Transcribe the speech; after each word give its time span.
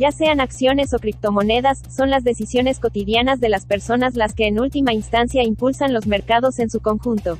ya 0.00 0.12
sean 0.12 0.40
acciones 0.40 0.94
o 0.94 0.98
criptomonedas, 0.98 1.82
son 1.94 2.08
las 2.08 2.24
decisiones 2.24 2.80
cotidianas 2.80 3.38
de 3.38 3.50
las 3.50 3.66
personas 3.66 4.14
las 4.14 4.32
que 4.32 4.46
en 4.46 4.58
última 4.58 4.94
instancia 4.94 5.42
impulsan 5.42 5.92
los 5.92 6.06
mercados 6.06 6.58
en 6.58 6.70
su 6.70 6.80
conjunto. 6.80 7.38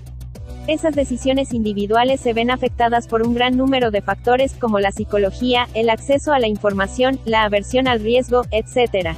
Esas 0.67 0.95
decisiones 0.95 1.55
individuales 1.55 2.21
se 2.21 2.35
ven 2.35 2.51
afectadas 2.51 3.09
por 3.09 3.23
un 3.23 3.35
gran 3.35 3.57
número 3.57 3.91
de 3.91 4.03
factores 4.03 4.53
como 4.53 4.79
la 4.79 4.93
psicología, 4.93 5.69
el 5.73 5.89
acceso 5.89 6.35
a 6.35 6.39
la 6.39 6.49
información, 6.49 7.19
la 7.25 7.45
aversión 7.45 7.89
al 7.89 8.01
riesgo, 8.01 8.43
etc. 8.51 9.17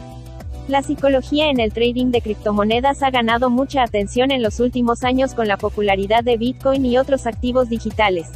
La 0.69 0.83
psicología 0.83 1.51
en 1.51 1.59
el 1.59 1.73
trading 1.73 2.13
de 2.13 2.21
criptomonedas 2.21 3.03
ha 3.03 3.11
ganado 3.11 3.51
mucha 3.51 3.83
atención 3.83 4.31
en 4.31 4.41
los 4.41 4.61
últimos 4.61 5.03
años 5.03 5.35
con 5.35 5.49
la 5.49 5.57
popularidad 5.57 6.23
de 6.23 6.37
Bitcoin 6.37 6.87
y 6.87 6.97
otros 6.97 7.27
activos 7.27 7.69
digitales. 7.69 8.29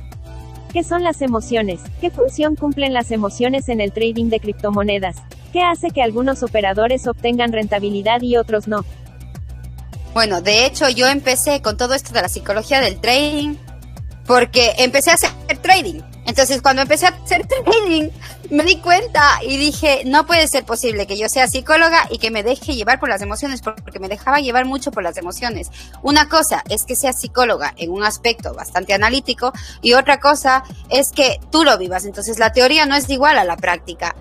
¿Qué 0.76 0.84
son 0.84 1.02
las 1.02 1.22
emociones? 1.22 1.80
¿Qué 2.02 2.10
función 2.10 2.54
cumplen 2.54 2.92
las 2.92 3.10
emociones 3.10 3.70
en 3.70 3.80
el 3.80 3.92
trading 3.92 4.26
de 4.26 4.40
criptomonedas? 4.40 5.16
¿Qué 5.50 5.62
hace 5.62 5.88
que 5.88 6.02
algunos 6.02 6.42
operadores 6.42 7.06
obtengan 7.06 7.50
rentabilidad 7.50 8.20
y 8.20 8.36
otros 8.36 8.68
no? 8.68 8.84
Bueno, 10.12 10.42
de 10.42 10.66
hecho 10.66 10.90
yo 10.90 11.06
empecé 11.06 11.62
con 11.62 11.78
todo 11.78 11.94
esto 11.94 12.12
de 12.12 12.20
la 12.20 12.28
psicología 12.28 12.82
del 12.82 13.00
trading 13.00 13.54
porque 14.26 14.74
empecé 14.76 15.12
a 15.12 15.14
hacer 15.14 15.56
trading. 15.62 16.02
Entonces 16.26 16.60
cuando 16.60 16.82
empecé 16.82 17.06
a 17.06 17.10
hacer 17.24 17.46
trading 17.46 18.10
me 18.50 18.64
di 18.64 18.76
cuenta 18.78 19.40
y 19.42 19.56
dije, 19.56 20.02
no 20.06 20.26
puede 20.26 20.48
ser 20.48 20.64
posible 20.64 21.06
que 21.06 21.16
yo 21.16 21.28
sea 21.28 21.48
psicóloga 21.48 22.06
y 22.10 22.18
que 22.18 22.30
me 22.30 22.42
deje 22.42 22.74
llevar 22.74 23.00
por 23.00 23.08
las 23.08 23.22
emociones, 23.22 23.62
porque 23.62 23.98
me 23.98 24.08
dejaba 24.08 24.38
llevar 24.38 24.64
mucho 24.64 24.90
por 24.90 25.02
las 25.02 25.16
emociones. 25.16 25.70
Una 26.02 26.28
cosa 26.28 26.62
es 26.68 26.84
que 26.84 26.96
sea 26.96 27.12
psicóloga 27.12 27.74
en 27.76 27.90
un 27.90 28.04
aspecto 28.04 28.54
bastante 28.54 28.94
analítico 28.94 29.52
y 29.82 29.94
otra 29.94 30.20
cosa 30.20 30.64
es 30.90 31.12
que 31.12 31.40
tú 31.50 31.64
lo 31.64 31.78
vivas. 31.78 32.04
Entonces 32.04 32.38
la 32.38 32.52
teoría 32.52 32.86
no 32.86 32.94
es 32.94 33.08
igual 33.08 33.38
a 33.38 33.44
la 33.44 33.56
práctica. 33.56 34.14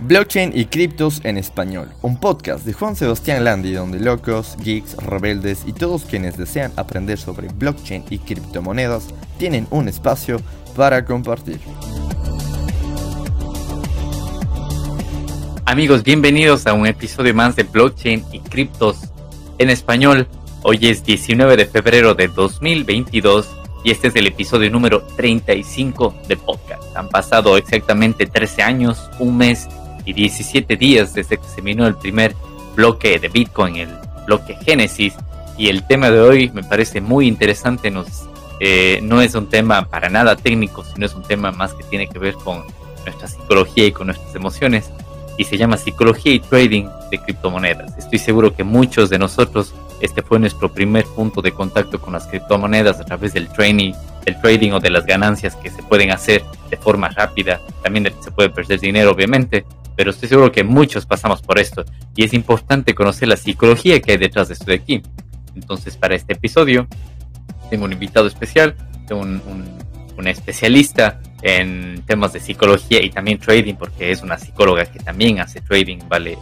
Blockchain 0.00 0.52
y 0.54 0.66
criptos 0.66 1.20
en 1.24 1.38
español, 1.38 1.88
un 2.02 2.18
podcast 2.18 2.66
de 2.66 2.72
Juan 2.72 2.96
Sebastián 2.96 3.44
Landi 3.44 3.72
donde 3.72 4.00
locos, 4.00 4.56
geeks, 4.58 4.96
rebeldes 4.96 5.62
y 5.66 5.72
todos 5.72 6.04
quienes 6.04 6.36
desean 6.36 6.72
aprender 6.76 7.16
sobre 7.16 7.48
blockchain 7.48 8.04
y 8.10 8.18
criptomonedas 8.18 9.06
tienen 9.38 9.66
un 9.70 9.88
espacio 9.88 10.40
para 10.74 11.04
compartir. 11.04 11.60
Amigos, 15.66 16.02
bienvenidos 16.02 16.66
a 16.66 16.74
un 16.74 16.86
episodio 16.86 17.34
más 17.34 17.56
de 17.56 17.62
Blockchain 17.62 18.24
y 18.32 18.40
criptos 18.40 18.98
en 19.58 19.70
español. 19.70 20.28
Hoy 20.62 20.78
es 20.82 21.04
19 21.04 21.56
de 21.56 21.66
febrero 21.66 22.14
de 22.14 22.28
2022 22.28 23.48
y 23.82 23.90
este 23.90 24.08
es 24.08 24.16
el 24.16 24.26
episodio 24.26 24.70
número 24.70 25.02
35 25.16 26.14
de 26.28 26.36
podcast. 26.36 26.96
Han 26.96 27.08
pasado 27.08 27.56
exactamente 27.56 28.26
13 28.26 28.62
años, 28.62 29.10
un 29.18 29.36
mes 29.36 29.68
y 30.04 30.12
17 30.12 30.76
días 30.76 31.14
desde 31.14 31.38
que 31.38 31.46
se 31.46 31.60
vino 31.60 31.86
el 31.86 31.96
primer 31.96 32.34
bloque 32.74 33.18
de 33.18 33.28
Bitcoin, 33.28 33.76
el 33.76 33.88
bloque 34.26 34.56
Génesis. 34.64 35.14
Y 35.56 35.68
el 35.68 35.86
tema 35.86 36.10
de 36.10 36.20
hoy 36.20 36.50
me 36.52 36.64
parece 36.64 37.00
muy 37.00 37.28
interesante. 37.28 37.90
Nos, 37.90 38.28
eh, 38.66 39.00
no 39.02 39.20
es 39.20 39.34
un 39.34 39.46
tema 39.46 39.90
para 39.90 40.08
nada 40.08 40.36
técnico, 40.36 40.82
sino 40.84 41.04
es 41.04 41.14
un 41.14 41.22
tema 41.22 41.52
más 41.52 41.74
que 41.74 41.84
tiene 41.84 42.08
que 42.08 42.18
ver 42.18 42.32
con 42.32 42.64
nuestra 43.04 43.28
psicología 43.28 43.86
y 43.86 43.92
con 43.92 44.06
nuestras 44.06 44.34
emociones. 44.34 44.90
Y 45.36 45.44
se 45.44 45.58
llama 45.58 45.76
Psicología 45.76 46.32
y 46.32 46.40
Trading 46.40 46.86
de 47.10 47.18
Criptomonedas. 47.18 47.98
Estoy 47.98 48.18
seguro 48.18 48.54
que 48.54 48.64
muchos 48.64 49.10
de 49.10 49.18
nosotros, 49.18 49.74
este 50.00 50.22
fue 50.22 50.38
nuestro 50.38 50.72
primer 50.72 51.04
punto 51.04 51.42
de 51.42 51.52
contacto 51.52 52.00
con 52.00 52.14
las 52.14 52.26
criptomonedas 52.26 52.98
a 53.00 53.04
través 53.04 53.34
del 53.34 53.48
training, 53.48 53.92
del 54.24 54.40
trading 54.40 54.72
o 54.72 54.80
de 54.80 54.88
las 54.88 55.04
ganancias 55.04 55.56
que 55.56 55.68
se 55.68 55.82
pueden 55.82 56.10
hacer 56.10 56.42
de 56.70 56.78
forma 56.78 57.10
rápida. 57.10 57.60
También 57.82 58.10
se 58.20 58.30
puede 58.30 58.48
perder 58.48 58.80
dinero, 58.80 59.10
obviamente 59.10 59.66
pero 59.96 60.10
estoy 60.10 60.28
seguro 60.28 60.50
que 60.50 60.64
muchos 60.64 61.06
pasamos 61.06 61.40
por 61.40 61.58
esto 61.58 61.84
y 62.16 62.24
es 62.24 62.32
importante 62.34 62.94
conocer 62.94 63.28
la 63.28 63.36
psicología 63.36 64.00
que 64.00 64.12
hay 64.12 64.18
detrás 64.18 64.48
de 64.48 64.54
esto 64.54 64.66
de 64.66 64.74
aquí. 64.74 65.02
Entonces, 65.54 65.96
para 65.96 66.16
este 66.16 66.32
episodio, 66.32 66.88
tengo 67.70 67.84
un 67.84 67.92
invitado 67.92 68.26
especial, 68.26 68.74
un, 69.10 69.40
una 70.16 70.30
especialista 70.30 71.20
en 71.42 72.02
temas 72.06 72.32
de 72.32 72.40
psicología 72.40 73.02
y 73.02 73.10
también 73.10 73.38
trading, 73.38 73.74
porque 73.74 74.10
es 74.10 74.22
una 74.22 74.38
psicóloga 74.38 74.86
que 74.86 74.98
también 74.98 75.40
hace 75.40 75.60
trading, 75.60 75.98
vale, 76.08 76.38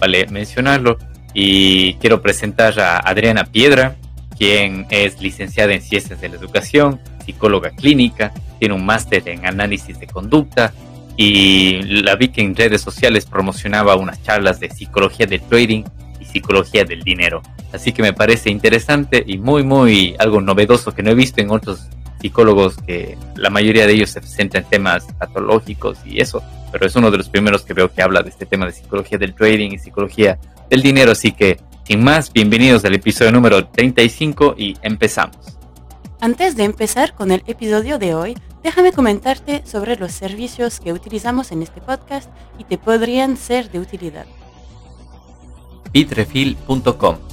vale 0.00 0.26
mencionarlo. 0.26 0.98
Y 1.34 1.94
quiero 1.94 2.20
presentar 2.20 2.78
a 2.80 2.98
Adriana 2.98 3.44
Piedra, 3.44 3.96
quien 4.36 4.86
es 4.90 5.20
licenciada 5.20 5.72
en 5.72 5.80
Ciencias 5.80 6.20
de 6.20 6.28
la 6.28 6.36
Educación, 6.36 7.00
psicóloga 7.24 7.70
clínica, 7.70 8.32
tiene 8.58 8.74
un 8.74 8.84
máster 8.84 9.28
en 9.28 9.46
análisis 9.46 9.98
de 9.98 10.06
conducta 10.06 10.72
y 11.16 11.82
la 11.82 12.16
vi 12.16 12.28
que 12.28 12.42
en 12.42 12.56
redes 12.56 12.80
sociales 12.80 13.26
promocionaba 13.26 13.96
unas 13.96 14.22
charlas 14.22 14.60
de 14.60 14.70
psicología 14.70 15.26
del 15.26 15.42
trading 15.42 15.84
y 16.20 16.24
psicología 16.24 16.84
del 16.84 17.02
dinero. 17.02 17.42
Así 17.72 17.92
que 17.92 18.02
me 18.02 18.12
parece 18.12 18.50
interesante 18.50 19.24
y 19.26 19.38
muy, 19.38 19.62
muy 19.62 20.14
algo 20.18 20.40
novedoso 20.40 20.92
que 20.92 21.02
no 21.02 21.10
he 21.10 21.14
visto 21.14 21.40
en 21.40 21.50
otros 21.50 21.88
psicólogos 22.20 22.76
que 22.86 23.18
la 23.34 23.50
mayoría 23.50 23.86
de 23.86 23.94
ellos 23.94 24.10
se 24.10 24.22
centran 24.22 24.64
en 24.64 24.70
temas 24.70 25.06
patológicos 25.18 25.98
y 26.04 26.20
eso, 26.20 26.42
pero 26.70 26.86
es 26.86 26.94
uno 26.94 27.10
de 27.10 27.18
los 27.18 27.28
primeros 27.28 27.62
que 27.62 27.74
veo 27.74 27.92
que 27.92 28.02
habla 28.02 28.22
de 28.22 28.30
este 28.30 28.46
tema 28.46 28.66
de 28.66 28.72
psicología 28.72 29.18
del 29.18 29.34
trading 29.34 29.72
y 29.72 29.78
psicología 29.78 30.38
del 30.70 30.82
dinero. 30.82 31.12
Así 31.12 31.32
que, 31.32 31.58
sin 31.84 32.04
más, 32.04 32.32
bienvenidos 32.32 32.84
al 32.84 32.94
episodio 32.94 33.32
número 33.32 33.66
35 33.66 34.54
y 34.56 34.76
empezamos. 34.82 35.36
Antes 36.20 36.54
de 36.54 36.64
empezar 36.64 37.14
con 37.14 37.32
el 37.32 37.42
episodio 37.46 37.98
de 37.98 38.14
hoy, 38.14 38.38
déjame 38.62 38.92
comentarte 38.92 39.62
sobre 39.66 39.96
los 39.96 40.12
servicios 40.12 40.78
que 40.78 40.92
utilizamos 40.92 41.50
en 41.50 41.62
este 41.62 41.80
podcast 41.80 42.30
y 42.58 42.64
te 42.64 42.78
podrían 42.78 43.36
ser 43.36 43.70
de 43.72 43.80
utilidad. 43.80 44.26
Bitrefill.com 45.92 47.31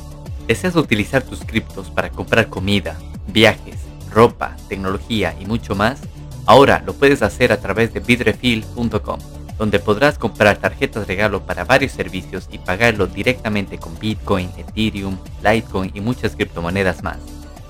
¿Deseas 0.49 0.75
utilizar 0.75 1.21
tus 1.21 1.41
criptos 1.41 1.91
para 1.91 2.09
comprar 2.09 2.49
comida, 2.49 2.97
viajes, 3.27 3.75
ropa, 4.11 4.57
tecnología 4.67 5.35
y 5.39 5.45
mucho 5.45 5.75
más? 5.75 5.99
Ahora 6.47 6.81
lo 6.83 6.93
puedes 6.93 7.21
hacer 7.21 7.51
a 7.51 7.61
través 7.61 7.93
de 7.93 7.99
bitrefill.com, 7.99 9.19
donde 9.59 9.77
podrás 9.77 10.17
comprar 10.17 10.57
tarjetas 10.57 11.05
regalo 11.05 11.45
para 11.45 11.65
varios 11.65 11.91
servicios 11.91 12.49
y 12.51 12.57
pagarlo 12.57 13.05
directamente 13.05 13.77
con 13.77 13.99
Bitcoin, 13.99 14.49
Ethereum, 14.57 15.19
Litecoin 15.43 15.91
y 15.93 16.01
muchas 16.01 16.35
criptomonedas 16.35 17.03
más. 17.03 17.19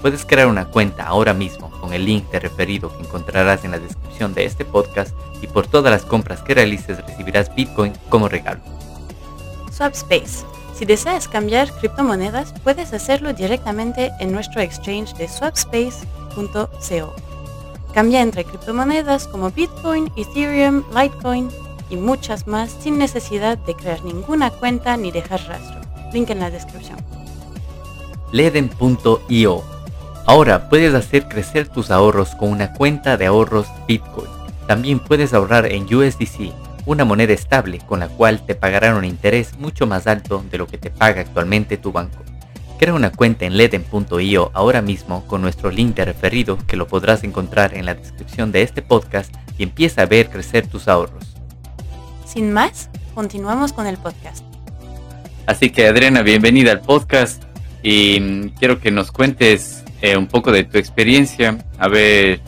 Puedes 0.01 0.23
crear 0.23 0.47
una 0.47 0.63
cuenta 0.63 1.05
ahora 1.05 1.33
mismo 1.33 1.69
con 1.81 1.91
el 1.91 2.05
link 2.05 2.31
de 2.31 2.39
referido 2.39 2.95
que 2.95 3.03
encontrarás 3.03 3.65
en 3.65 3.71
la 3.71 3.79
descripción 3.79 4.33
de 4.33 4.45
este 4.45 4.63
podcast 4.63 5.13
y 5.41 5.47
por 5.47 5.67
todas 5.67 5.91
las 5.91 6.05
compras 6.05 6.41
que 6.43 6.53
realices 6.53 7.05
recibirás 7.05 7.53
Bitcoin 7.53 7.91
como 8.07 8.29
regalo. 8.29 8.61
Swapspace. 9.69 10.58
Si 10.79 10.85
deseas 10.85 11.27
cambiar 11.27 11.69
criptomonedas, 11.73 12.53
puedes 12.63 12.93
hacerlo 12.93 13.33
directamente 13.33 14.13
en 14.21 14.31
nuestro 14.31 14.61
exchange 14.61 15.13
de 15.15 15.27
swapspace.co. 15.27 17.13
Cambia 17.93 18.21
entre 18.21 18.45
criptomonedas 18.45 19.27
como 19.27 19.51
Bitcoin, 19.51 20.09
Ethereum, 20.15 20.85
Litecoin 20.95 21.49
y 21.89 21.97
muchas 21.97 22.47
más 22.47 22.71
sin 22.79 22.97
necesidad 22.97 23.57
de 23.57 23.75
crear 23.75 24.05
ninguna 24.05 24.51
cuenta 24.51 24.95
ni 24.95 25.11
dejar 25.11 25.45
rastro. 25.49 25.81
Link 26.13 26.29
en 26.29 26.39
la 26.39 26.49
descripción. 26.49 26.97
Leden.io 28.31 29.63
Ahora 30.25 30.69
puedes 30.69 30.93
hacer 30.93 31.27
crecer 31.27 31.67
tus 31.67 31.91
ahorros 31.91 32.35
con 32.35 32.51
una 32.51 32.71
cuenta 32.71 33.17
de 33.17 33.25
ahorros 33.25 33.67
Bitcoin. 33.85 34.29
También 34.65 34.99
puedes 34.99 35.33
ahorrar 35.33 35.65
en 35.65 35.93
USDC, 35.93 36.53
una 36.89 37.05
moneda 37.05 37.33
estable 37.33 37.77
con 37.85 37.99
la 37.99 38.07
cual 38.07 38.43
te 38.43 38.55
pagarán 38.55 38.95
un 38.95 39.05
interés 39.05 39.59
mucho 39.59 39.85
más 39.85 40.07
alto 40.07 40.43
de 40.49 40.57
lo 40.57 40.65
que 40.65 40.79
te 40.79 40.89
paga 40.89 41.21
actualmente 41.21 41.77
tu 41.77 41.91
banco. 41.91 42.17
Crea 42.79 42.95
una 42.95 43.11
cuenta 43.11 43.45
en 43.45 43.57
leden.io 43.57 44.49
ahora 44.55 44.81
mismo 44.81 45.23
con 45.27 45.43
nuestro 45.43 45.69
link 45.69 45.95
de 45.95 46.05
referido 46.05 46.57
que 46.65 46.77
lo 46.77 46.87
podrás 46.87 47.23
encontrar 47.23 47.75
en 47.75 47.85
la 47.85 47.93
descripción 47.93 48.51
de 48.51 48.63
este 48.63 48.81
podcast 48.81 49.31
y 49.59 49.63
empieza 49.63 50.01
a 50.01 50.07
ver 50.07 50.29
crecer 50.31 50.65
tus 50.65 50.87
ahorros. 50.87 51.35
Sin 52.25 52.51
más, 52.53 52.89
continuamos 53.13 53.71
con 53.71 53.85
el 53.85 53.97
podcast. 53.97 54.43
Así 55.45 55.69
que 55.69 55.87
Adriana, 55.87 56.23
bienvenida 56.23 56.71
al 56.71 56.81
podcast 56.81 57.43
y 57.83 58.49
quiero 58.57 58.79
que 58.79 58.89
nos 58.89 59.11
cuentes 59.11 59.83
eh, 60.01 60.17
un 60.17 60.25
poco 60.25 60.51
de 60.51 60.63
tu 60.63 60.79
experiencia, 60.79 61.63
a 61.77 61.87
ver 61.87 62.41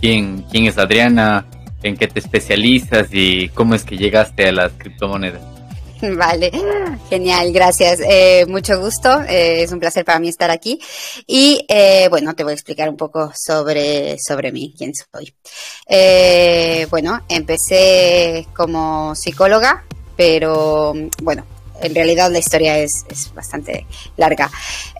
quién, 0.00 0.44
quién 0.52 0.66
es 0.66 0.78
Adriana, 0.78 1.46
en 1.82 1.96
qué 1.96 2.08
te 2.08 2.20
especializas 2.20 3.08
y 3.12 3.48
cómo 3.50 3.74
es 3.74 3.84
que 3.84 3.96
llegaste 3.96 4.48
a 4.48 4.52
las 4.52 4.72
criptomonedas. 4.72 5.40
Vale, 6.16 6.50
genial, 7.08 7.52
gracias. 7.52 8.00
Eh, 8.00 8.46
mucho 8.48 8.80
gusto, 8.80 9.22
eh, 9.22 9.62
es 9.62 9.72
un 9.72 9.80
placer 9.80 10.04
para 10.04 10.18
mí 10.18 10.28
estar 10.28 10.50
aquí. 10.50 10.80
Y 11.26 11.66
bueno, 12.10 12.34
te 12.34 12.42
voy 12.42 12.52
a 12.52 12.54
explicar 12.54 12.88
un 12.88 12.96
poco 12.96 13.32
sobre, 13.34 14.16
sobre 14.18 14.52
mí, 14.52 14.74
quién 14.76 14.92
soy. 14.94 15.34
bueno, 16.90 17.20
empecé 17.28 18.46
como 18.54 19.14
psicóloga, 19.14 19.84
pero 20.16 20.94
bueno, 21.22 21.44
en 21.80 21.94
realidad 21.94 22.30
la 22.30 22.38
historia 22.38 22.78
es, 22.78 23.04
es 23.08 23.32
bastante 23.34 23.86
larga. 24.16 24.50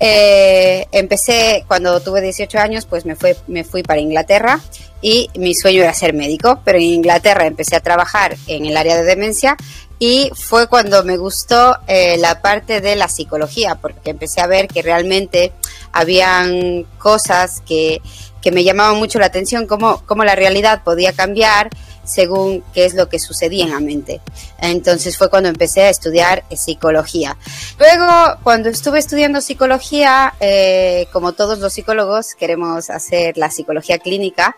Eh, 0.01 0.87
empecé 0.93 1.65
cuando 1.67 2.01
tuve 2.01 2.21
18 2.21 2.59
años, 2.59 2.87
pues 2.87 3.05
me, 3.05 3.17
fue, 3.17 3.37
me 3.47 3.65
fui 3.65 3.83
para 3.83 4.01
Inglaterra 4.01 4.61
y 5.03 5.31
mi 5.37 5.55
sueño 5.55 5.83
era 5.83 5.95
ser 5.95 6.13
médico, 6.13 6.61
pero 6.65 6.79
en 6.79 6.85
Inglaterra 6.85 7.47
empecé 7.47 7.77
a 7.77 7.81
trabajar 7.81 8.37
en 8.47 8.67
el 8.67 8.77
área 8.77 8.97
de 8.97 9.05
demencia 9.05 9.57
y 9.99 10.31
fue 10.35 10.67
cuando 10.67 11.05
me 11.05 11.19
gustó 11.19 11.77
eh, 11.87 12.17
la 12.17 12.41
parte 12.41 12.81
de 12.81 12.97
la 12.97 13.09
psicología, 13.09 13.75
porque 13.75 14.11
empecé 14.11 14.41
a 14.41 14.47
ver 14.47 14.67
que 14.67 14.81
realmente 14.81 15.53
habían 15.93 16.85
cosas 16.99 17.63
que, 17.67 18.01
que 18.41 18.51
me 18.51 18.65
llamaban 18.65 18.97
mucho 18.97 19.19
la 19.19 19.27
atención, 19.27 19.67
cómo, 19.67 20.03
cómo 20.07 20.25
la 20.25 20.35
realidad 20.35 20.83
podía 20.85 21.13
cambiar 21.13 21.69
según 22.11 22.65
qué 22.75 22.85
es 22.85 22.95
lo 22.95 23.09
que 23.09 23.19
sucedía 23.19 23.65
en 23.65 23.71
la 23.71 23.81
mente. 23.81 24.21
Entonces 24.59 25.17
fue 25.17 25.31
cuando 25.31 25.49
empecé 25.49 25.83
a 25.83 25.91
estudiar 25.91 26.45
psicología. 26.55 27.37
Luego, 27.79 28.39
cuando 28.43 28.69
estuve 28.69 28.99
estudiando 28.99 29.41
psicología, 29.41 30.35
eh, 30.41 31.07
como 31.13 31.33
todos 31.33 31.59
los 31.61 31.73
psicólogos, 31.73 32.35
queremos 32.35 32.91
hacer 32.91 33.37
la 33.39 33.51
psicología 33.51 33.99
clínica 33.99 34.57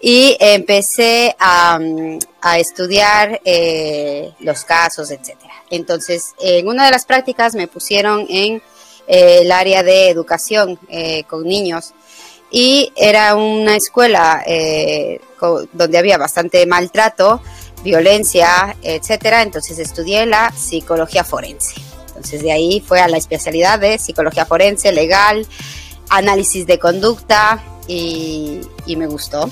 y 0.00 0.36
empecé 0.40 1.36
a, 1.38 1.78
estudiar 2.58 3.40
eh, 3.44 4.32
los 4.40 4.64
casos, 4.64 5.10
etc. 5.10 5.36
Entonces, 5.70 6.34
en 6.40 6.68
una 6.68 6.84
de 6.84 6.90
las 6.90 7.06
prácticas 7.06 7.54
me 7.54 7.68
pusieron 7.68 8.26
en 8.28 8.62
eh, 9.06 9.38
el 9.42 9.52
área 9.52 9.82
de 9.82 10.10
educación 10.10 10.78
con 11.28 11.44
niños 11.44 11.94
y 12.54 12.92
era 12.94 13.34
una 13.34 13.74
escuela 13.74 14.44
eh, 14.46 15.20
donde 15.72 15.98
había 15.98 16.16
bastante 16.18 16.64
maltrato, 16.66 17.42
violencia, 17.82 18.76
etcétera. 18.80 19.42
Entonces 19.42 19.80
estudié 19.80 20.24
la 20.24 20.52
psicología 20.52 21.24
forense. 21.24 21.74
Entonces 22.06 22.44
de 22.44 22.52
ahí 22.52 22.80
fue 22.80 23.00
a 23.00 23.08
la 23.08 23.16
especialidad 23.16 23.80
de 23.80 23.98
psicología 23.98 24.46
forense, 24.46 24.92
legal, 24.92 25.44
análisis 26.10 26.64
de 26.64 26.78
conducta 26.78 27.60
y, 27.88 28.60
me 28.86 29.08
gustó. 29.08 29.50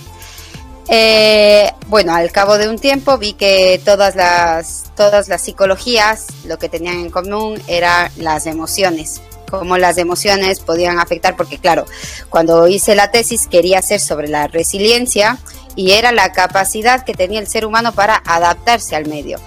Eh, 0.87 1.73
bueno, 1.89 2.15
al 2.15 2.31
cabo 2.31 2.57
de 2.57 2.69
un 2.69 2.79
tiempo 2.79 3.19
vi 3.19 3.33
que 3.33 3.81
todas 3.85 4.15
las, 4.15 4.93
todas 4.95 5.27
las 5.27 5.43
psicologías 5.43 6.29
lo 6.45 6.57
que 6.57 6.69
tenían 6.69 7.01
en 7.01 7.11
común 7.11 7.61
eran 7.67 8.13
las 8.17 8.47
emociones 8.47 9.23
cómo 9.59 9.77
las 9.77 9.99
emociones 9.99 10.61
podían 10.61 10.99
afectar, 10.99 11.37
porque 11.37 11.59
claro, 11.59 11.85
cuando 12.31 12.67
hice 12.69 12.95
la 12.95 13.11
tesis 13.11 13.47
quería 13.47 13.81
hacer 13.81 14.01
sobre 14.01 14.29
la 14.29 14.49
resiliencia 14.49 15.39
y 15.77 15.93
era 15.93 16.11
la 16.11 16.33
capacidad 16.33 17.05
que 17.05 17.13
tenía 17.13 17.39
el 17.39 17.47
ser 17.47 17.67
humano 17.67 17.93
para 17.93 18.23
adaptarse 18.25 18.97
al 18.97 19.07
medio, 19.07 19.39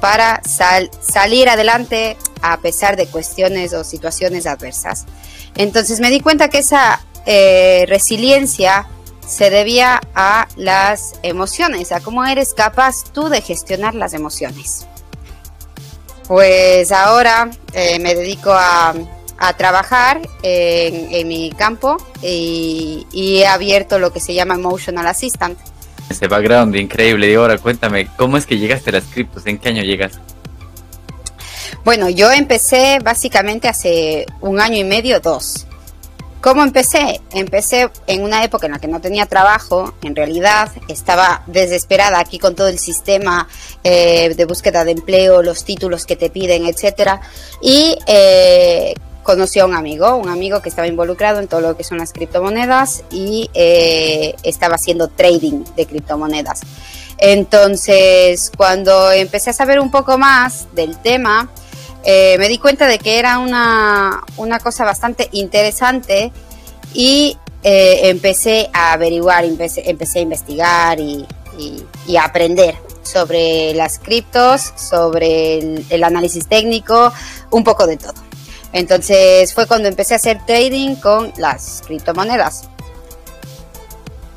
para 0.00 0.42
salir 0.44 1.48
adelante 1.48 2.18
a 2.42 2.58
pesar 2.58 2.96
de 2.96 3.06
cuestiones 3.06 3.72
o 3.72 3.84
situaciones 3.84 4.46
adversas. 4.46 5.06
Entonces 5.56 5.98
me 5.98 6.10
di 6.10 6.20
cuenta 6.20 6.48
que 6.48 6.58
esa 6.58 7.00
eh, 7.24 7.86
resiliencia 7.88 8.86
se 9.26 9.48
debía 9.48 10.02
a 10.14 10.46
las 10.56 11.14
emociones, 11.22 11.90
a 11.90 12.00
cómo 12.00 12.22
eres 12.26 12.52
capaz 12.52 13.04
tú 13.14 13.30
de 13.30 13.40
gestionar 13.40 13.94
las 13.94 14.12
emociones. 14.12 14.86
Pues 16.28 16.92
ahora 16.92 17.50
eh, 17.72 17.98
me 17.98 18.14
dedico 18.14 18.52
a 18.52 18.94
a 19.38 19.52
trabajar 19.54 20.20
en, 20.42 21.28
mi 21.28 21.50
campo 21.50 21.96
y, 22.22 23.06
he 23.12 23.46
abierto 23.46 23.98
lo 23.98 24.12
que 24.12 24.20
se 24.20 24.34
llama 24.34 24.54
Emotional 24.54 25.06
Assistant. 25.06 25.58
Ese 26.08 26.28
background 26.28 26.76
increíble. 26.76 27.30
Y 27.30 27.34
ahora 27.34 27.58
cuéntame, 27.58 28.08
¿cómo 28.16 28.36
es 28.36 28.46
que 28.46 28.58
llegaste 28.58 28.90
a 28.90 28.94
las 28.94 29.04
criptos? 29.04 29.46
¿En 29.46 29.58
qué 29.58 29.70
año 29.70 29.82
llegas? 29.82 30.20
Bueno, 31.84 32.08
yo 32.08 32.30
empecé 32.30 32.98
básicamente 33.02 33.68
hace 33.68 34.26
un 34.40 34.60
año 34.60 34.76
y 34.76 34.84
medio, 34.84 35.20
dos. 35.20 35.66
¿Cómo 36.44 36.62
empecé? 36.62 37.22
Empecé 37.32 37.90
en 38.06 38.22
una 38.22 38.44
época 38.44 38.66
en 38.66 38.72
la 38.72 38.78
que 38.78 38.86
no 38.86 39.00
tenía 39.00 39.24
trabajo, 39.24 39.94
en 40.02 40.14
realidad 40.14 40.70
estaba 40.88 41.42
desesperada 41.46 42.18
aquí 42.18 42.38
con 42.38 42.54
todo 42.54 42.68
el 42.68 42.78
sistema 42.78 43.48
eh, 43.82 44.34
de 44.34 44.44
búsqueda 44.44 44.84
de 44.84 44.90
empleo, 44.90 45.42
los 45.42 45.64
títulos 45.64 46.04
que 46.04 46.16
te 46.16 46.28
piden, 46.28 46.66
etcétera, 46.66 47.22
y 47.62 47.96
eh, 48.06 48.92
conoció 49.24 49.64
a 49.64 49.66
un 49.66 49.74
amigo, 49.74 50.14
un 50.14 50.28
amigo 50.28 50.62
que 50.62 50.68
estaba 50.68 50.86
involucrado 50.86 51.40
en 51.40 51.48
todo 51.48 51.60
lo 51.60 51.76
que 51.76 51.82
son 51.82 51.98
las 51.98 52.12
criptomonedas 52.12 53.02
y 53.10 53.50
eh, 53.54 54.36
estaba 54.44 54.76
haciendo 54.76 55.08
trading 55.08 55.64
de 55.76 55.86
criptomonedas. 55.86 56.60
Entonces, 57.18 58.52
cuando 58.56 59.10
empecé 59.10 59.50
a 59.50 59.52
saber 59.52 59.80
un 59.80 59.90
poco 59.90 60.18
más 60.18 60.68
del 60.74 60.96
tema, 60.98 61.50
eh, 62.04 62.36
me 62.38 62.48
di 62.48 62.58
cuenta 62.58 62.86
de 62.86 62.98
que 62.98 63.18
era 63.18 63.38
una, 63.38 64.22
cosa 64.62 64.84
bastante 64.84 65.28
interesante 65.32 66.32
y 66.92 67.38
eh, 67.62 68.10
empecé 68.10 68.68
a 68.72 68.92
averiguar, 68.92 69.44
empecé, 69.44 69.88
empecé 69.88 70.18
a 70.18 70.22
investigar 70.22 71.00
y, 71.00 71.26
a 72.18 72.24
aprender 72.24 72.74
sobre 73.02 73.74
las 73.74 73.98
criptos, 73.98 74.72
sobre 74.76 75.58
el 75.88 76.04
análisis 76.04 76.46
técnico, 76.46 77.12
un 77.50 77.64
poco 77.64 77.86
de 77.86 77.96
todo. 77.96 78.23
Entonces 78.74 79.54
fue 79.54 79.66
cuando 79.66 79.88
empecé 79.88 80.14
a 80.14 80.16
hacer 80.16 80.44
trading 80.44 80.96
con 80.96 81.32
las 81.38 81.82
criptomonedas. 81.86 82.68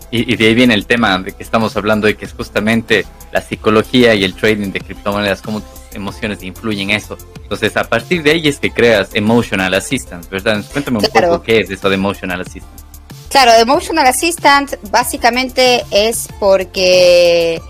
Y, 0.09 0.37
de 0.37 0.47
ahí 0.47 0.55
viene 0.55 0.73
el 0.73 0.85
tema 0.85 1.17
de 1.17 1.33
que 1.33 1.43
estamos 1.43 1.75
hablando 1.75 2.07
de 2.07 2.15
que 2.15 2.23
es 2.23 2.33
justamente 2.33 3.05
la 3.33 3.41
psicología 3.41 4.13
y 4.13 4.23
el 4.23 4.35
trading 4.35 4.71
de 4.71 4.79
criptomonedas, 4.79 5.41
cómo 5.41 5.59
tus 5.59 5.95
emociones 5.95 6.43
influyen 6.43 6.91
en 6.91 6.97
eso. 6.97 7.17
Entonces, 7.41 7.75
a 7.75 7.83
partir 7.83 8.23
de 8.23 8.31
ahí 8.31 8.47
es 8.47 8.59
que 8.59 8.71
creas 8.71 9.09
Emotional 9.13 9.73
Assistant, 9.73 10.29
¿verdad? 10.29 10.63
Cuéntame 10.71 10.99
un 10.99 11.05
poco 11.05 11.41
qué 11.41 11.59
es 11.59 11.69
eso 11.71 11.89
de 11.89 11.95
Emotional 11.95 12.39
Assistant. 12.39 12.81
Claro, 13.29 13.51
Emotional 13.53 14.07
Assistant 14.07 14.75
básicamente 14.91 15.83
es 15.91 16.29
porque 16.39 17.61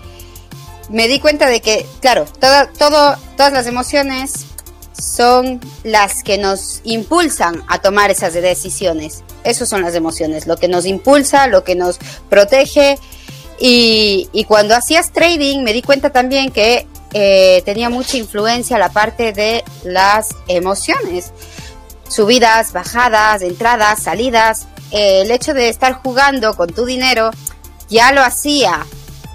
me 0.90 1.08
di 1.08 1.18
cuenta 1.18 1.46
de 1.46 1.60
que, 1.60 1.84
claro, 2.00 2.26
todo, 2.38 2.68
todo, 2.78 3.16
todas 3.36 3.52
las 3.52 3.66
emociones 3.66 4.46
son 4.98 5.60
las 5.84 6.22
que 6.22 6.38
nos 6.38 6.80
impulsan 6.84 7.62
a 7.68 7.80
tomar 7.80 8.10
esas 8.10 8.34
decisiones. 8.34 9.22
Esas 9.44 9.68
son 9.68 9.82
las 9.82 9.94
emociones, 9.94 10.46
lo 10.46 10.56
que 10.56 10.68
nos 10.68 10.86
impulsa, 10.86 11.46
lo 11.46 11.64
que 11.64 11.74
nos 11.74 11.98
protege. 12.28 12.98
Y, 13.60 14.28
cuando 14.46 14.74
hacías 14.74 15.12
trading 15.12 15.62
me 15.62 15.72
di 15.72 15.82
cuenta 15.82 16.10
también 16.10 16.50
que 16.50 16.86
eh, 17.12 17.62
tenía 17.64 17.90
mucha 17.90 18.16
influencia 18.16 18.78
la 18.78 18.90
parte 18.90 19.32
de 19.32 19.64
las 19.84 20.28
emociones. 20.48 21.32
Subidas, 22.08 22.72
bajadas, 22.72 23.42
entradas, 23.42 24.02
salidas. 24.02 24.66
Eh, 24.90 25.22
el 25.22 25.30
hecho 25.30 25.54
de 25.54 25.68
estar 25.68 25.94
jugando 25.94 26.54
con 26.54 26.68
tu 26.72 26.84
dinero 26.84 27.30
ya 27.88 28.12
lo 28.12 28.22
hacía 28.22 28.86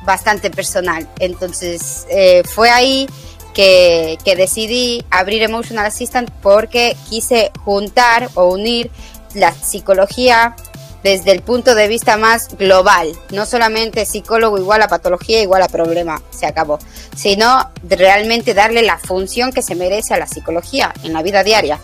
bastante 0.05 0.49
personal. 0.49 1.07
Entonces 1.19 2.05
eh, 2.09 2.43
fue 2.45 2.69
ahí 2.69 3.07
que, 3.53 4.17
decidí 4.37 5.05
abrir 5.09 5.43
Emotional 5.43 5.85
Assistant 5.85 6.29
porque 6.41 6.97
quise 7.09 7.51
juntar 7.63 8.29
o 8.35 8.49
unir 8.49 8.91
la 9.33 9.53
psicología 9.53 10.55
desde 11.03 11.31
el 11.31 11.41
punto 11.41 11.75
de 11.75 11.87
vista 11.87 12.15
más 12.15 12.55
global, 12.57 13.11
no 13.31 13.45
solamente 13.45 14.05
psicólogo 14.05 14.57
igual 14.57 14.81
a 14.81 14.87
patología 14.87 15.41
igual 15.41 15.61
a 15.61 15.67
problema, 15.67 16.21
se 16.31 16.45
acabó, 16.45 16.79
sino 17.15 17.69
realmente 17.87 18.53
darle 18.53 18.83
la 18.83 18.97
función 18.97 19.51
que 19.51 19.61
se 19.61 19.75
merece 19.75 20.13
a 20.13 20.17
la 20.17 20.27
psicología 20.27 20.93
en 21.03 21.11
la 21.11 21.21
vida 21.21 21.43
diaria. 21.43 21.79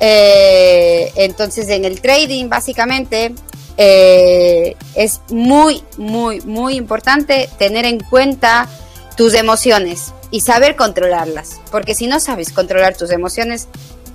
Eh, 0.00 1.12
entonces 1.14 1.68
en 1.68 1.84
el 1.84 2.00
trading 2.00 2.48
básicamente 2.48 3.34
eh, 3.76 4.74
es 4.96 5.20
muy, 5.30 5.84
muy, 5.96 6.40
muy 6.40 6.74
importante 6.74 7.48
tener 7.58 7.84
en 7.84 8.00
cuenta 8.00 8.68
tus 9.16 9.34
emociones 9.34 10.12
y 10.30 10.40
saber 10.40 10.76
controlarlas, 10.76 11.60
porque 11.70 11.94
si 11.94 12.06
no 12.06 12.20
sabes 12.20 12.52
controlar 12.52 12.96
tus 12.96 13.10
emociones, 13.10 13.68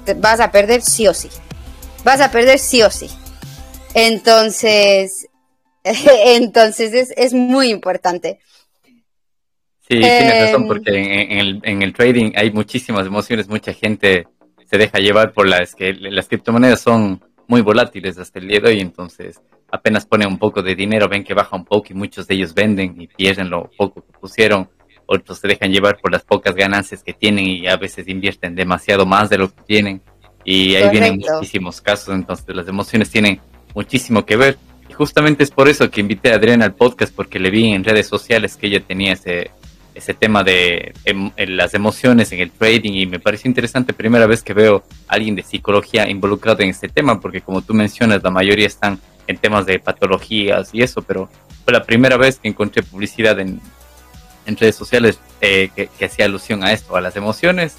te 0.05 0.13
vas 0.13 0.39
a 0.39 0.51
perder 0.51 0.81
sí 0.81 1.07
o 1.07 1.13
sí. 1.13 1.29
Vas 2.03 2.21
a 2.21 2.31
perder 2.31 2.59
sí 2.59 2.83
o 2.83 2.89
sí. 2.89 3.09
Entonces, 3.93 5.27
entonces 5.83 7.13
es, 7.15 7.33
muy 7.33 7.69
importante. 7.69 8.39
Sí, 9.81 9.99
tienes 9.99 10.45
razón, 10.45 10.63
em, 10.63 10.67
porque 10.67 10.91
en, 10.95 11.31
el, 11.31 11.61
en 11.63 11.81
el 11.81 11.93
trading 11.93 12.31
hay 12.35 12.51
muchísimas 12.51 13.05
emociones, 13.05 13.47
mucha 13.47 13.73
gente 13.73 14.27
se 14.65 14.77
deja 14.77 14.97
llevar 14.99 15.33
por 15.33 15.47
las 15.47 15.75
que 15.75 15.93
las 15.93 16.27
criptomonedas 16.27 16.81
son 16.81 17.23
muy 17.47 17.61
volátiles 17.61 18.17
hasta 18.17 18.39
el 18.39 18.47
día 18.47 18.59
de 18.59 18.69
hoy, 18.69 18.79
entonces 18.79 19.39
apenas 19.71 20.05
ponen 20.05 20.27
un 20.27 20.39
poco 20.39 20.63
de 20.63 20.73
dinero, 20.73 21.07
ven 21.07 21.23
que 21.23 21.35
baja 21.35 21.55
un 21.55 21.65
poco 21.65 21.87
y 21.89 21.93
muchos 21.93 22.27
de 22.27 22.35
ellos 22.35 22.53
venden 22.53 22.99
y 22.99 23.07
pierden 23.07 23.49
lo 23.49 23.69
poco 23.77 24.01
que 24.01 24.17
pusieron 24.19 24.69
otros 25.05 25.39
se 25.39 25.47
dejan 25.47 25.71
llevar 25.71 25.97
por 26.01 26.11
las 26.11 26.23
pocas 26.23 26.55
ganancias 26.55 27.03
que 27.03 27.13
tienen 27.13 27.45
y 27.45 27.67
a 27.67 27.77
veces 27.77 28.07
invierten 28.07 28.55
demasiado 28.55 29.05
más 29.05 29.29
de 29.29 29.37
lo 29.37 29.53
que 29.53 29.61
tienen. 29.63 30.01
Y 30.43 30.75
ahí 30.75 30.89
vienen 30.89 31.17
muchísimos 31.17 31.81
casos, 31.81 32.13
entonces 32.13 32.55
las 32.55 32.67
emociones 32.67 33.09
tienen 33.09 33.39
muchísimo 33.73 34.25
que 34.25 34.35
ver. 34.35 34.57
Y 34.89 34.93
justamente 34.93 35.43
es 35.43 35.51
por 35.51 35.67
eso 35.67 35.89
que 35.89 36.01
invité 36.01 36.31
a 36.31 36.35
Adriana 36.35 36.65
al 36.65 36.75
podcast, 36.75 37.13
porque 37.15 37.39
le 37.39 37.49
vi 37.49 37.73
en 37.73 37.83
redes 37.83 38.07
sociales 38.07 38.55
que 38.55 38.67
ella 38.67 38.79
tenía 38.79 39.13
ese, 39.13 39.49
ese 39.95 40.13
tema 40.13 40.43
de 40.43 40.93
em, 41.05 41.31
las 41.47 41.73
emociones 41.73 42.31
en 42.31 42.41
el 42.41 42.51
trading 42.51 42.93
y 42.93 43.05
me 43.07 43.19
parece 43.19 43.47
interesante, 43.47 43.93
primera 43.93 44.27
vez 44.27 44.43
que 44.43 44.53
veo 44.53 44.83
a 45.07 45.15
alguien 45.15 45.35
de 45.35 45.41
psicología 45.41 46.07
involucrado 46.09 46.61
en 46.61 46.69
este 46.69 46.89
tema, 46.89 47.19
porque 47.19 47.41
como 47.41 47.61
tú 47.61 47.73
mencionas, 47.73 48.21
la 48.21 48.29
mayoría 48.29 48.67
están 48.67 48.99
en 49.25 49.37
temas 49.37 49.65
de 49.65 49.79
patologías 49.79 50.69
y 50.73 50.83
eso, 50.83 51.01
pero 51.01 51.29
fue 51.63 51.73
la 51.73 51.83
primera 51.83 52.17
vez 52.17 52.37
que 52.37 52.47
encontré 52.47 52.83
publicidad 52.83 53.39
en, 53.39 53.59
redes 54.45 54.75
sociales 54.75 55.19
eh, 55.41 55.69
que, 55.75 56.05
hacía 56.05 56.25
alusión 56.25 56.63
a 56.63 56.71
esto, 56.71 56.95
a 56.95 57.01
las 57.01 57.15
emociones 57.15 57.75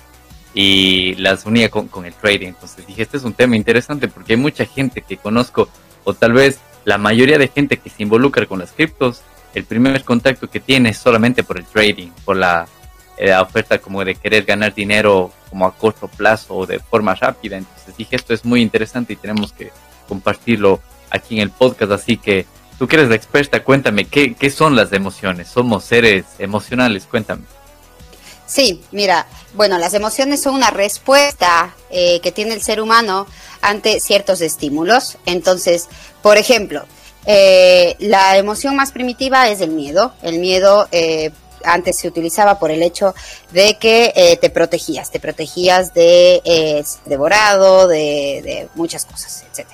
y 0.54 1.14
las 1.14 1.46
unía 1.46 1.70
con, 1.70 1.88
con 1.88 2.06
el 2.06 2.14
trading. 2.14 2.48
Entonces 2.48 2.86
dije, 2.86 3.02
este 3.02 3.16
es 3.16 3.24
un 3.24 3.34
tema 3.34 3.56
interesante 3.56 4.08
porque 4.08 4.32
hay 4.34 4.38
mucha 4.38 4.66
gente 4.66 5.02
que 5.02 5.16
conozco, 5.16 5.68
o 6.04 6.14
tal 6.14 6.32
vez 6.32 6.58
la 6.84 6.98
mayoría 6.98 7.38
de 7.38 7.48
gente 7.48 7.76
que 7.76 7.90
se 7.90 8.02
involucra 8.02 8.46
con 8.46 8.58
las 8.58 8.72
criptos, 8.72 9.22
el 9.54 9.64
primer 9.64 10.02
contacto 10.04 10.48
que 10.50 10.60
tiene 10.60 10.90
es 10.90 10.98
solamente 10.98 11.42
por 11.42 11.58
el 11.58 11.64
trading, 11.64 12.10
por 12.24 12.36
la, 12.36 12.66
eh, 13.18 13.34
oferta 13.34 13.78
como 13.78 14.04
de 14.04 14.14
querer 14.14 14.44
ganar 14.44 14.74
dinero 14.74 15.32
como 15.48 15.64
a 15.66 15.74
corto 15.74 16.06
plazo 16.06 16.54
o 16.54 16.66
de 16.66 16.78
forma 16.78 17.14
rápida. 17.14 17.56
Entonces 17.56 17.96
dije, 17.96 18.14
esto 18.14 18.34
es 18.34 18.44
muy 18.44 18.60
interesante 18.60 19.14
y 19.14 19.16
tenemos 19.16 19.52
que 19.52 19.72
compartirlo 20.06 20.80
aquí 21.08 21.36
en 21.36 21.40
el 21.40 21.50
podcast. 21.50 21.92
Así 21.92 22.18
que 22.18 22.44
tú 22.78 22.86
que 22.86 22.96
eres 22.96 23.08
la 23.08 23.14
experta, 23.14 23.62
cuéntame, 23.62 24.06
¿qué, 24.06 24.34
qué 24.34 24.50
son 24.50 24.76
las 24.76 24.92
emociones? 24.92 25.48
Somos 25.48 25.84
seres 25.84 26.24
emocionales, 26.38 27.06
cuéntame. 27.10 27.42
Sí, 28.46 28.82
mira, 28.92 29.26
bueno, 29.54 29.76
las 29.76 29.92
emociones 29.94 30.40
son 30.40 30.54
una 30.54 30.70
respuesta 30.70 31.74
eh, 31.90 32.20
que 32.20 32.30
tiene 32.30 32.54
el 32.54 32.62
ser 32.62 32.80
humano 32.80 33.26
ante 33.60 33.98
ciertos 33.98 34.40
estímulos. 34.40 35.18
Entonces, 35.26 35.88
por 36.22 36.38
ejemplo, 36.38 36.84
eh, 37.26 37.96
la 37.98 38.36
emoción 38.36 38.76
más 38.76 38.92
primitiva 38.92 39.48
es 39.48 39.60
el 39.60 39.70
miedo. 39.70 40.14
El 40.22 40.38
miedo 40.38 40.88
eh, 40.92 41.32
antes 41.64 41.98
se 41.98 42.06
utilizaba 42.06 42.58
por 42.58 42.70
el 42.70 42.82
hecho 42.82 43.14
de 43.50 43.76
que 43.78 44.12
eh, 44.14 44.36
te 44.36 44.48
protegías, 44.48 45.10
te 45.10 45.18
protegías 45.18 45.92
de 45.92 46.84
devorado, 47.04 47.88
de, 47.88 48.42
de, 48.44 48.68
muchas 48.76 49.04
cosas, 49.04 49.44
etc. 49.52 49.66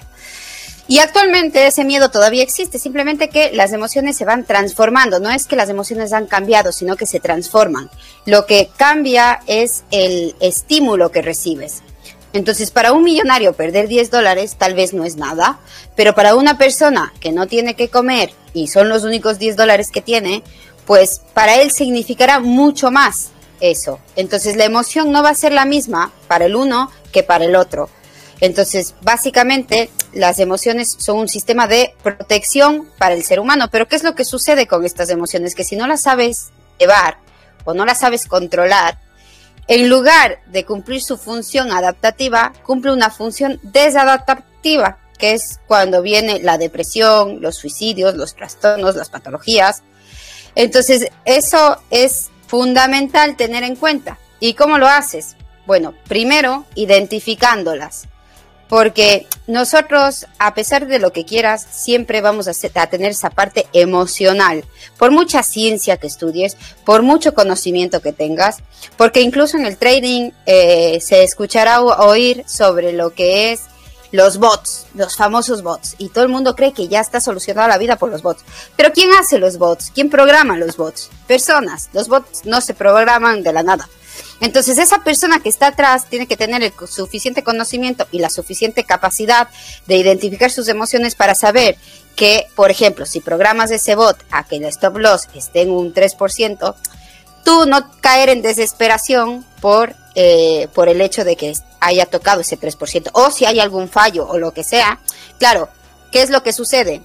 Y 0.88 0.98
actualmente 0.98 1.66
ese 1.66 1.84
miedo 1.84 2.10
todavía 2.10 2.42
existe, 2.42 2.78
simplemente 2.78 3.28
que 3.28 3.52
las 3.52 3.72
emociones 3.72 4.16
se 4.16 4.24
van 4.24 4.44
transformando. 4.44 5.20
No 5.20 5.30
es 5.30 5.46
que 5.46 5.56
las 5.56 5.68
emociones 5.68 6.12
han 6.12 6.26
cambiado, 6.26 6.72
sino 6.72 6.96
que 6.96 7.06
se 7.06 7.20
transforman. 7.20 7.90
Lo 8.26 8.46
que 8.46 8.68
cambia 8.76 9.40
es 9.46 9.84
el 9.90 10.34
estímulo 10.40 11.10
que 11.10 11.22
recibes. 11.22 11.82
Entonces, 12.32 12.70
para 12.70 12.92
un 12.92 13.04
millonario 13.04 13.52
perder 13.52 13.88
10 13.88 14.10
dólares 14.10 14.56
tal 14.58 14.74
vez 14.74 14.94
no 14.94 15.04
es 15.04 15.16
nada, 15.16 15.60
pero 15.96 16.14
para 16.14 16.34
una 16.34 16.56
persona 16.56 17.12
que 17.20 17.30
no 17.30 17.46
tiene 17.46 17.74
que 17.74 17.88
comer 17.88 18.32
y 18.54 18.68
son 18.68 18.88
los 18.88 19.04
únicos 19.04 19.38
10 19.38 19.56
dólares 19.56 19.90
que 19.92 20.00
tiene, 20.00 20.42
pues 20.86 21.20
para 21.34 21.60
él 21.60 21.70
significará 21.70 22.40
mucho 22.40 22.90
más 22.90 23.30
eso. 23.60 24.00
Entonces, 24.16 24.56
la 24.56 24.64
emoción 24.64 25.12
no 25.12 25.22
va 25.22 25.30
a 25.30 25.34
ser 25.34 25.52
la 25.52 25.66
misma 25.66 26.10
para 26.26 26.46
el 26.46 26.56
uno 26.56 26.90
que 27.12 27.22
para 27.22 27.44
el 27.44 27.54
otro. 27.54 27.88
Entonces, 28.42 28.96
básicamente, 29.02 29.88
las 30.12 30.40
emociones 30.40 30.96
son 30.98 31.18
un 31.18 31.28
sistema 31.28 31.68
de 31.68 31.94
protección 32.02 32.88
para 32.98 33.14
el 33.14 33.22
ser 33.22 33.38
humano. 33.38 33.68
Pero, 33.70 33.86
¿qué 33.86 33.94
es 33.94 34.02
lo 34.02 34.16
que 34.16 34.24
sucede 34.24 34.66
con 34.66 34.84
estas 34.84 35.10
emociones? 35.10 35.54
Que 35.54 35.62
si 35.62 35.76
no 35.76 35.86
las 35.86 36.02
sabes 36.02 36.50
llevar 36.76 37.18
o 37.64 37.72
no 37.72 37.84
las 37.84 38.00
sabes 38.00 38.26
controlar, 38.26 38.98
en 39.68 39.88
lugar 39.88 40.40
de 40.46 40.64
cumplir 40.64 41.00
su 41.02 41.18
función 41.18 41.70
adaptativa, 41.70 42.52
cumple 42.64 42.92
una 42.92 43.10
función 43.10 43.60
desadaptativa, 43.62 44.98
que 45.18 45.34
es 45.34 45.60
cuando 45.68 46.02
viene 46.02 46.40
la 46.42 46.58
depresión, 46.58 47.40
los 47.40 47.54
suicidios, 47.54 48.16
los 48.16 48.34
trastornos, 48.34 48.96
las 48.96 49.08
patologías. 49.08 49.84
Entonces, 50.56 51.06
eso 51.24 51.80
es 51.90 52.32
fundamental 52.48 53.36
tener 53.36 53.62
en 53.62 53.76
cuenta. 53.76 54.18
¿Y 54.40 54.54
cómo 54.54 54.78
lo 54.78 54.88
haces? 54.88 55.36
Bueno, 55.64 55.94
primero, 56.08 56.66
identificándolas 56.74 58.08
porque 58.72 59.26
nosotros, 59.46 60.24
a 60.38 60.54
pesar 60.54 60.86
de 60.86 60.98
lo 60.98 61.12
que 61.12 61.26
quieras, 61.26 61.66
siempre 61.70 62.22
vamos 62.22 62.48
a, 62.48 62.86
tener 62.86 63.10
esa 63.10 63.28
parte 63.28 63.66
emocional, 63.74 64.64
por 64.96 65.10
mucha 65.10 65.42
ciencia 65.42 65.98
que 65.98 66.06
estudies, 66.06 66.56
por 66.86 67.02
mucho 67.02 67.34
conocimiento 67.34 68.00
que 68.00 68.14
tengas, 68.14 68.62
porque 68.96 69.20
incluso 69.20 69.58
en 69.58 69.66
el 69.66 69.76
trading 69.76 70.30
eh, 70.46 71.00
se 71.02 71.22
escuchará 71.22 71.82
oír 71.82 72.44
sobre 72.48 72.94
lo 72.94 73.10
que 73.12 73.52
es 73.52 73.60
los 74.10 74.38
bots, 74.38 74.86
los 74.94 75.16
famosos 75.16 75.62
bots, 75.62 75.94
y 75.98 76.08
todo 76.08 76.24
el 76.24 76.30
mundo 76.30 76.56
cree 76.56 76.72
que 76.72 76.88
ya 76.88 77.00
está 77.00 77.20
solucionada 77.20 77.68
la 77.68 77.76
vida 77.76 77.96
por 77.96 78.08
los 78.08 78.22
bots. 78.22 78.42
Pero 78.74 78.90
¿quién 78.94 79.10
hace 79.12 79.38
los 79.38 79.58
bots? 79.58 79.90
¿Quién 79.94 80.08
programa 80.08 80.56
los 80.56 80.78
bots? 80.78 81.10
Personas. 81.26 81.90
Los 81.92 82.08
bots 82.08 82.46
no 82.46 82.62
se 82.62 82.72
programan 82.72 83.42
de 83.42 83.52
la 83.52 83.62
nada. 83.62 83.86
Entonces 84.42 84.76
esa 84.78 85.04
persona 85.04 85.38
que 85.40 85.48
está 85.48 85.68
atrás 85.68 86.06
tiene 86.10 86.26
que 86.26 86.36
tener 86.36 86.64
el 86.64 86.72
suficiente 86.88 87.44
conocimiento 87.44 88.08
y 88.10 88.18
la 88.18 88.28
suficiente 88.28 88.82
capacidad 88.82 89.48
de 89.86 89.96
identificar 89.96 90.50
sus 90.50 90.66
emociones 90.66 91.14
para 91.14 91.36
saber 91.36 91.76
que, 92.16 92.48
por 92.56 92.72
ejemplo, 92.72 93.06
si 93.06 93.20
programas 93.20 93.70
ese 93.70 93.94
bot 93.94 94.16
a 94.32 94.42
que 94.42 94.56
el 94.56 94.64
stop 94.64 94.98
loss 94.98 95.28
esté 95.32 95.62
en 95.62 95.70
un 95.70 95.94
3%, 95.94 96.74
tú 97.44 97.66
no 97.66 97.88
caer 98.00 98.30
en 98.30 98.42
desesperación 98.42 99.46
por, 99.60 99.94
eh, 100.16 100.66
por 100.74 100.88
el 100.88 101.00
hecho 101.00 101.22
de 101.24 101.36
que 101.36 101.52
haya 101.78 102.06
tocado 102.06 102.40
ese 102.40 102.58
3%. 102.58 103.10
O 103.12 103.30
si 103.30 103.44
hay 103.44 103.60
algún 103.60 103.88
fallo 103.88 104.26
o 104.26 104.38
lo 104.38 104.52
que 104.52 104.64
sea. 104.64 104.98
Claro, 105.38 105.68
¿qué 106.10 106.20
es 106.20 106.30
lo 106.30 106.42
que 106.42 106.52
sucede? 106.52 107.00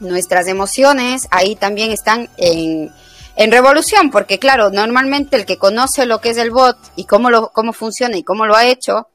Nuestras 0.00 0.48
emociones 0.48 1.28
ahí 1.30 1.56
también 1.56 1.92
están 1.92 2.28
en 2.36 2.92
en 3.36 3.50
revolución, 3.50 4.10
porque 4.10 4.38
claro, 4.38 4.70
normalmente 4.70 5.36
el 5.36 5.44
que 5.44 5.58
conoce 5.58 6.06
lo 6.06 6.20
que 6.20 6.30
es 6.30 6.36
el 6.36 6.50
bot 6.50 6.76
y 6.96 7.04
cómo, 7.04 7.50
cómo 7.52 7.72
funciona 7.72 8.16
y 8.16 8.22
cómo 8.22 8.46
lo 8.46 8.54
ha 8.54 8.66
hecho, 8.66 9.08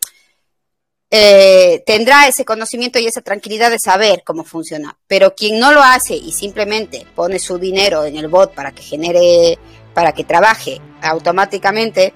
eh, 1.12 1.82
tendrá 1.88 2.28
ese 2.28 2.46
conocimiento 2.46 3.00
y 3.00 3.08
esa 3.08 3.22
tranquilidad 3.22 3.72
de 3.72 3.80
saber 3.80 4.24
cómo 4.26 4.44
funciona. 4.44 4.98
Pero 5.08 5.34
quien 5.34 5.60
no 5.60 5.72
lo 5.72 5.82
hace 5.82 6.16
y 6.16 6.32
simplemente 6.34 7.08
pone 7.16 7.40
su 7.40 7.58
dinero 7.58 8.04
en 8.04 8.18
el 8.18 8.28
bot 8.28 8.54
para 8.54 8.72
que 8.72 8.84
genere, 8.84 9.58
para 9.94 10.12
que 10.12 10.24
trabaje 10.24 10.82
automáticamente, 11.02 12.14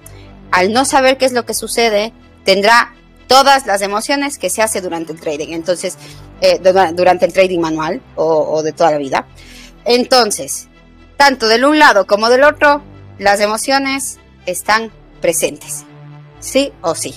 al 0.50 0.72
no 0.72 0.84
saber 0.84 1.16
qué 1.16 1.24
es 1.24 1.32
lo 1.32 1.46
que 1.46 1.54
sucede, 1.54 2.12
tendrá 2.44 2.94
todas 3.26 3.66
las 3.66 3.80
emociones 3.80 4.38
que 4.38 4.50
se 4.50 4.62
hace 4.62 4.82
durante 4.82 5.12
el 5.12 5.20
trading. 5.20 5.54
Entonces, 5.54 5.96
eh, 6.42 6.60
durante 6.60 7.24
el 7.24 7.32
trading 7.32 7.60
manual 7.60 8.02
o 8.14 8.62
de 8.62 8.72
toda 8.72 8.90
la 8.90 8.98
vida. 8.98 9.26
Entonces, 9.86 10.68
tanto 11.24 11.48
del 11.48 11.64
un 11.64 11.78
lado 11.78 12.06
como 12.06 12.28
del 12.28 12.44
otro, 12.44 12.82
las 13.18 13.40
emociones 13.40 14.18
están 14.44 14.90
presentes, 15.22 15.86
sí 16.38 16.70
o 16.82 16.94
sí. 16.94 17.14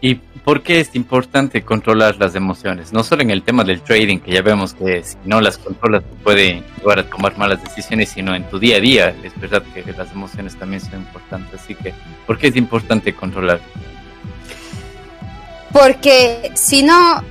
¿Y 0.00 0.14
por 0.14 0.62
qué 0.62 0.78
es 0.78 0.94
importante 0.94 1.62
controlar 1.62 2.18
las 2.20 2.36
emociones? 2.36 2.92
No 2.92 3.02
solo 3.02 3.22
en 3.22 3.32
el 3.32 3.42
tema 3.42 3.64
del 3.64 3.82
trading, 3.82 4.18
que 4.18 4.30
ya 4.30 4.42
vemos 4.42 4.74
que 4.74 5.02
si 5.02 5.16
no 5.24 5.40
las 5.40 5.58
controlas 5.58 6.04
puede 6.22 6.62
llevar 6.78 7.00
a 7.00 7.10
tomar 7.10 7.36
malas 7.36 7.64
decisiones, 7.64 8.10
sino 8.10 8.32
en 8.36 8.48
tu 8.48 8.60
día 8.60 8.76
a 8.76 8.80
día. 8.80 9.16
Es 9.24 9.32
verdad 9.40 9.64
que 9.74 9.82
las 9.92 10.12
emociones 10.12 10.56
también 10.56 10.80
son 10.80 11.00
importantes. 11.00 11.60
Así 11.60 11.74
que, 11.74 11.92
¿por 12.28 12.38
qué 12.38 12.46
es 12.46 12.54
importante 12.54 13.12
controlar? 13.12 13.60
Porque 15.72 16.52
si 16.54 16.84
no 16.84 17.24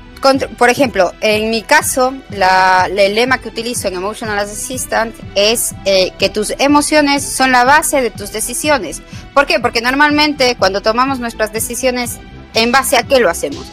por 0.57 0.69
ejemplo, 0.69 1.13
en 1.21 1.49
mi 1.49 1.61
caso, 1.61 2.13
el 2.31 3.15
lema 3.15 3.37
que 3.37 3.49
utilizo 3.49 3.87
en 3.87 3.95
Emotional 3.95 4.37
Assistant 4.37 5.15
es 5.35 5.73
eh, 5.85 6.11
que 6.19 6.29
tus 6.29 6.53
emociones 6.59 7.23
son 7.23 7.51
la 7.51 7.63
base 7.63 8.01
de 8.01 8.11
tus 8.11 8.31
decisiones. 8.31 9.01
¿Por 9.33 9.45
qué? 9.45 9.59
Porque 9.59 9.81
normalmente 9.81 10.55
cuando 10.57 10.81
tomamos 10.81 11.19
nuestras 11.19 11.53
decisiones, 11.53 12.17
¿en 12.53 12.71
base 12.71 12.97
a 12.97 13.03
qué 13.03 13.19
lo 13.19 13.29
hacemos? 13.29 13.65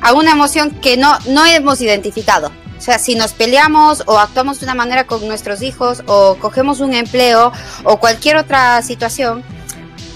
A 0.00 0.14
una 0.14 0.32
emoción 0.32 0.70
que 0.70 0.96
no, 0.96 1.18
no 1.26 1.44
hemos 1.44 1.80
identificado. 1.80 2.50
O 2.78 2.80
sea, 2.80 2.98
si 2.98 3.14
nos 3.14 3.32
peleamos 3.32 4.02
o 4.06 4.18
actuamos 4.18 4.58
de 4.58 4.66
una 4.66 4.74
manera 4.74 5.06
con 5.06 5.26
nuestros 5.28 5.62
hijos 5.62 6.02
o 6.06 6.36
cogemos 6.40 6.80
un 6.80 6.94
empleo 6.94 7.52
o 7.84 7.98
cualquier 7.98 8.36
otra 8.36 8.82
situación, 8.82 9.44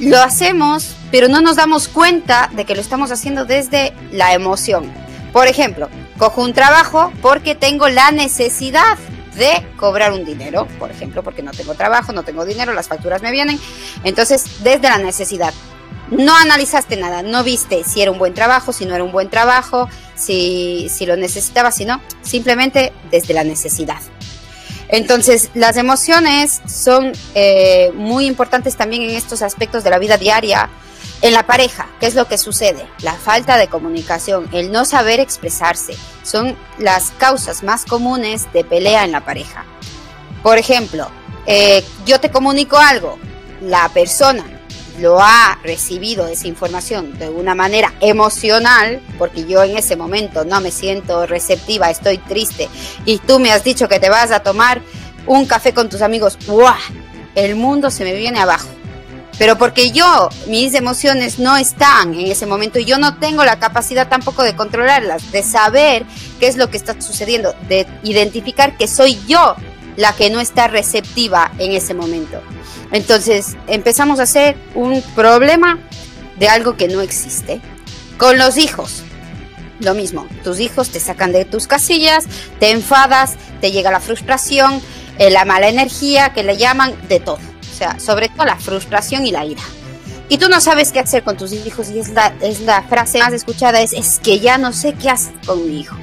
lo 0.01 0.21
hacemos, 0.21 0.97
pero 1.11 1.29
no 1.29 1.41
nos 1.41 1.57
damos 1.57 1.87
cuenta 1.87 2.51
de 2.55 2.65
que 2.65 2.75
lo 2.75 2.81
estamos 2.81 3.13
haciendo 3.13 3.45
desde 3.45 3.93
la 4.11 4.33
emoción. 4.33 5.06
Por 5.37 5.49
ejemplo, 5.49 5.91
cojo 6.17 6.41
un 6.41 6.55
trabajo 6.55 7.13
porque 7.21 7.55
tengo 7.55 7.91
la 7.91 8.11
necesidad 8.11 8.97
de 9.35 9.67
cobrar 9.77 10.13
un 10.13 10.25
dinero, 10.25 10.67
por 10.79 10.91
ejemplo, 10.91 11.23
porque 11.23 11.43
no 11.43 11.51
tengo 11.51 11.75
trabajo, 11.75 12.15
no 12.15 12.23
tengo 12.23 12.47
dinero, 12.47 12.73
las 12.73 12.89
facturas 12.89 13.21
me 13.21 13.31
vienen. 13.31 13.61
Entonces, 14.03 14.65
desde 14.65 14.89
la 14.89 14.97
necesidad. 14.97 15.53
No 16.11 16.35
analizaste 16.35 16.97
nada, 16.97 17.23
no 17.23 17.45
viste 17.45 17.85
si 17.85 18.01
era 18.01 18.13
un 18.13 18.19
buen 18.19 18.33
trabajo, 18.33 18.73
si 18.73 18.87
no 18.87 18.95
era 18.95 19.05
un 19.05 19.13
buen 19.13 19.29
trabajo, 19.29 19.91
si, 20.15 20.89
si 20.89 21.05
lo 21.05 21.19
necesitaba, 21.19 21.71
si 21.71 21.85
no, 21.85 22.01
simplemente 22.23 22.95
desde 23.11 23.35
la 23.35 23.45
necesidad. 23.45 24.01
Entonces, 24.89 25.51
las 25.53 25.77
emociones 25.77 26.63
son 26.67 27.13
eh, 27.35 27.93
muy 27.95 28.25
importantes 28.25 28.75
también 28.77 29.03
en 29.03 29.11
estos 29.11 29.43
aspectos 29.43 29.85
de 29.85 29.91
la 29.91 29.99
vida 29.99 30.17
diaria, 30.17 30.71
en 31.23 31.33
la 31.33 31.47
pareja, 31.47 31.89
¿qué 31.99 32.07
es 32.07 32.15
lo 32.15 32.29
que 32.29 32.39
sucede? 32.39 32.87
La 33.03 33.15
falta 33.15 33.57
de 33.57 33.69
comunicación, 33.69 34.49
el 34.53 34.71
no 34.71 34.85
saber 34.85 35.21
expresarse, 35.21 35.97
son 36.23 36.57
las 36.79 37.11
causas 37.13 37.63
más 37.63 37.85
comunes 37.85 38.53
de 38.53 38.65
pelea 38.65 39.05
en 39.05 39.13
la 39.13 39.25
pareja. 39.25 39.65
Por 40.43 40.59
ejemplo, 40.59 41.09
eh, 41.47 41.85
yo 42.05 42.21
te 42.21 42.31
comunico 42.31 42.77
algo, 42.77 43.19
la 43.63 43.89
persona 43.89 44.45
lo 45.01 45.21
ha 45.21 45.59
recibido 45.63 46.27
esa 46.27 46.49
información 46.49 47.19
de 47.19 47.29
una 47.29 47.55
manera 47.55 47.93
emocional, 48.01 49.01
porque 49.19 49.45
yo 49.45 49.63
en 49.63 49.77
ese 49.77 49.97
momento 49.97 50.45
no 50.45 50.61
me 50.61 50.71
siento 50.71 51.27
receptiva, 51.27 51.91
estoy 51.91 52.19
triste, 52.19 52.69
y 53.05 53.19
tú 53.19 53.39
me 53.39 53.53
has 53.53 53.65
dicho 53.65 53.89
que 53.89 54.01
te 54.01 54.09
vas 54.09 54.31
a 54.31 54.41
tomar 54.41 54.81
un 55.27 55.47
café 55.47 55.75
con 55.75 55.89
tus 55.89 56.03
amigos, 56.03 56.39
¡guau! 56.47 56.77
El 57.35 57.57
mundo 57.57 57.91
se 57.91 58.05
me 58.05 58.15
viene 58.15 58.39
abajo. 58.39 58.69
Pero 59.39 59.59
porque 59.59 59.91
yo, 59.91 60.31
mis 60.47 60.75
emociones 60.75 61.39
no 61.39 61.57
están 61.57 62.15
en 62.15 62.27
ese 62.27 62.47
momento 62.47 62.79
y 62.79 62.85
yo 62.87 62.99
no 62.99 63.19
tengo 63.19 63.45
la 63.45 63.59
capacidad 63.59 64.09
tampoco 64.09 64.43
de 64.43 64.57
controlarlas, 64.57 65.31
de 65.31 65.43
saber 65.43 66.07
qué 66.41 66.47
es 66.47 66.57
lo 66.57 66.71
que 66.71 66.79
está 66.79 66.99
sucediendo, 67.01 67.55
de 67.69 67.87
identificar 68.03 68.77
que 68.79 68.89
soy 68.89 69.19
yo 69.27 69.57
la 69.97 70.15
que 70.15 70.31
no 70.31 70.41
está 70.41 70.69
receptiva 70.69 71.53
en 71.59 71.73
ese 71.73 71.93
momento. 71.93 72.41
Entonces 72.93 73.57
empezamos 73.67 74.21
a 74.21 74.25
hacer 74.25 74.57
un 74.75 75.03
problema 75.15 75.79
de 76.39 76.49
algo 76.49 76.77
que 76.77 76.89
no 76.89 77.01
existe. 77.01 77.61
Con 78.19 78.39
los 78.39 78.57
hijos, 78.57 79.03
lo 79.81 79.95
mismo, 79.95 80.27
tus 80.43 80.61
hijos 80.61 80.91
te 80.91 81.01
sacan 81.01 81.33
de 81.33 81.45
tus 81.45 81.67
casillas, 81.67 82.25
te 82.59 82.71
enfadas, 82.71 83.35
te 83.61 83.73
llega 83.73 83.91
la 83.91 84.01
frustración, 84.01 84.81
eh, 85.19 85.31
la 85.31 85.45
mala 85.45 85.69
energía, 85.69 86.33
que 86.33 86.43
le 86.43 86.57
llaman 86.57 86.95
de 87.09 87.21
todo. 87.21 87.39
Sea, 87.77 88.01
sobre 88.01 88.31
todo 88.31 88.47
la 88.47 88.57
frustración 88.57 89.27
y 89.27 89.33
la 89.33 89.45
ira. 89.45 89.63
Y 90.29 90.39
tú 90.39 90.49
no 90.49 90.61
sabes 90.61 90.93
qué 90.93 91.01
hacer 91.01 91.23
con 91.23 91.37
tus 91.37 91.53
hijos 91.53 91.91
y 91.91 92.01
es 92.01 92.09
la, 92.09 92.35
es 92.41 92.61
la 92.61 92.83
frase 92.83 93.19
más 93.19 93.33
escuchada, 93.33 93.81
es, 93.81 93.93
es 93.93 94.19
que 94.19 94.41
ya 94.41 94.59
no 94.59 94.73
sé 94.73 94.95
qué 94.95 95.11
hacer 95.11 95.35
con 95.47 95.65
mi 95.67 95.81
hijo. 95.81 95.97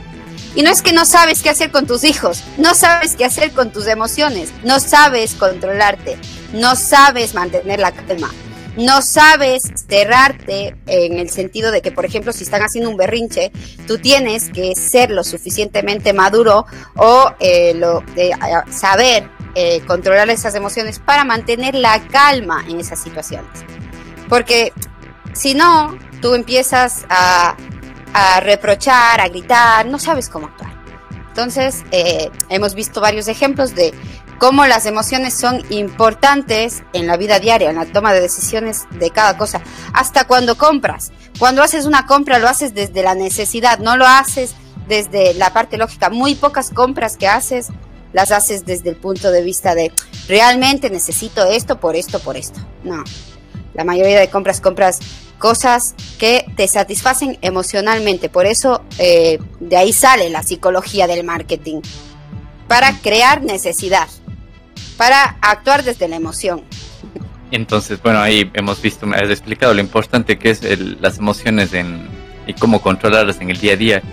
Y 0.55 0.61
no 0.61 0.69
es 0.69 0.83
que 0.83 0.93
no 0.93 1.03
sabes 1.03 1.41
qué 1.41 1.49
hacer 1.49 1.71
con 1.71 1.87
tus 1.87 2.03
hijos, 2.03 2.43
no 2.57 2.75
sabes 2.75 3.15
qué 3.15 3.25
hacer 3.25 3.51
con 3.51 3.71
tus 3.71 3.87
emociones, 3.87 4.51
no 4.63 4.79
sabes 4.79 5.33
controlarte, 5.33 6.15
no 6.53 6.75
sabes 6.75 7.33
mantener 7.33 7.79
la 7.79 7.91
calma, 7.91 8.31
no 8.77 9.01
sabes 9.01 9.63
cerrarte 9.87 10.75
en 10.85 11.19
el 11.19 11.29
sentido 11.29 11.71
de 11.71 11.81
que, 11.81 11.91
por 11.91 12.05
ejemplo, 12.05 12.33
si 12.33 12.43
están 12.43 12.61
haciendo 12.61 12.89
un 12.89 12.97
berrinche, 12.97 13.51
tú 13.87 13.97
tienes 13.97 14.49
que 14.49 14.75
ser 14.75 15.11
lo 15.11 15.23
suficientemente 15.23 16.13
maduro 16.13 16.65
o 16.95 17.31
eh, 17.39 17.73
lo, 17.75 18.03
saber 18.71 19.29
eh, 19.55 19.81
controlar 19.85 20.29
esas 20.29 20.55
emociones 20.55 20.99
para 20.99 21.23
mantener 21.23 21.75
la 21.75 21.99
calma 22.07 22.63
en 22.67 22.79
esas 22.79 22.99
situaciones. 22.99 23.51
Porque 24.29 24.73
si 25.33 25.53
no, 25.53 25.97
tú 26.21 26.33
empiezas 26.33 27.05
a 27.09 27.55
reprochar, 28.41 29.19
a 29.19 29.27
gritar, 29.27 29.85
no 29.87 29.97
sabes 29.97 30.29
cómo 30.29 30.47
actuar. 30.47 30.73
Entonces, 31.33 31.83
eh, 31.89 32.29
hemos 32.49 32.75
visto 32.75 33.01
varios 33.01 33.27
ejemplos 33.27 33.73
de 33.73 33.91
cómo 34.37 34.67
las 34.67 34.85
emociones 34.85 35.33
son 35.33 35.63
importantes 35.71 36.83
en 36.93 37.07
la 37.07 37.17
vida 37.17 37.39
diaria, 37.39 37.71
en 37.71 37.75
la 37.75 37.87
toma 37.87 38.13
de 38.13 38.21
decisiones 38.21 38.83
de 38.91 39.09
cada 39.09 39.35
cosa, 39.35 39.59
hasta 39.93 40.27
cuando 40.27 40.59
compras. 40.59 41.11
Cuando 41.39 41.63
haces 41.63 41.85
una 41.85 42.05
compra 42.05 42.37
lo 42.37 42.47
haces 42.47 42.75
desde 42.75 43.01
la 43.01 43.15
necesidad, 43.15 43.79
no 43.79 43.97
lo 43.97 44.05
haces 44.05 44.53
desde 44.87 45.33
la 45.33 45.51
parte 45.51 45.77
lógica. 45.77 46.11
Muy 46.11 46.35
pocas 46.35 46.69
compras 46.69 47.17
que 47.17 47.27
haces 47.27 47.69
las 48.13 48.31
haces 48.31 48.65
desde 48.65 48.91
el 48.91 48.95
punto 48.95 49.31
de 49.31 49.41
vista 49.41 49.75
de 49.75 49.91
realmente 50.27 50.89
necesito 50.89 51.45
esto 51.45 51.79
por 51.79 51.95
esto 51.95 52.19
por 52.19 52.37
esto. 52.37 52.59
No. 52.83 53.03
La 53.73 53.83
mayoría 53.83 54.19
de 54.19 54.29
compras 54.29 54.61
compras 54.61 54.99
cosas 55.39 55.95
que 56.19 56.45
te 56.55 56.67
satisfacen 56.67 57.37
emocionalmente. 57.41 58.29
Por 58.29 58.45
eso 58.45 58.83
eh, 58.97 59.39
de 59.59 59.75
ahí 59.77 59.91
sale 59.91 60.29
la 60.29 60.43
psicología 60.43 61.07
del 61.07 61.25
marketing. 61.25 61.81
Para 62.67 62.97
crear 62.99 63.43
necesidad, 63.43 64.07
para 64.95 65.37
actuar 65.41 65.83
desde 65.83 66.07
la 66.07 66.15
emoción. 66.15 66.63
Entonces, 67.51 68.01
bueno, 68.01 68.19
ahí 68.19 68.49
hemos 68.53 68.81
visto, 68.81 69.05
me 69.05 69.17
has 69.17 69.29
explicado 69.29 69.73
lo 69.73 69.81
importante 69.81 70.39
que 70.39 70.49
es 70.49 70.61
las 71.01 71.17
emociones 71.17 71.73
en, 71.73 72.07
y 72.47 72.53
cómo 72.53 72.81
controlarlas 72.81 73.41
en 73.41 73.49
el 73.49 73.59
día 73.59 73.73
a 73.73 73.75
día. 73.75 74.03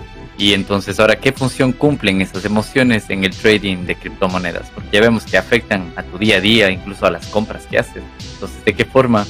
Y 0.41 0.55
entonces, 0.55 0.99
ahora, 0.99 1.17
¿qué 1.17 1.33
función 1.33 1.73
cumplen 1.73 2.23
esas 2.23 2.45
emociones 2.47 3.05
en 3.11 3.25
el 3.25 3.37
trading 3.37 3.85
de 3.85 3.95
criptomonedas? 3.95 4.71
Porque 4.75 4.89
ya 4.91 5.01
vemos 5.03 5.25
que 5.25 5.37
afectan 5.37 5.93
a 5.97 6.03
tu 6.03 6.17
día 6.17 6.39
a 6.39 6.41
día, 6.41 6.71
incluso 6.71 7.05
a 7.05 7.11
las 7.11 7.27
compras 7.27 7.67
que 7.67 7.79
haces. 7.79 8.03
Entonces, 8.33 8.65
¿de 8.65 8.73
qué 8.73 8.87
forma 8.87 9.27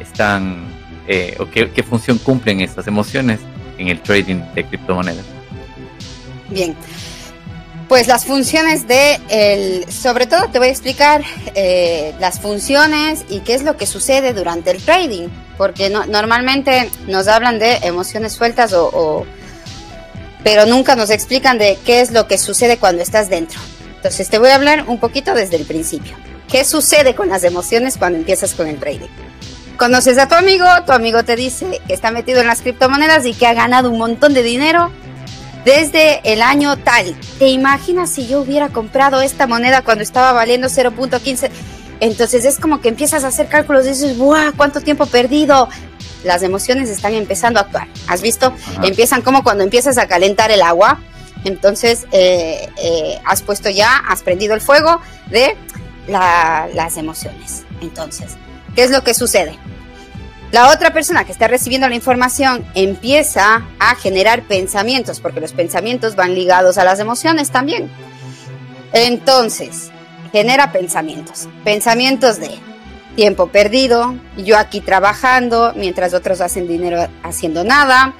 están 0.00 0.64
eh, 1.06 1.36
o 1.38 1.48
qué, 1.50 1.82
función 1.82 2.18
cumplen 2.18 2.60
estas 2.60 2.86
emociones 2.86 3.40
en 3.78 3.88
el 3.88 4.00
trading 4.00 4.42
de 4.54 4.64
criptomonedas. 4.64 5.24
Bien, 6.50 6.76
pues 7.88 8.06
las 8.06 8.24
funciones 8.24 8.86
de, 8.86 9.18
el, 9.28 9.90
sobre 9.90 10.26
todo 10.26 10.48
te 10.50 10.58
voy 10.58 10.68
a 10.68 10.70
explicar 10.70 11.22
eh, 11.54 12.14
las 12.20 12.40
funciones 12.40 13.24
y 13.28 13.40
qué 13.40 13.54
es 13.54 13.62
lo 13.62 13.76
que 13.76 13.86
sucede 13.86 14.32
durante 14.34 14.70
el 14.70 14.82
trading, 14.82 15.28
porque 15.56 15.90
normalmente 15.90 16.90
nos 17.06 17.26
hablan 17.28 17.58
de 17.58 17.76
emociones 17.82 18.32
sueltas 18.32 18.72
o, 18.72 19.26
pero 20.44 20.66
nunca 20.66 20.96
nos 20.96 21.10
explican 21.10 21.58
de 21.58 21.78
qué 21.84 22.00
es 22.00 22.10
lo 22.12 22.26
que 22.26 22.38
sucede 22.38 22.78
cuando 22.78 23.02
estás 23.02 23.28
dentro. 23.28 23.60
Entonces 23.96 24.28
te 24.30 24.38
voy 24.38 24.50
a 24.50 24.54
hablar 24.54 24.84
un 24.88 24.98
poquito 24.98 25.34
desde 25.34 25.56
el 25.56 25.66
principio. 25.66 26.16
¿Qué 26.50 26.64
sucede 26.64 27.14
con 27.14 27.28
las 27.28 27.44
emociones 27.44 27.96
cuando 27.96 28.18
empiezas 28.18 28.54
con 28.54 28.66
el 28.66 28.78
trading? 28.78 29.08
Conoces 29.76 30.18
a 30.18 30.28
tu 30.28 30.34
amigo, 30.34 30.66
tu 30.84 30.92
amigo 30.92 31.22
te 31.22 31.36
dice 31.36 31.80
que 31.86 31.94
está 31.94 32.10
metido 32.10 32.40
en 32.40 32.46
las 32.46 32.60
criptomonedas 32.60 33.24
y 33.24 33.34
que 33.34 33.46
ha 33.46 33.54
ganado 33.54 33.90
un 33.90 33.98
montón 33.98 34.34
de 34.34 34.42
dinero 34.42 34.90
desde 35.64 36.20
el 36.32 36.42
año 36.42 36.76
tal. 36.76 37.14
¿Te 37.38 37.48
imaginas 37.48 38.10
si 38.10 38.26
yo 38.26 38.40
hubiera 38.40 38.70
comprado 38.70 39.20
esta 39.20 39.46
moneda 39.46 39.82
cuando 39.82 40.02
estaba 40.02 40.32
valiendo 40.32 40.68
0.15? 40.68 41.50
Entonces 42.00 42.44
es 42.44 42.58
como 42.58 42.80
que 42.80 42.88
empiezas 42.88 43.24
a 43.24 43.28
hacer 43.28 43.48
cálculos 43.48 43.84
y 43.86 43.90
dices, 43.90 44.16
¡buah! 44.16 44.52
¿Cuánto 44.56 44.80
tiempo 44.80 45.06
perdido? 45.06 45.68
Las 46.24 46.42
emociones 46.42 46.88
están 46.88 47.14
empezando 47.14 47.60
a 47.60 47.62
actuar. 47.62 47.88
¿Has 48.06 48.22
visto? 48.22 48.52
Empiezan 48.82 49.22
como 49.22 49.42
cuando 49.42 49.64
empiezas 49.64 49.98
a 49.98 50.06
calentar 50.06 50.50
el 50.50 50.62
agua. 50.62 51.00
Entonces 51.44 52.06
eh, 52.12 52.68
eh, 52.76 53.18
has 53.24 53.42
puesto 53.42 53.70
ya, 53.70 53.96
has 53.96 54.22
prendido 54.22 54.54
el 54.54 54.60
fuego 54.60 55.00
de 55.30 55.56
las 56.06 56.96
emociones. 56.96 57.64
Entonces, 57.80 58.36
¿qué 58.74 58.82
es 58.82 58.90
lo 58.90 59.02
que 59.02 59.14
sucede? 59.14 59.58
La 60.52 60.70
otra 60.70 60.92
persona 60.92 61.24
que 61.24 61.30
está 61.30 61.46
recibiendo 61.46 61.88
la 61.88 61.94
información 61.94 62.66
empieza 62.74 63.62
a 63.78 63.94
generar 63.94 64.42
pensamientos, 64.42 65.20
porque 65.20 65.40
los 65.40 65.52
pensamientos 65.52 66.16
van 66.16 66.34
ligados 66.34 66.76
a 66.76 66.84
las 66.84 66.98
emociones 66.98 67.50
también. 67.50 67.88
Entonces, 68.92 69.92
genera 70.32 70.72
pensamientos. 70.72 71.48
Pensamientos 71.62 72.40
de 72.40 72.58
tiempo 73.16 73.48
perdido, 73.48 74.14
yo 74.36 74.58
aquí 74.58 74.80
trabajando, 74.80 75.72
mientras 75.76 76.14
otros 76.14 76.40
hacen 76.40 76.68
dinero 76.68 77.06
haciendo 77.22 77.64
nada. 77.64 78.14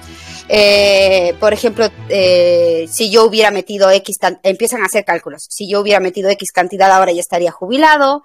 Eh, 0.53 1.33
por 1.39 1.53
ejemplo, 1.53 1.87
eh, 2.09 2.85
si 2.91 3.09
yo 3.09 3.23
hubiera 3.25 3.51
metido 3.51 3.89
X, 3.89 4.17
empiezan 4.43 4.81
a 4.81 4.87
hacer 4.87 5.05
cálculos. 5.05 5.45
Si 5.49 5.69
yo 5.69 5.79
hubiera 5.79 6.01
metido 6.01 6.29
X 6.29 6.51
cantidad, 6.51 6.91
ahora 6.91 7.13
ya 7.13 7.21
estaría 7.21 7.51
jubilado. 7.51 8.23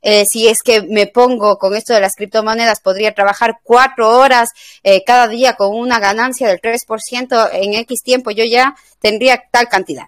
Eh, 0.00 0.24
si 0.30 0.46
es 0.46 0.62
que 0.62 0.82
me 0.82 1.06
pongo 1.06 1.56
con 1.56 1.74
esto 1.74 1.92
de 1.92 2.00
las 2.00 2.14
criptomonedas, 2.14 2.80
podría 2.80 3.14
trabajar 3.14 3.56
cuatro 3.64 4.18
horas 4.18 4.50
cada 5.04 5.26
día 5.26 5.54
con 5.54 5.74
una 5.74 5.98
ganancia 5.98 6.46
del 6.46 6.60
3% 6.60 7.50
en 7.52 7.74
X 7.74 8.02
tiempo, 8.02 8.30
yo 8.30 8.44
ya 8.44 8.76
tendría 9.00 9.42
tal 9.50 9.68
cantidad. 9.68 10.04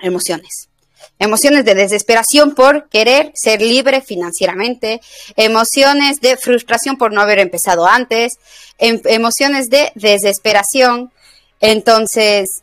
Emociones. 0.00 0.71
Emociones 1.18 1.64
de 1.64 1.74
desesperación 1.74 2.54
por 2.54 2.88
querer 2.88 3.32
ser 3.34 3.62
libre 3.62 4.00
financieramente, 4.00 5.00
emociones 5.36 6.20
de 6.20 6.36
frustración 6.36 6.96
por 6.96 7.12
no 7.12 7.20
haber 7.20 7.38
empezado 7.38 7.86
antes, 7.86 8.38
em, 8.78 9.00
emociones 9.04 9.68
de 9.70 9.92
desesperación. 9.94 11.12
Entonces, 11.60 12.62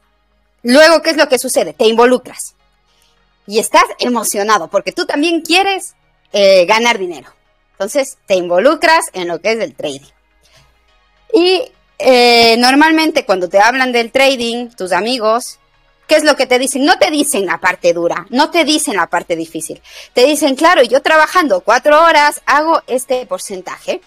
luego, 0.64 1.02
¿qué 1.02 1.12
es 1.12 1.18
lo 1.18 1.30
que 1.30 1.40
sucede? 1.40 1.74
Te 1.74 1.86
involucras 1.86 2.56
y 3.50 3.58
estás 3.58 3.86
emocionado 3.98 4.68
porque 4.68 4.92
tú 4.92 5.06
también 5.06 5.42
quieres 5.42 5.96
eh, 6.34 6.66
ganar 6.66 7.00
dinero. 7.00 7.30
Entonces 7.72 8.18
te 8.28 8.36
involucras 8.36 9.06
en 9.14 9.28
lo 9.28 9.42
que 9.42 9.54
es 9.54 9.60
el 9.60 9.74
trading. 9.74 10.12
Y 11.34 11.72
eh, 11.98 12.58
normalmente 12.58 13.26
cuando 13.26 13.50
te 13.50 13.60
hablan 13.60 13.92
del 13.92 14.12
trading, 14.12 14.70
tus 14.70 14.92
amigos, 14.92 15.60
¿qué 16.10 16.16
es 16.16 16.24
lo 16.24 16.36
que 16.36 16.48
te 16.48 16.60
dicen? 16.60 16.84
No 16.84 16.98
te 16.98 17.12
dicen 17.12 17.46
la 17.46 17.60
parte 17.60 17.94
dura, 17.94 18.26
no 18.32 18.50
te 18.50 18.66
dicen 18.66 18.96
la 18.96 19.08
parte 19.08 19.36
difícil. 19.36 19.80
Te 20.12 20.26
dicen, 20.26 20.56
claro, 20.56 20.82
yo 20.84 21.02
trabajando 21.02 21.62
cuatro 21.62 22.02
horas 22.04 22.42
hago 22.48 22.82
este 22.88 23.26
porcentaje. 23.28 24.02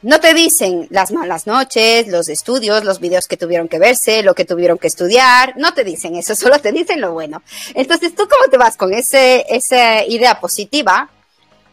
No 0.00 0.18
te 0.18 0.34
dicen 0.34 0.88
las 0.90 1.12
malas 1.12 1.46
noches, 1.46 2.08
los 2.08 2.28
estudios, 2.28 2.84
los 2.84 2.98
videos 2.98 3.26
que 3.26 3.36
tuvieron 3.36 3.68
que 3.68 3.78
verse, 3.78 4.22
lo 4.22 4.34
que 4.34 4.46
tuvieron 4.46 4.78
que 4.78 4.88
estudiar. 4.88 5.54
No 5.58 5.74
te 5.74 5.84
dicen 5.84 6.16
eso, 6.16 6.34
solo 6.36 6.58
te 6.58 6.72
dicen 6.72 7.02
lo 7.02 7.12
bueno. 7.12 7.42
Entonces, 7.74 8.14
¿tú 8.14 8.26
cómo 8.26 8.50
te 8.50 8.56
vas 8.56 8.76
con 8.76 8.94
ese, 8.94 9.44
esa 9.48 10.04
idea 10.06 10.40
positiva? 10.40 11.10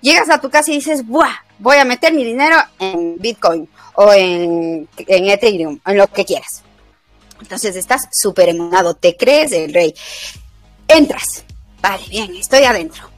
Llegas 0.02 0.30
a 0.30 0.42
tu 0.42 0.50
casa 0.50 0.72
y 0.72 0.76
dices, 0.76 1.08
¡buah! 1.08 1.34
Voy 1.58 1.78
a 1.78 1.86
meter 1.86 2.14
mi 2.14 2.24
dinero 2.24 2.58
en 2.80 3.18
Bitcoin 3.18 3.68
o 3.96 4.14
en, 4.14 4.88
en 4.98 5.30
Ethereum, 5.30 5.80
en 5.86 5.98
lo 5.98 6.08
que 6.08 6.26
quieras. 6.26 6.64
Entonces 7.42 7.76
estás 7.76 8.08
súper 8.12 8.50
emocionado, 8.50 8.94
te 8.94 9.16
crees 9.16 9.52
el 9.52 9.74
rey. 9.74 9.94
Entras. 10.88 11.44
Vale, 11.82 12.04
bien, 12.10 12.36
estoy 12.36 12.64
adentro. 12.64 13.10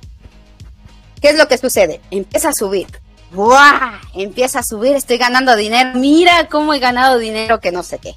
¿Qué 1.21 1.29
es 1.29 1.37
lo 1.37 1.47
que 1.47 1.57
sucede? 1.57 2.01
Empieza 2.11 2.49
a 2.49 2.53
subir. 2.53 2.87
¡Buah! 3.31 4.01
Empieza 4.13 4.59
a 4.59 4.63
subir, 4.63 4.95
estoy 4.95 5.17
ganando 5.17 5.55
dinero. 5.55 5.91
Mira 5.95 6.47
cómo 6.47 6.73
he 6.73 6.79
ganado 6.79 7.17
dinero 7.17 7.59
que 7.59 7.71
no 7.71 7.83
sé 7.83 7.99
qué. 7.99 8.15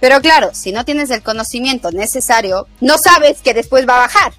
Pero 0.00 0.20
claro, 0.20 0.50
si 0.52 0.72
no 0.72 0.84
tienes 0.84 1.10
el 1.10 1.22
conocimiento 1.22 1.90
necesario, 1.92 2.66
no 2.80 2.98
sabes 2.98 3.40
que 3.42 3.54
después 3.54 3.88
va 3.88 3.96
a 3.96 4.00
bajar. 4.00 4.32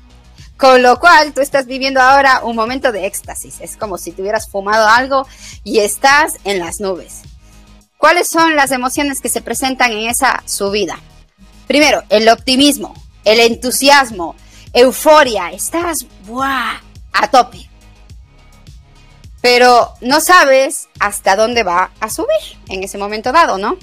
Con 0.58 0.82
lo 0.82 1.00
cual, 1.00 1.34
tú 1.34 1.42
estás 1.42 1.66
viviendo 1.66 2.02
ahora 2.02 2.42
un 2.44 2.56
momento 2.56 2.92
de 2.92 3.06
éxtasis. 3.06 3.60
Es 3.62 3.76
como 3.76 3.98
si 3.98 4.12
tuvieras 4.12 4.50
fumado 4.50 4.88
algo 4.88 5.28
y 5.64 5.80
estás 5.80 6.34
en 6.44 6.60
las 6.60 6.80
nubes. 6.80 7.22
¿Cuáles 7.98 8.30
son 8.30 8.56
las 8.56 8.72
emociones 8.72 9.22
que 9.22 9.30
se 9.30 9.42
presentan 9.42 9.92
en 9.92 10.10
esa 10.10 10.44
subida? 10.46 11.00
Primero, 11.68 12.04
el 12.10 12.30
optimismo, 12.30 12.94
el 13.24 13.40
entusiasmo, 13.40 14.36
euforia. 14.74 15.52
Estás 15.52 16.06
¡buah! 16.26 16.80
a 17.14 17.28
tope. 17.28 17.70
Pero 19.42 19.94
no 20.02 20.22
sabes 20.22 20.90
hasta 21.00 21.36
dónde 21.36 21.64
va 21.64 21.92
a 22.00 22.10
subir 22.10 22.28
en 22.68 22.84
ese 22.84 22.98
momento 22.98 23.32
dado, 23.32 23.58
¿no? 23.58 23.78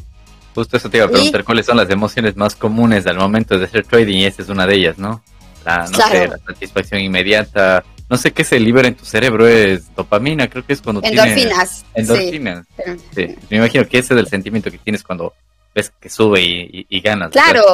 Justo 0.55 0.77
eso 0.77 0.91
te 0.91 0.99
iba 0.99 1.07
a 1.07 1.09
preguntar, 1.09 1.45
¿cuáles 1.45 1.67
son 1.67 1.79
las 1.79 1.89
emociones 1.89 2.37
más 2.37 2.55
comunes 2.55 3.07
al 3.07 3.17
momento 3.17 3.59
de 3.59 3.65
hacer 3.65 3.87
trading? 3.87 4.19
Y 4.19 4.27
esta 4.27 4.43
es 4.43 4.49
una 4.49 4.67
de 4.67 4.75
ellas, 4.75 4.99
¿no? 4.99 5.23
La, 5.65 5.87
no 5.87 5.99
sé, 5.99 6.29
la 6.29 6.39
satisfacción 6.39 7.01
inmediata. 7.01 7.85
No 8.09 8.19
sé 8.19 8.33
qué 8.33 8.45
se 8.45 8.61
libera 8.61 8.89
en 8.89 8.95
tu 8.95 9.05
cerebro, 9.05 9.49
es 9.49 9.95
dopamina, 9.95 10.49
creo 10.49 10.65
que 10.67 10.75
es 10.75 10.83
cuando 10.83 11.03
Endorfinas. 11.03 11.85
Endorfinas. 11.95 12.67
Sí. 13.15 13.37
Me 13.49 13.57
imagino 13.57 13.89
que 13.89 13.99
ese 13.99 14.15
es 14.15 14.21
el 14.21 14.29
sentimiento 14.29 14.71
que 14.71 14.79
tienes 14.79 15.03
cuando 15.03 15.33
ves 15.75 15.91
que 16.01 16.11
sube 16.11 16.41
y, 16.43 17.01
ganas. 17.01 17.31
Claro, 17.31 17.65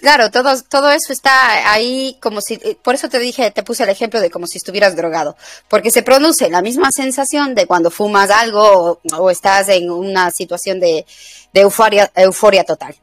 claro, 0.00 0.30
todo, 0.30 0.60
todo 0.68 0.90
eso 0.90 1.12
está 1.12 1.72
ahí 1.72 2.16
como 2.20 2.40
si, 2.40 2.58
por 2.82 2.94
eso 2.94 3.08
te 3.08 3.18
dije, 3.18 3.50
te 3.50 3.62
puse 3.62 3.84
el 3.84 3.90
ejemplo 3.90 4.20
de 4.20 4.30
como 4.30 4.46
si 4.46 4.58
estuvieras 4.58 4.96
drogado, 4.96 5.36
porque 5.68 5.90
se 5.90 6.02
produce 6.02 6.50
la 6.50 6.62
misma 6.62 6.90
sensación 6.90 7.54
de 7.54 7.66
cuando 7.66 7.90
fumas 7.90 8.30
algo 8.30 9.00
o, 9.12 9.30
estás 9.30 9.68
en 9.68 9.90
una 9.90 10.30
situación 10.30 10.80
de, 10.80 11.06
de 11.52 11.60
euforia, 11.60 12.10
euforia 12.16 12.64
total. 12.64 12.96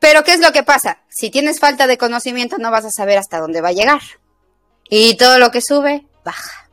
Pero 0.00 0.24
¿qué 0.24 0.32
es 0.32 0.40
lo 0.40 0.50
que 0.52 0.62
pasa? 0.62 0.98
Si 1.08 1.30
tienes 1.30 1.60
falta 1.60 1.86
de 1.86 1.98
conocimiento 1.98 2.56
no 2.58 2.70
vas 2.70 2.86
a 2.86 2.90
saber 2.90 3.18
hasta 3.18 3.38
dónde 3.38 3.60
va 3.60 3.68
a 3.68 3.72
llegar. 3.72 4.00
Y 4.90 5.16
todo 5.16 5.38
lo 5.38 5.50
que 5.50 5.62
sube, 5.62 6.04
baja. 6.24 6.68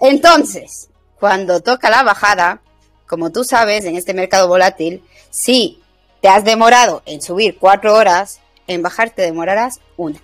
Entonces, 0.00 0.90
cuando 1.18 1.60
toca 1.60 1.88
la 1.88 2.02
bajada, 2.02 2.60
como 3.06 3.30
tú 3.30 3.44
sabes, 3.44 3.84
en 3.84 3.96
este 3.96 4.12
mercado 4.12 4.48
volátil, 4.48 5.02
si 5.30 5.80
te 6.20 6.28
has 6.28 6.44
demorado 6.44 7.02
en 7.06 7.22
subir 7.22 7.56
cuatro 7.58 7.94
horas, 7.94 8.40
en 8.66 8.82
bajar 8.82 9.10
te 9.10 9.22
demorarás 9.22 9.80
una. 9.96 10.18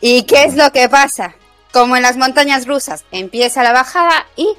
¿Y 0.00 0.24
qué 0.24 0.44
es 0.44 0.54
lo 0.54 0.70
que 0.70 0.88
pasa? 0.88 1.34
Como 1.72 1.96
en 1.96 2.02
las 2.02 2.16
montañas 2.16 2.66
rusas, 2.66 3.04
empieza 3.10 3.62
la 3.62 3.72
bajada 3.72 4.26
y 4.36 4.54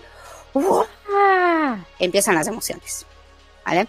empiezan 2.00 2.36
las 2.36 2.48
emociones. 2.48 3.06
¿Vale? 3.66 3.88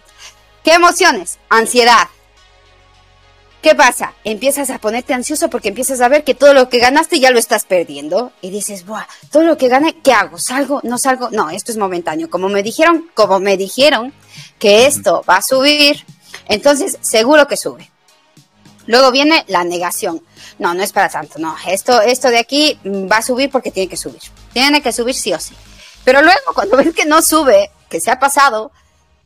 ¿Qué 0.63 0.73
emociones? 0.73 1.39
Ansiedad. 1.49 2.07
¿Qué 3.65 3.73
pasa? 3.73 4.13
Empiezas 4.23 4.69
a 4.69 4.77
ponerte 4.77 5.15
ansioso 5.15 5.49
porque 5.49 5.69
empiezas 5.69 5.99
a 5.99 6.07
ver 6.07 6.23
que 6.23 6.35
todo 6.35 6.53
lo 6.53 6.69
que 6.69 6.77
ganaste 6.77 7.19
ya 7.19 7.31
lo 7.31 7.39
estás 7.39 7.63
perdiendo. 7.63 8.31
Y 8.39 8.51
dices, 8.51 8.85
Buah, 8.85 9.07
todo 9.31 9.41
lo 9.41 9.57
que 9.57 9.69
gané, 9.69 9.95
¿qué 10.03 10.13
hago? 10.13 10.37
¿Salgo? 10.37 10.81
¿No 10.83 10.99
salgo? 10.99 11.31
No, 11.31 11.49
esto 11.49 11.71
es 11.71 11.79
momentáneo. 11.79 12.29
Como 12.29 12.47
me 12.47 12.61
dijeron, 12.61 13.09
como 13.15 13.39
me 13.39 13.57
dijeron 13.57 14.13
que 14.59 14.85
esto 14.85 15.25
va 15.27 15.37
a 15.37 15.41
subir, 15.41 16.05
entonces 16.47 16.99
seguro 17.01 17.47
que 17.47 17.57
sube. 17.57 17.89
Luego 18.85 19.09
viene 19.11 19.43
la 19.47 19.63
negación. 19.63 20.21
No, 20.59 20.75
no 20.75 20.83
es 20.83 20.93
para 20.93 21.09
tanto. 21.09 21.39
No, 21.39 21.55
esto, 21.67 22.01
esto 22.01 22.29
de 22.29 22.37
aquí 22.37 22.79
va 22.85 23.17
a 23.17 23.23
subir 23.23 23.49
porque 23.49 23.71
tiene 23.71 23.89
que 23.89 23.97
subir. 23.97 24.21
Tiene 24.53 24.83
que 24.83 24.93
subir 24.93 25.15
sí 25.15 25.33
o 25.33 25.39
sí. 25.39 25.55
Pero 26.03 26.21
luego 26.21 26.53
cuando 26.53 26.77
ves 26.77 26.93
que 26.93 27.05
no 27.05 27.23
sube, 27.23 27.71
que 27.89 27.99
se 27.99 28.11
ha 28.11 28.19
pasado, 28.19 28.71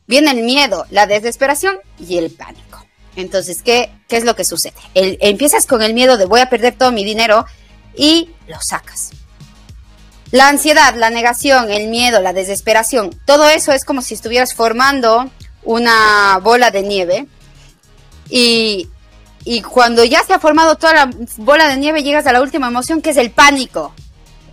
viene 0.06 0.30
el 0.30 0.44
miedo, 0.44 0.86
la 0.88 1.06
desesperación 1.06 1.78
y 1.98 2.16
el 2.16 2.30
pánico. 2.30 2.79
Entonces, 3.16 3.62
¿qué, 3.62 3.92
qué 4.08 4.16
es 4.16 4.24
lo 4.24 4.36
que 4.36 4.44
sucede? 4.44 4.74
empiezas 4.94 5.66
con 5.66 5.82
el 5.82 5.94
miedo 5.94 6.16
de 6.16 6.26
voy 6.26 6.40
a 6.40 6.48
perder 6.48 6.74
todo 6.76 6.92
mi 6.92 7.04
dinero 7.04 7.44
y 7.96 8.30
lo 8.46 8.60
sacas. 8.60 9.10
La 10.30 10.48
ansiedad, 10.48 10.94
la 10.94 11.10
negación, 11.10 11.70
el 11.70 11.88
miedo, 11.88 12.20
la 12.20 12.32
desesperación, 12.32 13.10
todo 13.26 13.48
eso 13.48 13.72
es 13.72 13.84
como 13.84 14.00
si 14.00 14.14
estuvieras 14.14 14.54
formando 14.54 15.28
una 15.64 16.38
bola 16.42 16.70
de 16.70 16.82
nieve 16.82 17.26
y, 18.28 18.88
y 19.44 19.62
cuando 19.62 20.04
ya 20.04 20.22
se 20.22 20.32
ha 20.32 20.38
formado 20.38 20.76
toda 20.76 20.94
la 20.94 21.10
bola 21.38 21.68
de 21.68 21.76
nieve 21.76 22.04
llegas 22.04 22.26
a 22.26 22.32
la 22.32 22.40
última 22.42 22.68
emoción 22.68 23.02
que 23.02 23.10
es 23.10 23.16
el 23.16 23.32
pánico. 23.32 23.92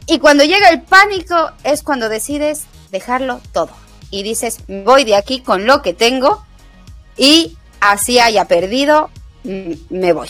Y 0.08 0.20
cuando 0.20 0.44
llega 0.46 0.70
el 0.70 0.82
pánico 0.82 1.52
es 1.64 1.84
cuando 1.84 2.10
decides 2.10 2.64
dejarlo 2.92 3.42
todo 3.52 3.70
y 4.10 4.24
dices, 4.24 4.60
voy 4.68 5.04
de 5.04 5.16
aquí 5.16 5.42
con 5.42 5.66
lo 5.66 5.82
que 5.82 5.94
tengo 5.94 6.46
y 7.18 7.58
así 7.80 8.20
haya 8.20 8.46
perdido, 8.46 9.10
mm, 9.44 9.74
me 9.90 10.14
voy. 10.14 10.30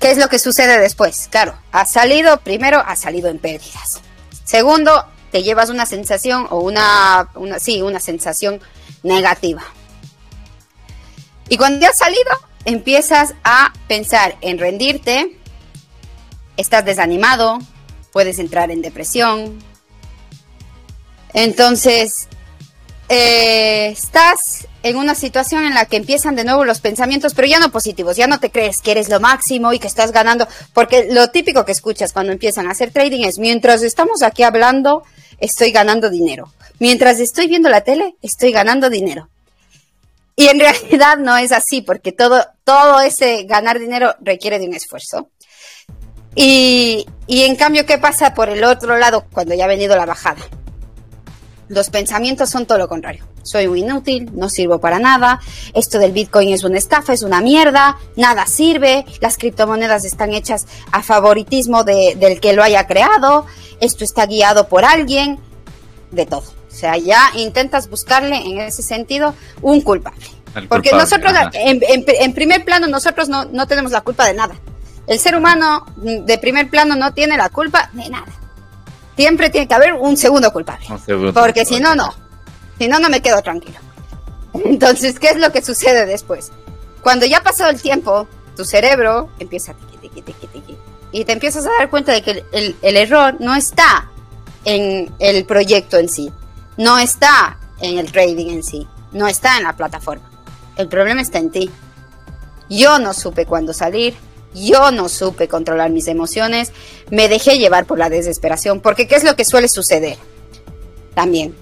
¿Qué 0.00 0.10
es 0.10 0.18
lo 0.18 0.28
que 0.28 0.38
sucede 0.38 0.78
después? 0.78 1.28
Claro, 1.30 1.54
ha 1.72 1.84
salido, 1.84 2.40
primero, 2.40 2.82
ha 2.84 2.96
salido 2.96 3.28
en 3.28 3.38
pérdidas. 3.38 4.00
Segundo, 4.44 5.04
te 5.30 5.42
llevas 5.42 5.68
una 5.68 5.86
sensación 5.86 6.46
o 6.50 6.60
una, 6.60 7.28
una 7.34 7.58
sí, 7.58 7.82
una 7.82 8.00
sensación 8.00 8.60
negativa. 9.02 9.62
Y 11.48 11.56
cuando 11.56 11.80
ya 11.80 11.90
has 11.90 11.98
salido, 11.98 12.30
empiezas 12.64 13.34
a 13.44 13.72
pensar 13.88 14.36
en 14.40 14.58
rendirte, 14.58 15.38
estás 16.56 16.84
desanimado, 16.84 17.58
puedes 18.12 18.38
entrar 18.38 18.70
en 18.70 18.82
depresión, 18.82 19.58
entonces, 21.32 22.28
eh, 23.12 23.88
estás 23.88 24.68
en 24.84 24.96
una 24.96 25.16
situación 25.16 25.64
en 25.64 25.74
la 25.74 25.86
que 25.86 25.96
empiezan 25.96 26.36
de 26.36 26.44
nuevo 26.44 26.64
los 26.64 26.80
pensamientos, 26.80 27.34
pero 27.34 27.48
ya 27.48 27.58
no 27.58 27.72
positivos, 27.72 28.16
ya 28.16 28.28
no 28.28 28.38
te 28.38 28.52
crees 28.52 28.80
que 28.80 28.92
eres 28.92 29.08
lo 29.08 29.18
máximo 29.18 29.72
y 29.72 29.80
que 29.80 29.88
estás 29.88 30.12
ganando, 30.12 30.46
porque 30.72 31.08
lo 31.10 31.28
típico 31.30 31.64
que 31.64 31.72
escuchas 31.72 32.12
cuando 32.12 32.30
empiezan 32.30 32.68
a 32.68 32.70
hacer 32.70 32.92
trading 32.92 33.24
es, 33.24 33.40
mientras 33.40 33.82
estamos 33.82 34.22
aquí 34.22 34.44
hablando, 34.44 35.02
estoy 35.40 35.72
ganando 35.72 36.08
dinero. 36.08 36.52
Mientras 36.78 37.18
estoy 37.18 37.48
viendo 37.48 37.68
la 37.68 37.80
tele, 37.80 38.14
estoy 38.22 38.52
ganando 38.52 38.88
dinero. 38.88 39.28
Y 40.36 40.46
en 40.46 40.60
realidad 40.60 41.18
no 41.18 41.36
es 41.36 41.50
así, 41.50 41.82
porque 41.82 42.12
todo, 42.12 42.46
todo 42.62 43.00
ese 43.00 43.42
ganar 43.42 43.80
dinero 43.80 44.14
requiere 44.20 44.60
de 44.60 44.68
un 44.68 44.74
esfuerzo. 44.74 45.30
Y, 46.36 47.08
y 47.26 47.42
en 47.42 47.56
cambio, 47.56 47.84
¿qué 47.86 47.98
pasa 47.98 48.34
por 48.34 48.50
el 48.50 48.62
otro 48.62 48.96
lado 48.98 49.26
cuando 49.32 49.56
ya 49.56 49.64
ha 49.64 49.68
venido 49.68 49.96
la 49.96 50.06
bajada? 50.06 50.42
Los 51.70 51.88
pensamientos 51.88 52.50
son 52.50 52.66
todo 52.66 52.78
lo 52.78 52.88
contrario. 52.88 53.24
Soy 53.44 53.68
un 53.68 53.78
inútil, 53.78 54.28
no 54.34 54.48
sirvo 54.48 54.80
para 54.80 54.98
nada, 54.98 55.38
esto 55.72 56.00
del 56.00 56.10
Bitcoin 56.10 56.48
es 56.48 56.64
una 56.64 56.78
estafa, 56.78 57.12
es 57.12 57.22
una 57.22 57.40
mierda, 57.40 57.96
nada 58.16 58.46
sirve, 58.46 59.06
las 59.20 59.38
criptomonedas 59.38 60.04
están 60.04 60.34
hechas 60.34 60.66
a 60.90 61.04
favoritismo 61.04 61.84
del 61.84 62.40
que 62.40 62.54
lo 62.54 62.64
haya 62.64 62.88
creado, 62.88 63.46
esto 63.80 64.02
está 64.02 64.26
guiado 64.26 64.66
por 64.66 64.84
alguien, 64.84 65.38
de 66.10 66.26
todo. 66.26 66.42
O 66.68 66.74
sea, 66.74 66.96
ya 66.96 67.30
intentas 67.36 67.88
buscarle 67.88 68.34
en 68.34 68.58
ese 68.58 68.82
sentido 68.82 69.36
un 69.62 69.80
culpable. 69.80 70.26
Porque 70.68 70.90
nosotros, 70.90 71.32
en, 71.52 72.34
primer 72.34 72.64
plano, 72.64 72.88
nosotros 72.88 73.28
no, 73.28 73.44
no 73.44 73.68
tenemos 73.68 73.92
la 73.92 74.00
culpa 74.00 74.26
de 74.26 74.34
nada. 74.34 74.56
El 75.06 75.20
ser 75.20 75.36
humano 75.36 75.86
de 75.96 76.36
primer 76.38 76.68
plano 76.68 76.96
no 76.96 77.14
tiene 77.14 77.36
la 77.36 77.48
culpa 77.48 77.90
de 77.92 78.08
nada 78.08 78.39
siempre 79.16 79.50
tiene 79.50 79.68
que 79.68 79.74
haber 79.74 79.94
un 79.94 80.16
segundo 80.16 80.52
culpable. 80.52 80.86
porque 81.34 81.64
si 81.64 81.80
no, 81.80 81.94
no. 81.94 82.14
Si 82.78 82.88
no, 82.88 82.98
no 82.98 83.08
me 83.08 83.20
quedo 83.20 83.42
tranquilo. 83.42 83.78
Entonces, 84.54 85.18
¿qué 85.18 85.28
es 85.28 85.36
lo 85.36 85.52
que 85.52 85.62
sucede 85.62 86.06
después? 86.06 86.50
Cuando 87.02 87.26
ya 87.26 87.38
ha 87.38 87.42
pasado 87.42 87.70
el 87.70 87.80
tiempo, 87.80 88.26
tu 88.56 88.64
cerebro 88.64 89.30
empieza 89.38 89.72
a 89.72 89.74
tiqui, 89.74 90.22
tiqui, 90.22 90.46
tiqui, 90.46 90.76
y 91.12 91.24
te 91.24 91.32
empiezas 91.32 91.66
a 91.66 91.70
dar 91.78 91.90
cuenta 91.90 92.12
de 92.12 92.22
que 92.22 92.44
el, 92.52 92.76
el 92.82 92.96
error 92.96 93.36
no 93.40 93.54
está 93.54 94.10
en 94.64 95.12
el 95.18 95.44
proyecto 95.44 95.98
en 95.98 96.08
sí, 96.08 96.30
no 96.76 96.98
está 96.98 97.58
en 97.80 97.98
el 97.98 98.12
trading 98.12 98.50
en 98.50 98.62
sí, 98.62 98.86
no 99.12 99.26
está 99.26 99.56
en 99.56 99.64
la 99.64 99.76
plataforma. 99.76 100.30
El 100.76 100.88
problema 100.88 101.20
está 101.20 101.38
en 101.38 101.50
ti. 101.50 101.70
Yo 102.68 102.98
no 102.98 103.12
supe 103.12 103.46
cuándo 103.46 103.72
salir, 103.72 104.14
yo 104.54 104.90
no 104.90 105.08
supe 105.08 105.48
controlar 105.48 105.90
mis 105.90 106.08
emociones, 106.08 106.72
me 107.10 107.28
dejé 107.28 107.58
llevar 107.58 107.86
por 107.86 107.98
la 107.98 108.10
desesperación, 108.10 108.80
porque 108.80 109.06
¿qué 109.06 109.16
es 109.16 109.24
lo 109.24 109.36
que 109.36 109.44
suele 109.44 109.68
suceder? 109.68 110.16
También, 111.14 111.54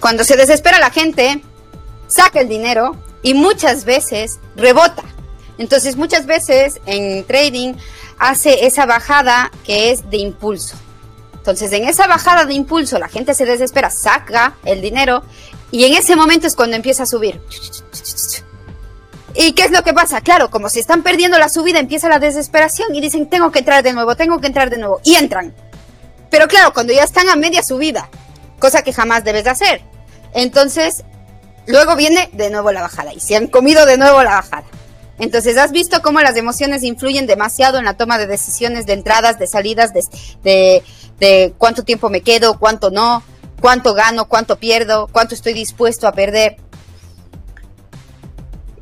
cuando 0.00 0.24
se 0.24 0.36
desespera 0.36 0.78
la 0.78 0.90
gente, 0.90 1.40
saca 2.06 2.40
el 2.40 2.48
dinero 2.48 2.96
y 3.22 3.34
muchas 3.34 3.84
veces 3.84 4.38
rebota. 4.56 5.02
Entonces 5.58 5.96
muchas 5.96 6.26
veces 6.26 6.80
en 6.86 7.24
trading 7.24 7.74
hace 8.18 8.66
esa 8.66 8.86
bajada 8.86 9.50
que 9.64 9.90
es 9.90 10.08
de 10.10 10.18
impulso. 10.18 10.76
Entonces 11.34 11.72
en 11.72 11.88
esa 11.88 12.06
bajada 12.06 12.44
de 12.44 12.54
impulso 12.54 12.98
la 12.98 13.08
gente 13.08 13.34
se 13.34 13.46
desespera, 13.46 13.90
saca 13.90 14.56
el 14.64 14.80
dinero 14.80 15.22
y 15.70 15.84
en 15.84 15.94
ese 15.94 16.14
momento 16.16 16.46
es 16.46 16.54
cuando 16.56 16.76
empieza 16.76 17.04
a 17.04 17.06
subir. 17.06 17.40
¿Y 19.36 19.52
qué 19.52 19.64
es 19.64 19.70
lo 19.70 19.82
que 19.82 19.92
pasa? 19.92 20.20
Claro, 20.22 20.50
como 20.50 20.68
si 20.68 20.80
están 20.80 21.02
perdiendo 21.02 21.38
la 21.38 21.48
subida, 21.48 21.78
empieza 21.78 22.08
la 22.08 22.18
desesperación 22.18 22.94
y 22.94 23.00
dicen, 23.00 23.28
tengo 23.28 23.50
que 23.52 23.58
entrar 23.58 23.82
de 23.82 23.92
nuevo, 23.92 24.16
tengo 24.16 24.40
que 24.40 24.46
entrar 24.46 24.70
de 24.70 24.78
nuevo. 24.78 25.00
Y 25.04 25.14
entran. 25.14 25.54
Pero 26.30 26.48
claro, 26.48 26.72
cuando 26.72 26.92
ya 26.92 27.04
están 27.04 27.28
a 27.28 27.36
media 27.36 27.62
subida, 27.62 28.08
cosa 28.58 28.82
que 28.82 28.92
jamás 28.92 29.24
debes 29.24 29.44
de 29.44 29.50
hacer. 29.50 29.82
Entonces, 30.32 31.04
luego 31.66 31.96
viene 31.96 32.30
de 32.32 32.50
nuevo 32.50 32.72
la 32.72 32.80
bajada 32.80 33.12
y 33.12 33.20
se 33.20 33.36
han 33.36 33.46
comido 33.48 33.84
de 33.84 33.98
nuevo 33.98 34.22
la 34.22 34.36
bajada. 34.36 34.64
Entonces, 35.18 35.56
has 35.58 35.70
visto 35.70 36.02
cómo 36.02 36.20
las 36.20 36.36
emociones 36.36 36.82
influyen 36.82 37.26
demasiado 37.26 37.78
en 37.78 37.84
la 37.84 37.94
toma 37.94 38.18
de 38.18 38.26
decisiones 38.26 38.86
de 38.86 38.94
entradas, 38.94 39.38
de 39.38 39.46
salidas, 39.46 39.92
de, 39.92 40.82
de 41.18 41.54
cuánto 41.58 41.84
tiempo 41.84 42.08
me 42.08 42.22
quedo, 42.22 42.58
cuánto 42.58 42.90
no, 42.90 43.22
cuánto 43.60 43.94
gano, 43.94 44.28
cuánto 44.28 44.56
pierdo, 44.56 45.08
cuánto 45.12 45.34
estoy 45.34 45.52
dispuesto 45.52 46.06
a 46.06 46.12
perder. 46.12 46.56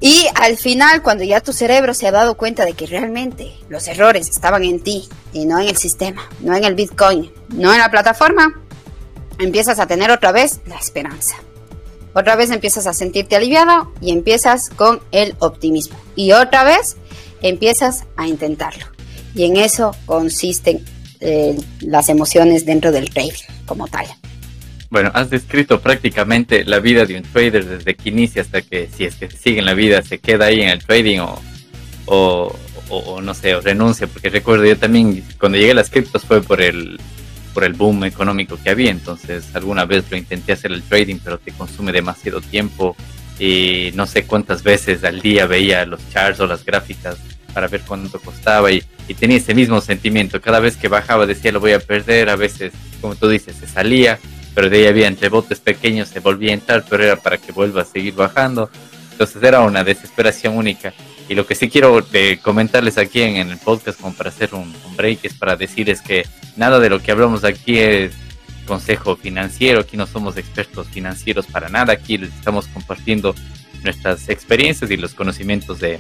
Y 0.05 0.27
al 0.35 0.59
final, 0.59 1.01
cuando 1.01 1.25
ya 1.25 1.41
tu 1.41 1.55
cerebro 1.55 1.95
se 1.95 2.07
ha 2.07 2.11
dado 2.11 2.37
cuenta 2.37 2.67
de 2.67 2.75
que 2.75 2.85
realmente 2.85 3.55
los 3.71 3.89
errores 3.89 4.29
estaban 4.29 4.63
en 4.63 4.81
ti 4.81 5.09
y 5.33 5.47
no 5.47 5.59
en 5.59 5.67
el 5.67 5.79
sistema, 5.79 6.29
no 6.41 6.55
en 6.55 6.65
el 6.65 6.75
Bitcoin, 6.75 7.33
no 7.49 7.73
en 7.73 7.79
la 7.79 7.91
plataforma, 7.91 8.61
empiezas 9.39 9.79
a 9.79 9.87
tener 9.87 10.11
otra 10.11 10.31
vez 10.31 10.61
la 10.67 10.77
esperanza. 10.77 11.37
Otra 12.13 12.37
vez 12.37 12.51
empiezas 12.51 12.87
a 12.87 12.93
sentirte 12.93 13.35
aliviado 13.35 13.95
y 14.03 14.13
empiezas 14.13 14.69
con 14.69 15.01
el 15.11 15.37
optimismo. 15.39 15.97
Y 16.17 16.33
otra 16.33 16.65
vez 16.65 16.97
empiezas 17.41 18.05
a 18.19 18.29
intentarlo. 18.29 18.85
Y 19.35 19.45
en 19.45 19.57
eso 19.57 19.97
consisten 20.05 20.85
eh, 21.21 21.57
las 21.81 22.11
emociones 22.11 22.67
dentro 22.67 22.93
del 22.93 23.09
trading 23.09 23.33
como 23.65 23.89
tal. 23.89 24.05
Bueno, 24.91 25.11
has 25.15 25.31
descrito 25.31 25.81
prácticamente 25.81 26.65
la 26.65 26.79
vida 26.79 27.05
de 27.05 27.17
un 27.17 27.23
trader 27.23 27.65
desde 27.65 27.95
que 27.95 28.09
inicia 28.11 28.43
hasta 28.43 28.63
que, 28.63 28.89
si 28.95 29.05
es 29.05 29.17
que 29.17 29.31
sigue 29.31 29.59
en 29.59 29.65
la 29.65 29.75
vida, 29.75 30.03
se 30.03 30.19
queda 30.19 30.47
ahí 30.47 30.61
en 30.61 30.69
el 30.69 30.85
trading 30.85 31.21
o, 31.21 31.43
o, 32.07 33.21
no 33.21 33.35
sé, 33.35 33.55
o 33.55 33.61
renuncia, 33.61 34.07
porque 34.07 34.31
recuerdo 34.31 34.65
yo 34.65 34.77
también 34.77 35.25
cuando 35.39 35.59
llegué 35.59 35.73
a 35.73 35.75
las 35.75 35.91
criptos 35.91 36.23
fue 36.23 36.43
por 36.43 36.61
el, 36.61 37.01
por 37.53 37.65
el 37.65 37.73
boom 37.73 38.05
económico 38.05 38.59
que 38.63 38.71
había, 38.71 38.91
entonces 38.91 39.55
alguna 39.55 39.85
vez 39.85 40.05
lo 40.11 40.17
intenté 40.17 40.53
hacer 40.53 40.73
el 40.73 40.83
trading, 40.83 41.17
pero 41.23 41.39
te 41.39 41.53
consume 41.53 41.93
demasiado 41.93 42.41
tiempo 42.41 42.97
y 43.39 43.91
no 43.95 44.07
sé 44.07 44.25
cuántas 44.25 44.63
veces 44.63 45.03
al 45.05 45.21
día 45.21 45.47
veía 45.47 45.87
los 45.87 46.01
charts 46.11 46.41
o 46.41 46.47
las 46.47 46.65
gráficas 46.65 47.17
para 47.53 47.69
ver 47.69 47.83
cuánto 47.87 48.21
costaba 48.21 48.71
y, 48.71 48.83
y 49.09 49.15
tenía 49.15 49.39
ese 49.39 49.55
mismo 49.55 49.81
sentimiento, 49.81 50.41
cada 50.41 50.61
vez 50.61 50.77
que 50.77 50.89
bajaba 50.89 51.27
decía 51.27 51.53
lo 51.53 51.61
voy 51.61 51.73
a 51.73 51.81
perder, 51.81 52.29
a 52.29 52.37
veces, 52.37 52.73
como 53.01 53.15
tú 53.15 53.29
dices, 53.29 53.57
se 53.57 53.67
salía 53.67 54.19
pero 54.55 54.71
de 54.71 54.79
ahí 54.79 54.87
había 54.87 55.09
entre 55.09 55.29
botes 55.29 55.61
pequeños, 55.61 56.09
se 56.09 56.21
volvía 56.21 56.53
a 56.53 56.55
entrar, 56.55 56.85
pero 56.89 57.03
era 57.03 57.17
para 57.17 57.39
que 57.39 57.53
vuelva 57.53 57.83
a 57.83 57.85
seguir 57.85 58.15
bajando. 58.15 58.71
Entonces 59.11 59.43
era 59.43 59.61
una 59.61 59.85
desesperación 59.85 60.57
única. 60.57 60.93
Y 61.29 61.35
lo 61.35 61.47
que 61.47 61.55
sí 61.55 61.69
quiero 61.69 62.05
eh, 62.13 62.39
comentarles 62.43 62.99
aquí 62.99 63.23
en, 63.23 63.37
el 63.51 63.59
podcast, 63.59 64.01
como 64.01 64.15
para 64.15 64.31
hacer 64.31 64.55
un, 64.55 64.73
break, 64.97 65.21
es 65.25 65.35
para 65.35 65.57
decirles 65.57 66.01
que 66.03 66.27
nada 66.57 66.79
de 66.79 66.91
lo 66.91 67.01
que 67.01 67.11
hablamos 67.11 67.45
aquí 67.45 67.79
es 67.79 68.13
consejo 68.67 69.17
financiero, 69.17 69.81
aquí 69.81 69.97
no 69.97 70.07
somos 70.07 70.37
expertos 70.37 70.87
financieros 70.89 71.47
para 71.47 71.69
nada, 71.69 71.93
aquí 71.93 72.19
les 72.19 72.33
estamos 72.33 72.67
compartiendo 72.69 73.35
nuestras 73.83 74.29
experiencias 74.29 74.91
y 74.91 74.97
los 74.97 75.15
conocimientos 75.15 75.81
de, 75.81 75.99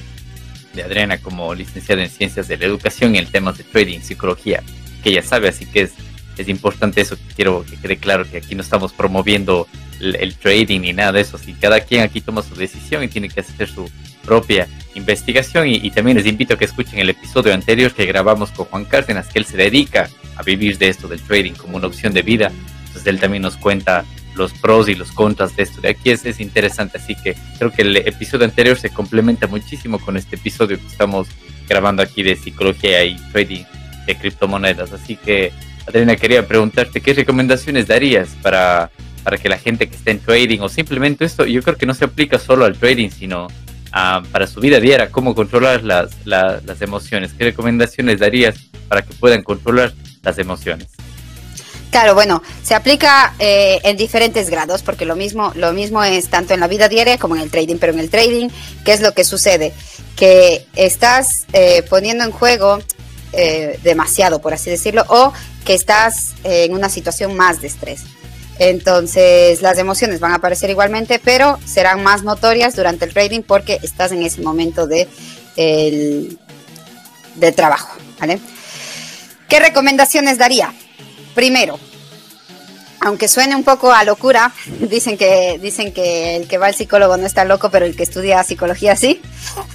de 0.75 0.83
Adriana 0.83 1.19
como 1.19 1.55
licenciada 1.55 2.03
en 2.03 2.11
ciencias 2.11 2.49
de 2.49 2.57
la 2.57 2.67
educación 2.67 3.15
y 3.15 3.19
en 3.19 3.27
temas 3.27 3.59
de 3.59 3.65
trading, 3.65 4.01
psicología, 4.01 4.63
que 5.03 5.11
ella 5.11 5.23
sabe, 5.23 5.49
así 5.49 5.67
que 5.67 5.83
es 5.83 5.93
es 6.43 6.49
importante 6.49 7.01
eso, 7.01 7.17
quiero 7.35 7.65
que 7.65 7.77
quede 7.77 7.97
claro 7.97 8.29
que 8.29 8.39
aquí 8.39 8.55
no 8.55 8.63
estamos 8.63 8.93
promoviendo 8.93 9.67
el, 10.01 10.35
trading 10.35 10.81
ni 10.81 10.93
nada 10.93 11.13
de 11.13 11.21
eso, 11.21 11.39
si 11.39 11.55
cada 11.55 11.81
quien 11.81 12.03
aquí 12.03 12.21
toma 12.21 12.43
su 12.43 12.55
decisión 12.55 13.03
y 13.05 13.09
tiene 13.09 13.29
que 13.29 13.41
hacer 13.41 13.69
su 13.69 13.91
propia 14.25 14.69
investigación. 14.95 15.69
Y, 15.69 15.91
también 15.91 16.17
les 16.17 16.27
invito 16.27 16.55
a 16.55 16.59
que 16.59 16.65
escuchen 16.65 16.99
el 16.99 17.11
episodio 17.11 17.55
anterior 17.55 17.93
que 17.93 18.07
grabamos 18.07 18.51
con 18.51 18.67
Juan 18.67 18.85
Cárdenas, 18.85 19.29
que 19.29 19.39
él 19.39 19.45
se 19.45 19.57
dedica 19.57 20.09
a 20.37 20.43
vivir 20.43 20.79
de 20.79 20.89
esto 20.89 21.09
del 21.09 21.21
trading 21.21 21.53
como 21.53 21.77
una 21.77 21.87
opción 21.87 22.13
de 22.13 22.23
vida, 22.23 22.51
entonces 22.87 23.07
él 23.07 23.21
también 23.21 23.43
nos 23.43 23.57
cuenta 23.57 24.05
los 24.35 24.53
pros 24.53 24.89
y 24.89 24.97
los 24.97 25.13
contras 25.13 25.55
de 25.57 25.63
esto 25.63 25.81
de 25.81 25.91
aquí. 25.91 26.11
Es, 26.11 26.25
es 26.25 26.41
interesante, 26.41 26.99
así 26.99 27.15
que 27.15 27.37
creo 27.59 27.71
que 27.71 27.83
el 27.83 27.97
episodio 27.97 28.45
anterior 28.45 28.77
se 28.77 28.91
complementa 28.91 29.47
muchísimo 29.47 29.99
con 29.99 30.17
este 30.17 30.37
episodio 30.37 30.79
que 30.79 30.87
estamos 30.87 31.29
grabando 31.69 32.03
aquí 32.03 32.23
de 32.23 32.37
psicología 32.37 33.05
y 33.05 33.17
trading 33.33 33.65
de 34.07 34.17
criptomonedas, 34.17 34.93
así 34.93 35.17
que 35.17 35.53
Adriana, 35.87 36.17
quería 36.17 36.47
preguntarte, 36.47 37.01
¿qué 37.01 37.13
recomendaciones 37.13 37.87
darías 37.87 38.29
para, 38.43 38.91
para 39.23 39.39
que 39.39 39.49
la 39.49 39.59
gente 39.59 39.89
que 39.89 39.97
esté 39.97 40.13
en 40.13 40.21
trading 40.21 40.61
o 40.61 40.69
simplemente 40.69 41.25
esto, 41.25 41.45
yo 41.45 41.63
creo 41.63 41.77
que 41.77 41.87
no 41.87 41.95
se 41.95 42.05
aplica 42.05 42.39
solo 42.39 42.65
al 42.65 42.77
trading, 42.77 43.11
sino 43.11 43.49
para 44.33 44.49
su 44.49 44.61
vida 44.61 44.81
diaria, 44.81 45.11
cómo 45.11 45.35
controlar 45.35 45.85
las, 45.85 46.11
las 46.25 46.83
emociones? 46.83 47.33
¿Qué 47.37 47.45
recomendaciones 47.45 48.19
darías 48.19 48.57
para 48.89 49.03
que 49.03 49.15
puedan 49.15 49.43
controlar 49.43 49.93
las 50.23 50.39
emociones? 50.39 50.89
Claro, 51.95 52.15
bueno, 52.15 52.43
se 52.65 52.75
aplica 52.75 53.35
eh, 53.39 53.79
en 53.85 53.97
diferentes 53.97 54.51
grados, 54.51 54.83
porque 54.83 55.05
lo 55.05 55.15
mismo, 55.15 55.53
lo 55.55 55.73
mismo 55.73 56.03
es 56.03 56.29
tanto 56.29 56.53
en 56.53 56.59
la 56.59 56.67
vida 56.67 56.89
diaria 56.89 57.19
como 57.19 57.37
en 57.37 57.43
el 57.43 57.51
trading, 57.51 57.77
pero 57.77 57.93
en 57.93 58.01
el 58.01 58.11
trading, 58.11 58.49
¿qué 58.85 58.95
es 58.95 59.01
lo 59.01 59.13
que 59.13 59.23
sucede? 59.23 59.73
Que 60.17 60.67
estás 60.75 61.47
eh, 61.53 61.85
poniendo 61.89 62.25
en 62.25 62.33
juego 62.33 62.81
eh, 63.33 63.79
demasiado, 63.85 64.41
por 64.41 64.55
así 64.55 64.71
decirlo, 64.71 65.05
o 65.07 65.33
que 65.65 65.75
estás 65.75 66.35
en 66.45 66.75
una 66.75 66.89
situación 66.89 67.37
más 67.37 67.61
de 67.61 67.69
estrés. 67.69 68.03
Entonces 68.59 69.63
las 69.63 69.79
emociones 69.79 70.21
van 70.21 70.33
a 70.33 70.37
aparecer 70.37 70.71
igualmente, 70.71 71.19
pero 71.19 71.59
serán 71.65 72.03
más 72.03 72.23
notorias 72.23 72.77
durante 72.77 73.05
el 73.05 73.13
trading 73.13 73.43
porque 73.43 73.81
estás 73.83 74.13
en 74.13 74.23
ese 74.23 74.43
momento 74.43 74.87
de, 74.87 75.09
de 75.57 77.53
trabajo. 77.53 77.97
¿Qué 79.49 79.61
recomendaciones 79.61 80.39
daría? 80.39 80.73
Primero, 81.35 81.79
aunque 83.01 83.29
suene 83.29 83.55
un 83.55 83.65
poco 83.65 83.93
a 83.93 84.05
locura, 84.05 84.53
dicen 84.81 85.19
que, 85.19 85.59
dicen 85.61 85.93
que 85.93 86.37
el 86.37 86.49
que 86.49 86.59
va 86.59 86.67
al 86.67 86.75
psicólogo 86.75 87.17
no 87.17 87.27
está 87.27 87.45
loco, 87.45 87.71
pero 87.71 87.87
el 87.87 87.97
que 87.97 88.03
estudia 88.03 88.43
psicología 88.45 88.97
sí. 88.97 89.21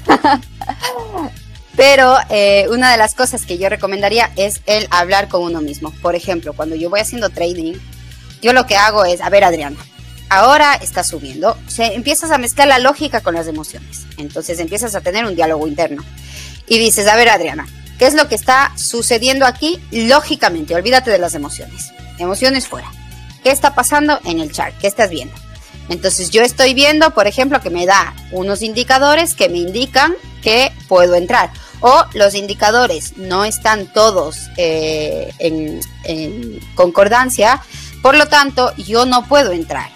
Pero 1.79 2.17
eh, 2.29 2.67
una 2.71 2.91
de 2.91 2.97
las 2.97 3.15
cosas 3.15 3.45
que 3.45 3.57
yo 3.57 3.69
recomendaría 3.69 4.33
es 4.35 4.59
el 4.65 4.85
hablar 4.91 5.29
con 5.29 5.43
uno 5.43 5.61
mismo. 5.61 5.93
Por 6.01 6.13
ejemplo, 6.13 6.51
cuando 6.51 6.75
yo 6.75 6.89
voy 6.89 6.99
haciendo 6.99 7.29
trading, 7.29 7.75
yo 8.41 8.51
lo 8.51 8.67
que 8.67 8.75
hago 8.75 9.05
es, 9.05 9.21
a 9.21 9.29
ver 9.29 9.45
Adriana, 9.45 9.77
ahora 10.27 10.73
está 10.73 11.05
subiendo, 11.05 11.57
se, 11.67 11.95
empiezas 11.95 12.31
a 12.31 12.37
mezclar 12.37 12.67
la 12.67 12.79
lógica 12.79 13.21
con 13.21 13.33
las 13.33 13.47
emociones. 13.47 14.01
Entonces 14.17 14.59
empiezas 14.59 14.93
a 14.93 14.99
tener 14.99 15.23
un 15.23 15.37
diálogo 15.37 15.65
interno. 15.67 16.03
Y 16.67 16.79
dices, 16.79 17.07
a 17.07 17.15
ver 17.15 17.29
Adriana, 17.29 17.65
¿qué 17.97 18.07
es 18.07 18.13
lo 18.13 18.27
que 18.27 18.35
está 18.35 18.73
sucediendo 18.75 19.45
aquí 19.45 19.79
lógicamente? 19.89 20.75
Olvídate 20.75 21.11
de 21.11 21.17
las 21.17 21.33
emociones. 21.33 21.93
Emociones 22.17 22.67
fuera. 22.67 22.91
¿Qué 23.41 23.51
está 23.51 23.73
pasando 23.73 24.19
en 24.25 24.41
el 24.41 24.51
chart? 24.51 24.75
¿Qué 24.81 24.87
estás 24.87 25.09
viendo? 25.09 25.33
Entonces 25.87 26.29
yo 26.29 26.41
estoy 26.41 26.73
viendo, 26.73 27.11
por 27.11 27.25
ejemplo, 27.25 27.61
que 27.61 27.69
me 27.69 27.85
da 27.85 28.13
unos 28.31 28.63
indicadores 28.63 29.33
que 29.33 29.47
me 29.47 29.59
indican 29.59 30.13
que 30.43 30.73
puedo 30.89 31.15
entrar 31.15 31.51
o 31.81 32.05
los 32.13 32.35
indicadores 32.35 33.17
no 33.17 33.45
están 33.45 33.87
todos 33.87 34.49
eh, 34.57 35.33
en, 35.39 35.79
concordancia, 36.75 37.61
por 38.01 38.15
lo 38.15 38.27
tanto 38.27 38.73
yo 38.75 39.05
no 39.05 39.25
puedo 39.25 39.51
entrar. 39.51 39.89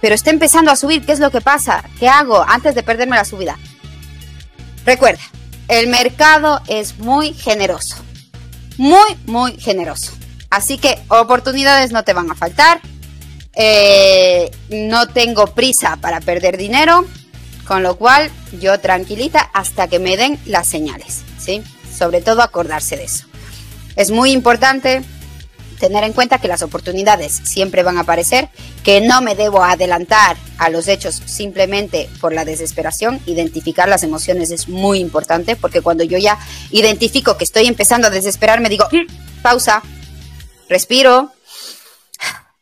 Pero 0.00 0.14
está 0.14 0.30
empezando 0.30 0.70
a 0.70 0.76
subir, 0.76 1.04
¿qué 1.04 1.12
es 1.12 1.20
lo 1.20 1.30
que 1.30 1.40
pasa? 1.40 1.84
¿Qué 1.98 2.08
hago 2.08 2.44
antes 2.46 2.74
de 2.74 2.82
perderme 2.82 3.16
la 3.16 3.24
subida? 3.24 3.58
Recuerda, 4.84 5.22
el 5.68 5.88
mercado 5.88 6.60
es 6.66 6.98
muy 6.98 7.32
generoso, 7.32 7.96
muy, 8.76 9.16
muy 9.26 9.58
generoso. 9.58 10.12
Así 10.50 10.78
que 10.78 11.02
oportunidades 11.08 11.90
no 11.90 12.04
te 12.04 12.12
van 12.12 12.30
a 12.30 12.34
faltar. 12.34 12.80
Eh, 13.56 14.50
no 14.68 15.08
tengo 15.08 15.46
prisa 15.48 15.96
para 15.96 16.20
perder 16.20 16.56
dinero. 16.56 17.06
Con 17.66 17.82
lo 17.82 17.96
cual, 17.96 18.30
yo 18.60 18.78
tranquilita 18.80 19.40
hasta 19.52 19.88
que 19.88 19.98
me 19.98 20.16
den 20.16 20.38
las 20.44 20.66
señales, 20.66 21.22
¿sí? 21.38 21.62
Sobre 21.96 22.20
todo 22.20 22.42
acordarse 22.42 22.96
de 22.96 23.04
eso. 23.04 23.26
Es 23.96 24.10
muy 24.10 24.32
importante 24.32 25.02
tener 25.78 26.04
en 26.04 26.12
cuenta 26.12 26.38
que 26.38 26.48
las 26.48 26.62
oportunidades 26.62 27.32
siempre 27.44 27.82
van 27.82 27.98
a 27.98 28.02
aparecer, 28.02 28.48
que 28.82 29.00
no 29.00 29.20
me 29.20 29.34
debo 29.34 29.62
adelantar 29.62 30.36
a 30.58 30.70
los 30.70 30.88
hechos 30.88 31.22
simplemente 31.26 32.08
por 32.20 32.32
la 32.32 32.44
desesperación. 32.44 33.20
Identificar 33.26 33.88
las 33.88 34.02
emociones 34.02 34.50
es 34.50 34.68
muy 34.68 34.98
importante 34.98 35.56
porque 35.56 35.82
cuando 35.82 36.04
yo 36.04 36.18
ya 36.18 36.38
identifico 36.70 37.36
que 37.36 37.44
estoy 37.44 37.66
empezando 37.66 38.08
a 38.08 38.10
desesperar, 38.10 38.60
me 38.60 38.68
digo, 38.68 38.86
mm, 38.90 39.42
pausa, 39.42 39.82
respiro. 40.68 41.32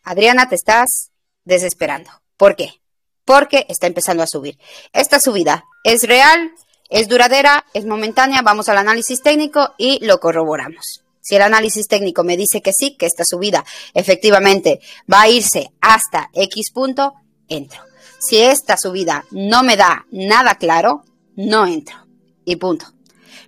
Adriana, 0.03 0.49
te 0.49 0.57
estás 0.57 1.11
desesperando. 1.45 2.11
¿Por 2.37 2.57
qué? 2.57 2.82
Porque 3.25 3.67
está 3.69 3.87
empezando 3.87 4.23
a 4.23 4.27
subir. 4.27 4.59
Esta 4.93 5.21
subida 5.21 5.65
es 5.85 6.03
real, 6.03 6.53
es 6.91 7.09
duradera, 7.09 7.65
es 7.75 7.87
momentánea, 7.87 8.43
vamos 8.43 8.69
al 8.69 8.79
análisis 8.79 9.23
técnico 9.23 9.75
y 9.79 10.05
lo 10.05 10.21
corroboramos. 10.21 11.03
Si 11.21 11.37
el 11.37 11.43
análisis 11.43 11.87
técnico 11.87 12.25
me 12.25 12.37
dice 12.37 12.61
que 12.61 12.73
sí, 12.73 12.97
que 12.97 13.07
esta 13.07 13.25
subida 13.25 13.65
efectivamente 13.95 14.81
va 15.11 15.23
a 15.23 15.29
irse 15.29 15.73
hasta 15.81 16.31
X 16.35 16.73
punto, 16.73 17.15
entro. 17.49 17.81
Si 18.19 18.39
esta 18.39 18.77
subida 18.77 19.25
no 19.31 19.63
me 19.63 19.77
da 19.77 20.07
nada 20.11 20.57
claro, 20.57 21.05
no 21.37 21.67
entro. 21.67 21.97
Y 22.45 22.57
punto. 22.57 22.87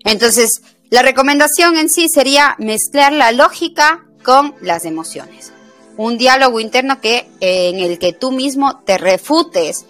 Entonces, 0.05 0.63
la 0.91 1.03
recomendación 1.03 1.77
en 1.77 1.89
sí 1.89 2.09
sería 2.09 2.55
mezclar 2.59 3.13
la 3.13 3.33
lógica 3.33 4.07
con 4.23 4.55
las 4.61 4.85
emociones. 4.85 5.54
Un 5.97 6.19
diálogo 6.19 6.61
interno 6.61 7.01
que, 7.01 7.29
en 7.41 7.79
el 7.79 7.99
que 7.99 8.13
tú 8.13 8.33
mismo 8.33 8.81
te 8.85 8.99
refutes 8.99 9.87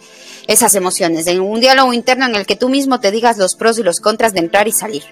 esas 0.46 0.74
emociones. 0.74 1.26
En 1.26 1.40
un 1.40 1.60
diálogo 1.60 1.92
interno 1.92 2.26
en 2.26 2.34
el 2.34 2.46
que 2.46 2.56
tú 2.56 2.68
mismo 2.68 3.00
te 3.00 3.10
digas 3.10 3.38
los 3.38 3.54
pros 3.54 3.78
y 3.78 3.82
los 3.82 4.00
contras 4.00 4.34
de 4.34 4.40
entrar 4.40 4.68
y 4.68 4.72
salir. 4.72 5.04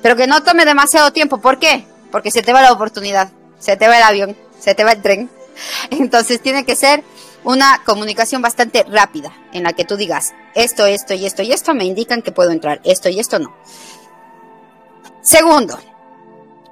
Pero 0.00 0.16
que 0.16 0.26
no 0.26 0.42
tome 0.42 0.64
demasiado 0.64 1.12
tiempo. 1.12 1.38
¿Por 1.38 1.58
qué? 1.58 1.84
Porque 2.10 2.30
se 2.30 2.42
te 2.42 2.52
va 2.52 2.62
la 2.62 2.72
oportunidad, 2.72 3.30
se 3.58 3.76
te 3.76 3.88
va 3.88 3.98
el 3.98 4.02
avión, 4.02 4.36
se 4.58 4.74
te 4.74 4.84
va 4.84 4.92
el 4.92 5.02
tren. 5.02 5.30
Entonces 5.90 6.40
tiene 6.40 6.64
que 6.64 6.76
ser 6.76 7.04
una 7.44 7.82
comunicación 7.84 8.40
bastante 8.42 8.84
rápida 8.84 9.32
en 9.52 9.64
la 9.64 9.72
que 9.72 9.84
tú 9.84 9.96
digas 9.96 10.32
esto, 10.54 10.86
esto 10.86 11.14
y 11.14 11.26
esto 11.26 11.42
y 11.42 11.52
esto 11.52 11.74
me 11.74 11.84
indican 11.84 12.22
que 12.22 12.32
puedo 12.32 12.50
entrar, 12.50 12.80
esto 12.84 13.08
y 13.08 13.18
esto 13.18 13.38
no. 13.38 13.54
Segundo, 15.22 15.78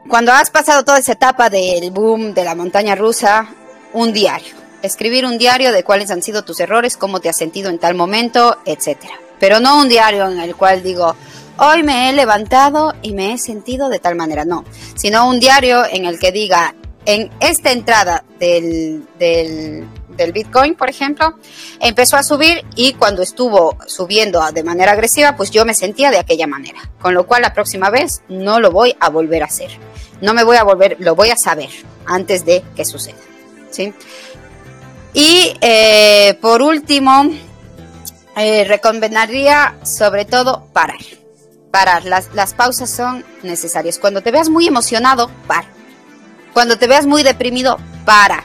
cuando 0.09 0.33
has 0.33 0.51
pasado 0.51 0.85
toda 0.85 0.99
esa 0.99 1.13
etapa 1.13 1.51
del 1.51 1.91
boom 1.91 2.35
de 2.35 2.45
la 2.45 2.55
montaña 2.55 2.95
rusa, 2.95 3.49
un 3.93 4.13
diario. 4.13 4.55
Escribir 4.83 5.27
un 5.27 5.39
diario 5.39 5.73
de 5.73 5.85
cuáles 5.85 6.11
han 6.11 6.23
sido 6.23 6.43
tus 6.43 6.61
errores, 6.61 6.97
cómo 6.97 7.21
te 7.21 7.29
has 7.29 7.37
sentido 7.37 7.71
en 7.71 7.79
tal 7.79 7.95
momento, 7.95 8.59
etc. 8.65 8.99
Pero 9.39 9.61
no 9.61 9.79
un 9.79 9.89
diario 9.89 10.29
en 10.29 10.41
el 10.41 10.57
cual 10.57 10.83
digo, 10.83 11.15
hoy 11.59 11.83
me 11.83 12.09
he 12.09 12.13
levantado 12.13 12.95
y 13.03 13.13
me 13.13 13.33
he 13.33 13.39
sentido 13.39 13.89
de 13.89 13.99
tal 13.99 14.15
manera, 14.15 14.45
no, 14.45 14.65
sino 14.95 15.29
un 15.29 15.39
diario 15.39 15.85
en 15.85 16.07
el 16.07 16.19
que 16.19 16.33
diga, 16.33 16.75
en 17.05 17.31
esta 17.41 17.73
entrada 17.73 18.25
del, 18.39 19.07
del, 19.19 19.87
Bitcoin, 20.33 20.75
por 20.75 20.91
ejemplo, 20.91 21.35
empezó 21.81 22.17
a 22.17 22.23
subir 22.23 22.65
y 22.77 22.95
cuando 22.95 23.23
estuvo 23.23 23.77
subiendo 23.87 24.43
de 24.53 24.63
manera 24.63 24.93
agresiva, 24.93 25.37
pues 25.37 25.51
yo 25.51 25.65
me 25.65 25.75
sentía 25.75 26.11
de 26.11 26.19
aquella 26.19 26.47
manera. 26.47 26.81
Con 27.01 27.15
lo 27.15 27.27
cual 27.27 27.43
la 27.43 27.55
próxima 27.55 27.91
vez 27.91 28.23
no 28.29 28.61
lo 28.61 28.71
voy 28.71 28.97
a 29.01 29.09
volver 29.09 29.43
a 29.43 29.47
hacer. 29.47 29.71
No 30.21 30.35
me 30.35 30.45
voy 30.45 30.57
a 30.57 30.65
volver, 30.65 30.97
lo 31.01 31.15
voy 31.15 31.31
a 31.31 31.37
saber 31.37 31.71
antes 32.07 32.45
de 32.45 32.63
que 32.77 32.85
suceda. 32.85 33.19
¿sí? 33.71 33.95
Y 35.15 35.57
eh, 35.61 36.39
por 36.41 36.63
último, 36.63 37.25
eh, 38.37 38.65
recomendaría 38.65 39.77
sobre 39.83 40.25
todo 40.25 40.67
parar. 40.73 41.01
Parar. 41.71 42.05
Las, 42.05 42.35
las 42.35 42.55
pausas 42.55 42.91
son 42.91 43.25
necesarias. 43.43 43.99
Cuando 43.99 44.23
te 44.23 44.31
veas 44.31 44.49
muy 44.49 44.67
emocionado, 44.67 45.31
para 45.47 45.81
cuando 46.53 46.79
te 46.79 46.87
veas 46.87 47.07
muy 47.07 47.23
deprimido, 47.23 47.79
para. 48.05 48.45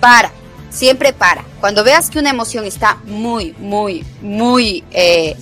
Para. 0.00 0.32
Siempre 0.70 1.12
para. 1.12 1.44
Cuando 1.60 1.84
veas 1.84 2.10
que 2.10 2.18
una 2.18 2.30
emoción 2.30 2.64
está 2.64 2.98
muy, 3.04 3.54
muy, 3.58 4.04
muy, 4.22 4.84
eh, 4.92 5.36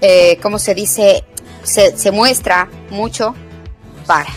eh, 0.00 0.38
¿cómo 0.42 0.58
se 0.58 0.74
dice? 0.74 1.24
Se, 1.62 1.96
se 1.96 2.10
muestra 2.10 2.68
mucho, 2.90 3.34
para. 4.06 4.32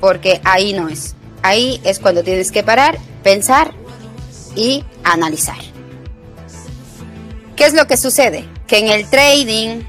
Porque 0.00 0.40
ahí 0.44 0.72
no 0.72 0.88
es. 0.88 1.14
Ahí 1.42 1.80
es 1.84 1.98
cuando 1.98 2.22
tienes 2.22 2.52
que 2.52 2.62
parar, 2.62 2.98
pensar 3.22 3.72
y 4.54 4.84
analizar. 5.04 5.58
¿Qué 7.56 7.64
es 7.66 7.74
lo 7.74 7.86
que 7.86 7.96
sucede? 7.96 8.48
Que 8.66 8.78
en 8.78 8.88
el 8.88 9.08
trading 9.08 9.82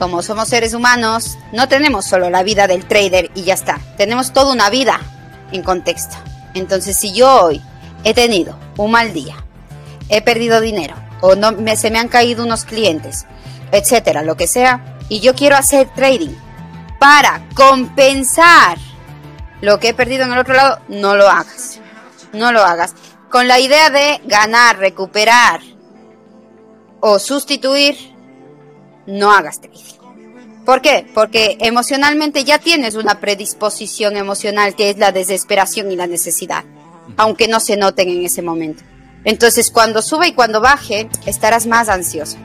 como 0.00 0.22
somos 0.22 0.48
seres 0.48 0.72
humanos, 0.72 1.36
no 1.52 1.68
tenemos 1.68 2.06
solo 2.06 2.30
la 2.30 2.42
vida 2.42 2.66
del 2.66 2.86
trader 2.86 3.30
y 3.34 3.42
ya 3.42 3.52
está. 3.52 3.78
Tenemos 3.98 4.32
toda 4.32 4.50
una 4.50 4.70
vida 4.70 4.98
en 5.52 5.62
contexto. 5.62 6.16
Entonces, 6.54 6.96
si 6.96 7.12
yo 7.12 7.44
hoy 7.44 7.60
he 8.04 8.14
tenido 8.14 8.58
un 8.76 8.90
mal 8.90 9.12
día, 9.12 9.44
he 10.08 10.22
perdido 10.22 10.60
dinero 10.60 10.94
o 11.20 11.34
no 11.34 11.52
me, 11.52 11.76
se 11.76 11.90
me 11.90 11.98
han 11.98 12.08
caído 12.08 12.44
unos 12.44 12.64
clientes, 12.64 13.26
etcétera, 13.72 14.22
lo 14.22 14.36
que 14.36 14.46
sea, 14.46 14.98
y 15.08 15.20
yo 15.20 15.34
quiero 15.34 15.56
hacer 15.56 15.88
trading 15.94 16.34
para 16.98 17.42
compensar 17.54 18.78
lo 19.60 19.78
que 19.78 19.88
he 19.88 19.94
perdido 19.94 20.24
en 20.24 20.32
el 20.32 20.38
otro 20.38 20.54
lado, 20.54 20.80
no 20.88 21.16
lo 21.16 21.28
hagas. 21.28 21.80
No 22.32 22.52
lo 22.52 22.62
hagas. 22.62 22.94
Con 23.28 23.48
la 23.48 23.58
idea 23.58 23.90
de 23.90 24.20
ganar, 24.24 24.78
recuperar 24.78 25.60
o 27.00 27.18
sustituir, 27.18 27.96
no 29.06 29.32
hagas 29.32 29.60
trading. 29.60 29.84
¿Por 30.64 30.82
qué? 30.82 31.06
Porque 31.14 31.56
emocionalmente 31.60 32.44
ya 32.44 32.58
tienes 32.58 32.94
una 32.94 33.18
predisposición 33.18 34.16
emocional 34.16 34.76
que 34.76 34.90
es 34.90 34.98
la 34.98 35.10
desesperación 35.10 35.90
y 35.90 35.96
la 35.96 36.06
necesidad, 36.06 36.64
aunque 37.16 37.48
no 37.48 37.60
se 37.60 37.76
noten 37.76 38.08
en 38.08 38.24
ese 38.24 38.42
momento. 38.42 38.82
Entonces, 39.24 39.70
cuando 39.70 40.02
suba 40.02 40.26
y 40.26 40.32
cuando 40.32 40.60
baje, 40.60 41.08
estarás 41.26 41.66
más 41.66 41.88
ansioso 41.88 42.38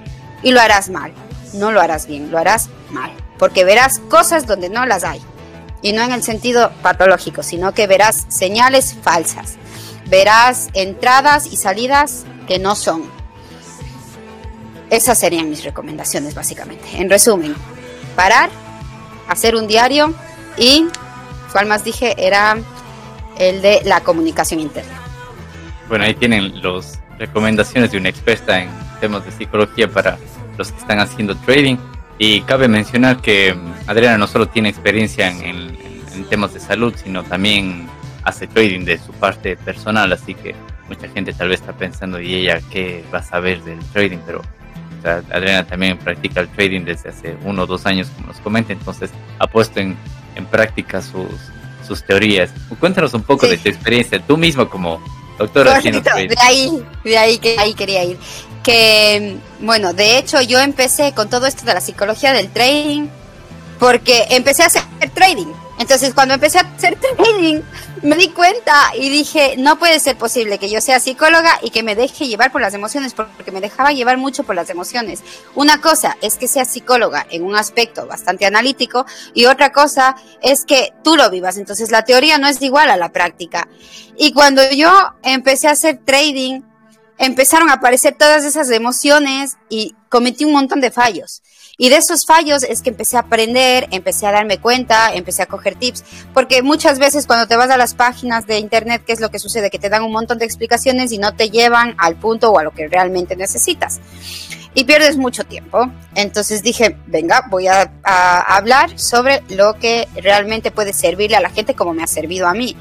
y 0.44 0.52
lo 0.52 0.62
harás 0.62 0.90
mal. 0.90 1.14
No 1.54 1.72
lo 1.72 1.80
harás 1.80 2.08
bien, 2.08 2.32
lo 2.32 2.38
harás 2.38 2.70
mal, 2.92 3.12
porque 3.38 3.64
verás 3.64 4.00
cosas 4.10 4.46
donde 4.46 4.70
no 4.70 4.86
las 4.86 5.04
hay. 5.04 5.22
Y 5.82 5.94
no 5.94 6.02
en 6.02 6.12
el 6.12 6.24
sentido 6.24 6.72
patológico, 6.82 7.44
sino 7.44 7.74
que 7.74 7.88
verás 7.88 8.26
señales 8.28 8.96
falsas. 9.02 9.56
Verás 10.08 10.68
entradas 10.74 11.48
y 11.48 11.58
salidas 11.58 12.26
que 12.48 12.60
no 12.60 12.76
son. 12.76 13.04
Esas 14.90 15.18
serían 15.18 15.50
mis 15.50 15.64
recomendaciones, 15.64 16.36
básicamente. 16.36 16.86
En 16.98 17.10
resumen, 17.10 17.56
parar, 18.16 18.50
hacer 19.28 19.56
un 19.56 19.68
diario 19.68 20.14
y, 20.58 20.88
¿cuál 21.52 21.66
más 21.66 21.84
dije? 21.84 22.16
Era 22.18 22.58
el 23.38 23.62
de 23.62 23.82
la 23.86 24.02
comunicación 24.02 24.60
interna. 24.60 25.02
Bueno, 25.88 26.06
ahí 26.06 26.16
tienen 26.16 26.62
las 26.62 27.00
recomendaciones 27.20 27.92
de 27.92 27.98
una 27.98 28.10
experta 28.10 28.62
en 28.62 28.70
temas 29.00 29.26
de 29.26 29.32
psicología 29.32 29.88
para 29.90 30.18
los 30.58 30.72
que 30.72 30.80
están 30.80 31.00
haciendo 31.00 31.36
trading. 31.36 31.78
Y 32.18 32.42
cabe 32.42 32.68
mencionar 32.68 33.22
que 33.22 33.54
mm, 33.54 33.90
Adriana 33.90 34.18
no 34.18 34.28
solo 34.28 34.48
tiene 34.48 34.70
experiencia 34.70 35.30
en, 35.30 35.76
temas 36.30 36.54
de 36.54 36.62
salud, 36.62 36.94
sino 36.96 37.24
también 37.24 37.90
hace 38.24 38.48
trading 38.48 38.86
de 38.86 38.98
su 38.98 39.12
parte 39.12 39.58
personal, 39.58 40.14
así 40.14 40.34
que 40.34 40.56
mucha 40.88 41.10
gente 41.10 41.34
tal 41.34 41.50
vez 41.50 41.60
está 41.60 41.74
pensando, 41.74 42.22
¿y 42.22 42.36
ella 42.36 42.62
qué 42.72 43.04
va 43.14 43.20
a 43.20 43.22
saber 43.22 43.62
del 43.64 43.80
trading? 43.92 44.20
Pero 44.26 44.42
Adriana 45.04 45.68
también 45.68 45.98
practica 45.98 46.40
el 46.40 46.48
trading 46.48 46.86
desde 46.86 47.10
hace 47.10 47.36
uno 47.44 47.64
o 47.64 47.66
dos 47.68 47.86
años, 47.86 48.10
como 48.16 48.28
nos 48.28 48.38
comenta, 48.38 48.72
entonces 48.72 49.12
ha 49.40 49.46
puesto 49.46 49.82
en, 49.82 49.98
en 50.36 50.46
práctica 50.46 51.02
sus, 51.02 51.52
sus 51.86 52.04
teorías. 52.04 52.52
Cuéntanos 52.80 53.14
un 53.14 53.24
poco 53.24 53.48
de 53.48 53.58
tu 53.58 53.70
experiencia, 53.70 54.22
tú 54.22 54.38
mismo 54.38 54.70
como 54.70 55.02
doctora 55.38 55.80
trading. 55.80 56.02
De 56.02 56.36
ahí, 56.42 56.84
de 57.04 57.18
ahí 57.18 57.38
que 57.38 57.60
ahí 57.60 57.74
quería 57.74 58.04
ir. 58.04 58.18
Que, 58.64 59.38
bueno, 59.60 59.94
de 59.94 60.18
hecho 60.18 60.42
yo 60.42 60.60
empecé 60.60 61.14
con 61.14 61.30
todo 61.30 61.46
esto 61.46 61.66
de 61.66 61.74
la 61.74 61.82
psicología 61.82 62.34
del 62.34 62.50
trading 62.50 63.08
porque 63.80 64.26
empecé 64.30 64.64
a 64.64 64.68
hacer 64.68 64.84
trading. 65.14 65.48
Entonces 65.78 66.14
cuando 66.14 66.34
empecé 66.34 66.60
a 66.60 66.62
hacer 66.62 66.98
trading 67.00 67.62
me 68.02 68.16
di 68.16 68.30
cuenta 68.30 68.92
y 68.98 69.10
dije, 69.10 69.56
no 69.58 69.78
puede 69.78 70.00
ser 70.00 70.18
posible 70.18 70.58
que 70.58 70.70
yo 70.70 70.80
sea 70.80 71.00
psicóloga 71.00 71.60
y 71.62 71.72
que 71.72 71.84
me 71.84 71.96
deje 71.96 72.28
llevar 72.28 72.52
por 72.52 72.62
las 72.62 72.74
emociones, 72.74 73.14
porque 73.14 73.52
me 73.52 73.62
dejaba 73.62 73.92
llevar 73.92 74.18
mucho 74.18 74.44
por 74.44 74.56
las 74.56 74.70
emociones. 74.70 75.24
Una 75.56 75.82
cosa 75.82 76.16
es 76.22 76.36
que 76.36 76.48
seas 76.48 76.70
psicóloga 76.70 77.26
en 77.30 77.44
un 77.44 77.56
aspecto 77.56 78.06
bastante 78.06 78.46
analítico 78.46 79.06
y 79.34 79.46
otra 79.46 79.72
cosa 79.72 80.16
es 80.42 80.66
que 80.66 80.94
tú 81.04 81.16
lo 81.16 81.30
vivas. 81.30 81.58
Entonces 81.58 81.92
la 81.92 82.04
teoría 82.04 82.38
no 82.38 82.48
es 82.48 82.62
igual 82.62 82.90
a 82.90 82.98
la 82.98 83.12
práctica. 83.12 83.68
Y 84.18 84.34
cuando 84.34 84.62
yo 84.72 84.92
empecé 85.24 85.68
a 85.68 85.72
hacer 85.72 86.00
trading, 86.06 86.62
empezaron 87.18 87.70
a 87.70 87.74
aparecer 87.74 88.16
todas 88.18 88.44
esas 88.44 88.70
emociones 88.70 89.58
y 89.70 89.96
cometí 90.10 90.46
un 90.46 90.54
montón 90.54 90.82
de 90.82 90.92
fallos. 90.92 91.42
Y 91.78 91.90
de 91.90 91.98
esos 91.98 92.26
fallos 92.26 92.64
es 92.64 92.82
que 92.82 92.90
empecé 92.90 93.18
a 93.18 93.22
aprender, 93.22 93.88
empecé 93.92 94.26
a 94.26 94.32
darme 94.32 94.60
cuenta, 94.60 95.14
empecé 95.14 95.42
a 95.44 95.46
coger 95.46 95.76
tips, 95.76 96.06
porque 96.34 96.62
muchas 96.62 97.00
veces 97.00 97.28
cuando 97.28 97.48
te 97.48 97.58
vas 97.58 97.70
a 97.70 97.78
las 97.78 97.96
páginas 97.96 98.48
de 98.48 98.60
internet, 98.60 99.04
¿qué 99.06 99.12
es 99.12 99.20
lo 99.20 99.30
que 99.30 99.40
sucede? 99.40 99.70
Que 99.70 99.80
te 99.80 99.90
dan 99.90 100.04
un 100.04 100.14
montón 100.14 100.38
de 100.38 100.46
explicaciones 100.46 101.12
y 101.12 101.18
no 101.18 101.36
te 101.36 101.50
llevan 101.50 101.96
al 101.98 102.16
punto 102.16 102.52
o 102.52 102.60
a 102.60 102.64
lo 102.64 102.72
que 102.72 102.88
realmente 102.88 103.36
necesitas. 103.36 104.00
Y 104.74 104.86
pierdes 104.86 105.18
mucho 105.18 105.44
tiempo. 105.44 105.90
Entonces 106.16 106.64
dije, 106.64 106.98
venga, 107.08 107.46
voy 107.50 107.68
a, 107.68 107.92
a 108.04 108.56
hablar 108.56 108.98
sobre 108.98 109.44
lo 109.50 109.74
que 109.74 110.08
realmente 110.16 110.72
puede 110.72 110.94
servirle 110.94 111.38
a 111.38 111.42
la 111.42 111.50
gente 111.50 111.76
como 111.76 111.94
me 111.94 112.04
ha 112.04 112.08
servido 112.08 112.48
a 112.48 112.54
mí 112.54 112.76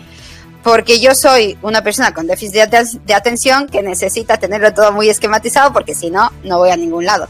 porque 0.64 0.98
yo 0.98 1.14
soy 1.14 1.58
una 1.60 1.84
persona 1.84 2.14
con 2.14 2.26
déficit 2.26 2.70
de, 2.70 3.14
atención 3.14 3.68
que 3.68 3.82
necesita 3.82 4.38
tenerlo 4.38 4.72
todo 4.72 4.92
muy 4.92 5.10
esquematizado 5.10 5.74
porque 5.74 5.94
si 5.94 6.10
no, 6.10 6.32
no 6.42 6.56
voy 6.56 6.70
a 6.70 6.76
ningún 6.76 7.04
lado. 7.04 7.28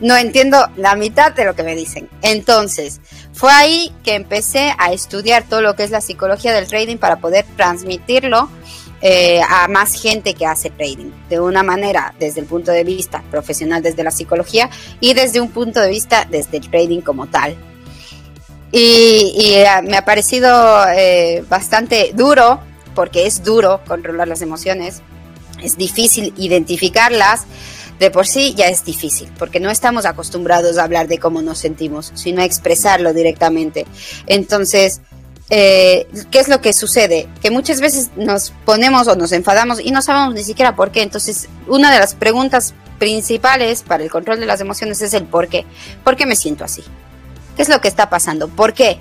No 0.00 0.16
entiendo 0.16 0.58
la 0.76 0.96
mitad 0.96 1.32
de 1.32 1.44
lo 1.44 1.54
que 1.54 1.62
me 1.62 1.76
dicen. 1.76 2.08
Entonces, 2.22 3.00
fue 3.32 3.52
ahí 3.52 3.92
que 4.02 4.16
empecé 4.16 4.74
a 4.78 4.92
estudiar 4.92 5.44
todo 5.44 5.62
lo 5.62 5.76
que 5.76 5.84
es 5.84 5.92
la 5.92 6.00
psicología 6.00 6.52
del 6.52 6.66
trading 6.66 6.96
para 6.96 7.20
poder 7.20 7.46
transmitirlo 7.56 8.50
eh, 9.00 9.40
a 9.48 9.68
más 9.68 9.94
gente 9.94 10.34
que 10.34 10.44
hace 10.44 10.70
trading, 10.70 11.12
de 11.28 11.38
una 11.38 11.62
manera 11.62 12.14
desde 12.18 12.40
el 12.40 12.46
punto 12.46 12.72
de 12.72 12.82
vista 12.82 13.22
profesional, 13.30 13.80
desde 13.80 14.02
la 14.02 14.10
psicología, 14.10 14.70
y 14.98 15.14
desde 15.14 15.40
un 15.40 15.50
punto 15.50 15.80
de 15.80 15.88
vista 15.88 16.26
desde 16.28 16.56
el 16.56 16.68
trading 16.68 17.00
como 17.00 17.28
tal. 17.28 17.56
Y, 18.72 19.54
eh, 19.54 19.66
me 19.84 19.96
ha 19.96 20.04
parecido 20.04 20.84
eh, 20.88 21.44
bastante 21.48 22.12
duro 22.14 22.60
porque 22.94 23.26
es 23.26 23.44
duro 23.44 23.80
controlar 23.86 24.28
las 24.28 24.42
emociones, 24.42 25.02
es 25.62 25.76
difícil 25.76 26.34
identificarlas 26.36 27.46
de 27.98 28.10
por 28.10 28.26
sí 28.26 28.54
ya 28.56 28.66
es 28.66 28.84
difícil, 28.84 29.30
porque 29.38 29.60
no 29.60 29.70
estamos 29.70 30.06
acostumbrados 30.06 30.76
a 30.76 30.82
hablar 30.84 31.06
de 31.06 31.18
cómo 31.18 31.40
nos 31.40 31.58
sentimos, 31.58 32.10
sino 32.14 32.42
a 32.42 32.44
expresarlo 32.44 33.12
directamente. 33.12 33.86
Entonces, 34.26 35.00
eh, 35.50 36.08
¿qué 36.30 36.40
es 36.40 36.48
lo 36.48 36.60
que 36.60 36.72
sucede? 36.72 37.28
Que 37.40 37.50
muchas 37.52 37.80
veces 37.80 38.10
nos 38.16 38.52
ponemos 38.64 39.06
o 39.06 39.14
nos 39.14 39.30
enfadamos 39.30 39.78
y 39.80 39.92
no 39.92 40.02
sabemos 40.02 40.34
ni 40.34 40.42
siquiera 40.42 40.74
por 40.74 40.90
qué. 40.90 41.02
Entonces, 41.02 41.48
una 41.68 41.92
de 41.92 42.00
las 42.00 42.14
preguntas 42.14 42.74
principales 42.98 43.82
para 43.82 44.02
el 44.02 44.10
control 44.10 44.40
de 44.40 44.46
las 44.46 44.60
emociones 44.60 45.00
es 45.02 45.14
el 45.14 45.24
por 45.24 45.48
qué. 45.48 45.64
¿Por 46.02 46.16
qué 46.16 46.26
me 46.26 46.36
siento 46.36 46.64
así? 46.64 46.82
¿Qué 47.54 47.62
es 47.62 47.68
lo 47.68 47.80
que 47.80 47.88
está 47.88 48.10
pasando? 48.10 48.48
¿Por 48.48 48.72
qué? 48.72 48.98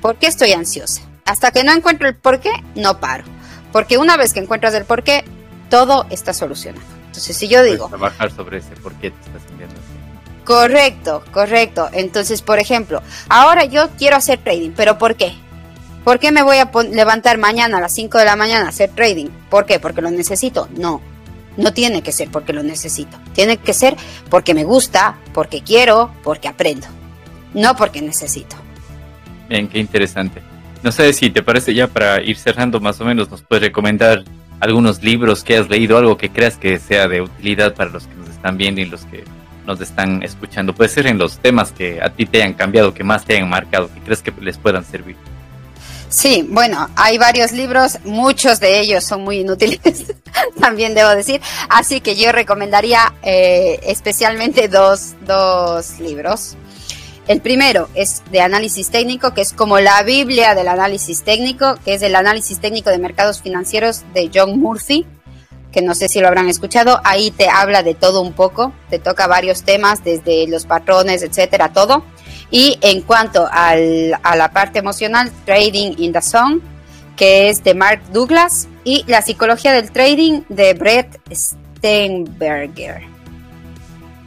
¿Por 0.00 0.16
qué 0.16 0.26
estoy 0.26 0.52
ansiosa? 0.52 1.02
Hasta 1.24 1.50
que 1.50 1.64
no 1.64 1.72
encuentro 1.72 2.08
el 2.08 2.14
por 2.14 2.40
qué, 2.40 2.50
no 2.74 2.98
paro. 2.98 3.24
Porque 3.72 3.98
una 3.98 4.16
vez 4.16 4.32
que 4.32 4.40
encuentras 4.40 4.74
el 4.74 4.84
por 4.84 5.02
qué, 5.02 5.24
todo 5.70 6.06
está 6.10 6.34
solucionado. 6.34 6.84
Entonces, 7.06 7.36
si 7.36 7.48
yo 7.48 7.62
digo... 7.62 7.88
trabajar 7.88 8.30
sobre 8.30 8.58
ese 8.58 8.74
por 8.76 8.92
qué 8.94 9.10
te 9.10 9.20
estás 9.26 9.42
sintiendo 9.48 9.74
así. 9.74 10.44
Correcto, 10.44 11.22
correcto. 11.32 11.88
Entonces, 11.92 12.42
por 12.42 12.58
ejemplo, 12.58 13.02
ahora 13.28 13.64
yo 13.64 13.90
quiero 13.96 14.16
hacer 14.16 14.38
trading, 14.38 14.70
pero 14.76 14.98
¿por 14.98 15.14
qué? 15.14 15.34
¿Por 16.04 16.18
qué 16.18 16.32
me 16.32 16.42
voy 16.42 16.56
a 16.56 16.70
levantar 16.90 17.38
mañana 17.38 17.78
a 17.78 17.80
las 17.80 17.94
5 17.94 18.18
de 18.18 18.24
la 18.24 18.34
mañana 18.34 18.66
a 18.66 18.70
hacer 18.70 18.90
trading? 18.90 19.28
¿Por 19.48 19.66
qué? 19.66 19.78
¿Porque 19.78 20.02
lo 20.02 20.10
necesito? 20.10 20.68
No. 20.76 21.00
No 21.56 21.72
tiene 21.72 22.02
que 22.02 22.12
ser 22.12 22.28
porque 22.30 22.52
lo 22.52 22.62
necesito. 22.62 23.18
Tiene 23.34 23.58
que 23.58 23.72
ser 23.72 23.96
porque 24.28 24.54
me 24.54 24.64
gusta, 24.64 25.16
porque 25.32 25.62
quiero, 25.62 26.12
porque 26.24 26.48
aprendo. 26.48 26.86
No 27.54 27.76
porque 27.76 28.02
necesito. 28.02 28.56
Bien, 29.48 29.68
qué 29.68 29.78
interesante. 29.78 30.42
No 30.82 30.90
sé 30.90 31.12
si 31.12 31.30
te 31.30 31.42
parece 31.42 31.74
ya 31.74 31.86
para 31.86 32.20
ir 32.20 32.36
cerrando 32.36 32.80
más 32.80 33.00
o 33.00 33.04
menos, 33.04 33.30
nos 33.30 33.42
puedes 33.42 33.62
recomendar 33.62 34.24
algunos 34.58 35.02
libros 35.02 35.44
que 35.44 35.56
has 35.56 35.68
leído, 35.68 35.96
algo 35.96 36.16
que 36.16 36.30
creas 36.30 36.56
que 36.56 36.78
sea 36.78 37.08
de 37.08 37.20
utilidad 37.20 37.74
para 37.74 37.90
los 37.90 38.06
que 38.06 38.14
nos 38.14 38.28
están 38.30 38.56
viendo 38.56 38.80
y 38.80 38.86
los 38.86 39.04
que 39.04 39.24
nos 39.66 39.80
están 39.80 40.22
escuchando. 40.22 40.74
Puede 40.74 40.90
ser 40.90 41.06
en 41.06 41.18
los 41.18 41.38
temas 41.38 41.72
que 41.72 42.00
a 42.02 42.10
ti 42.10 42.26
te 42.26 42.38
hayan 42.38 42.54
cambiado, 42.54 42.94
que 42.94 43.04
más 43.04 43.24
te 43.24 43.34
hayan 43.34 43.48
marcado, 43.48 43.92
que 43.92 44.00
crees 44.00 44.22
que 44.22 44.32
les 44.40 44.58
puedan 44.58 44.84
servir. 44.84 45.16
Sí, 46.08 46.46
bueno, 46.48 46.90
hay 46.94 47.16
varios 47.16 47.52
libros, 47.52 47.98
muchos 48.04 48.60
de 48.60 48.80
ellos 48.80 49.02
son 49.02 49.22
muy 49.22 49.38
inútiles, 49.38 49.80
también 50.60 50.94
debo 50.94 51.08
decir, 51.10 51.40
así 51.70 52.02
que 52.02 52.16
yo 52.16 52.32
recomendaría 52.32 53.14
eh, 53.22 53.80
especialmente 53.84 54.68
dos, 54.68 55.14
dos 55.26 55.98
libros. 56.00 56.56
El 57.28 57.40
primero 57.40 57.88
es 57.94 58.22
de 58.32 58.40
análisis 58.40 58.90
técnico, 58.90 59.32
que 59.32 59.42
es 59.42 59.52
como 59.52 59.78
la 59.78 60.02
Biblia 60.02 60.54
del 60.54 60.66
análisis 60.66 61.22
técnico, 61.22 61.76
que 61.84 61.94
es 61.94 62.02
el 62.02 62.16
análisis 62.16 62.58
técnico 62.58 62.90
de 62.90 62.98
mercados 62.98 63.40
financieros 63.40 64.02
de 64.12 64.30
John 64.34 64.58
Murphy, 64.58 65.06
que 65.70 65.82
no 65.82 65.94
sé 65.94 66.08
si 66.08 66.20
lo 66.20 66.26
habrán 66.26 66.48
escuchado. 66.48 67.00
Ahí 67.04 67.30
te 67.30 67.48
habla 67.48 67.82
de 67.84 67.94
todo 67.94 68.22
un 68.22 68.32
poco, 68.32 68.72
te 68.90 68.98
toca 68.98 69.28
varios 69.28 69.62
temas, 69.62 70.02
desde 70.02 70.48
los 70.48 70.66
patrones, 70.66 71.22
etcétera, 71.22 71.72
todo. 71.72 72.04
Y 72.50 72.78
en 72.82 73.02
cuanto 73.02 73.48
al, 73.50 74.18
a 74.22 74.36
la 74.36 74.52
parte 74.52 74.80
emocional, 74.80 75.30
Trading 75.46 75.94
in 75.98 76.12
the 76.12 76.20
Zone, 76.20 76.60
que 77.16 77.48
es 77.48 77.62
de 77.62 77.74
Mark 77.74 78.02
Douglas, 78.12 78.68
y 78.84 79.04
La 79.06 79.22
psicología 79.22 79.72
del 79.72 79.92
trading 79.92 80.42
de 80.48 80.74
Brett 80.74 81.20
Steinberger, 81.32 83.11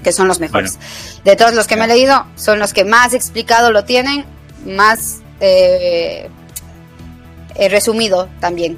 que 0.06 0.12
son 0.12 0.28
los 0.28 0.40
mejores. 0.40 0.78
De 1.24 1.36
todos 1.36 1.56
los 1.56 1.66
que 1.66 1.76
me 1.76 1.86
he 1.86 1.88
leído, 1.88 2.28
son 2.36 2.60
los 2.60 2.74
que 2.74 2.86
más 2.86 3.16
explicado 3.16 3.72
lo 3.72 3.86
tienen, 3.86 4.24
más 4.64 5.24
eh, 5.40 6.30
eh, 7.56 7.70
resumido 7.70 8.30
también. 8.40 8.78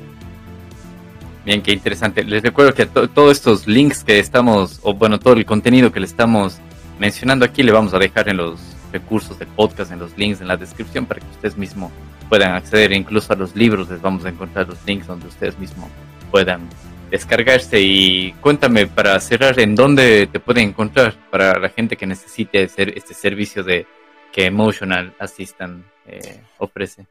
Bien, 1.44 1.62
qué 1.62 1.74
interesante. 1.74 2.24
Les 2.24 2.42
recuerdo 2.42 2.74
que 2.74 2.86
todos 2.86 3.34
estos 3.34 3.68
links 3.68 4.06
que 4.06 4.20
estamos, 4.20 4.80
o 4.84 4.94
bueno, 4.94 5.20
todo 5.20 5.34
el 5.34 5.46
contenido 5.46 5.92
que 5.92 6.00
le 6.00 6.06
estamos 6.06 6.60
mencionando 6.98 7.44
aquí, 7.44 7.62
le 7.62 7.74
vamos 7.74 7.94
a 7.94 8.00
dejar 8.00 8.30
en 8.30 8.38
los 8.38 8.62
recursos 8.94 9.38
de 9.38 9.46
podcast, 9.46 9.92
en 9.92 10.00
los 10.00 10.18
links 10.18 10.40
en 10.40 10.48
la 10.48 10.56
descripción 10.56 11.06
para 11.06 11.20
que 11.20 11.28
ustedes 11.32 11.58
mismos 11.58 11.92
puedan 12.30 12.54
acceder. 12.54 12.94
Incluso 12.94 13.34
a 13.34 13.36
los 13.36 13.54
libros 13.54 13.90
les 13.90 14.02
vamos 14.02 14.24
a 14.24 14.30
encontrar 14.30 14.70
los 14.70 14.78
links 14.86 15.08
donde 15.08 15.28
ustedes 15.28 15.60
mismos 15.60 15.90
puedan 16.32 16.62
descargarse. 17.10 17.80
Y 17.80 18.34
cuéntame 18.34 18.88
para 18.88 19.20
cerrar, 19.20 19.60
¿en 19.60 19.76
dónde 19.76 20.28
te 20.28 20.40
pueden 20.40 20.70
encontrar 20.70 21.16
para 21.30 21.60
la 21.60 21.70
gente 21.70 21.96
que 21.96 22.06
necesite 22.06 22.64
hacer 22.64 22.98
este 22.98 23.14
servicio 23.14 23.64
de 23.64 23.86
que 24.32 24.46
Emotional 24.46 25.14
Assistant 25.20 25.86
eh, 26.06 26.42
ofrece? 26.58 27.06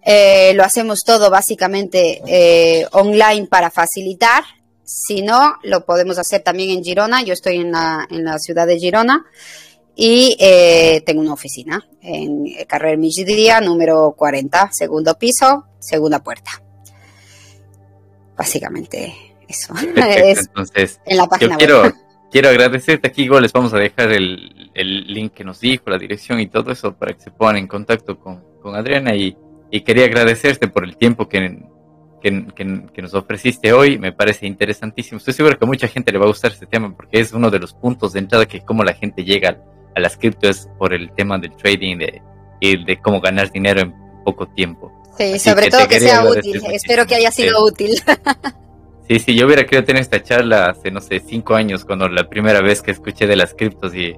Eh, 0.02 0.54
lo 0.54 0.64
hacemos 0.64 1.04
todo 1.04 1.28
básicamente 1.28 2.22
eh, 2.26 2.86
online 2.92 3.46
para 3.46 3.70
facilitar. 3.70 4.42
Si 4.92 5.22
no, 5.22 5.54
lo 5.62 5.84
podemos 5.84 6.18
hacer 6.18 6.42
también 6.42 6.70
en 6.70 6.82
Girona. 6.82 7.22
Yo 7.22 7.32
estoy 7.32 7.58
en 7.58 7.70
la, 7.70 8.08
en 8.10 8.24
la 8.24 8.40
ciudad 8.40 8.66
de 8.66 8.76
Girona 8.76 9.24
y 9.94 10.36
eh, 10.40 11.00
tengo 11.06 11.20
una 11.20 11.32
oficina 11.32 11.86
en 12.02 12.44
Carrer 12.66 12.98
Migidia, 12.98 13.60
número 13.60 14.12
40, 14.18 14.72
segundo 14.72 15.16
piso, 15.16 15.66
segunda 15.78 16.24
puerta. 16.24 16.50
Básicamente 18.36 19.14
eso. 19.46 19.74
Entonces, 19.96 21.00
en 21.06 21.18
la 21.18 21.28
página 21.28 21.52
yo 21.52 21.58
quiero, 21.58 21.92
quiero 22.32 22.48
agradecerte 22.48 23.06
aquí. 23.06 23.22
Igual 23.22 23.44
les 23.44 23.52
vamos 23.52 23.72
a 23.72 23.78
dejar 23.78 24.10
el, 24.10 24.72
el, 24.74 25.06
link 25.06 25.34
que 25.34 25.44
nos 25.44 25.60
dijo, 25.60 25.84
la 25.86 25.98
dirección 25.98 26.40
y 26.40 26.48
todo 26.48 26.72
eso 26.72 26.96
para 26.96 27.12
que 27.12 27.20
se 27.20 27.30
pongan 27.30 27.58
en 27.58 27.68
contacto 27.68 28.18
con, 28.18 28.42
con 28.60 28.74
Adriana 28.74 29.14
y 29.14 29.36
y 29.70 29.82
quería 29.82 30.04
agradecerte 30.04 30.68
por 30.68 30.84
el 30.84 30.96
tiempo 30.96 31.28
que, 31.28 31.58
que, 32.20 33.02
nos 33.02 33.14
ofreciste 33.14 33.72
hoy. 33.72 33.98
Me 33.98 34.12
parece 34.12 34.46
interesantísimo. 34.46 35.18
Estoy 35.18 35.34
seguro 35.34 35.58
que 35.58 35.64
a 35.64 35.68
mucha 35.68 35.88
gente 35.88 36.12
le 36.12 36.18
va 36.18 36.24
a 36.24 36.28
gustar 36.28 36.52
este 36.52 36.66
tema 36.66 36.94
porque 36.94 37.20
es 37.20 37.32
uno 37.32 37.50
de 37.50 37.58
los 37.58 37.74
puntos 37.74 38.12
de 38.12 38.20
entrada 38.20 38.46
que 38.46 38.60
cómo 38.60 38.84
la 38.84 38.94
gente 38.94 39.24
llega 39.24 39.58
a 39.94 40.00
las 40.00 40.16
criptos 40.16 40.68
por 40.78 40.92
el 40.92 41.12
tema 41.12 41.38
del 41.38 41.56
trading 41.56 41.98
de, 41.98 42.22
y 42.60 42.84
de 42.84 42.98
cómo 43.00 43.20
ganar 43.20 43.50
dinero 43.50 43.80
en 43.80 43.94
poco 44.24 44.46
tiempo. 44.48 44.92
Sí, 45.18 45.38
sobre 45.38 45.70
todo 45.70 45.88
que 45.88 46.00
sea 46.00 46.24
útil. 46.24 46.62
Espero 46.72 47.06
que 47.06 47.16
haya 47.16 47.30
sido 47.30 47.64
útil. 47.64 48.00
Sí, 49.08 49.18
sí, 49.18 49.34
yo 49.34 49.46
hubiera 49.46 49.64
querido 49.64 49.82
tener 49.82 50.02
esta 50.02 50.22
charla 50.22 50.66
hace, 50.66 50.92
no 50.92 51.00
sé, 51.00 51.18
cinco 51.18 51.56
años, 51.56 51.84
cuando 51.84 52.08
la 52.08 52.28
primera 52.28 52.60
vez 52.60 52.80
que 52.80 52.92
escuché 52.92 53.26
de 53.26 53.34
las 53.34 53.54
criptos 53.54 53.92
y 53.92 54.14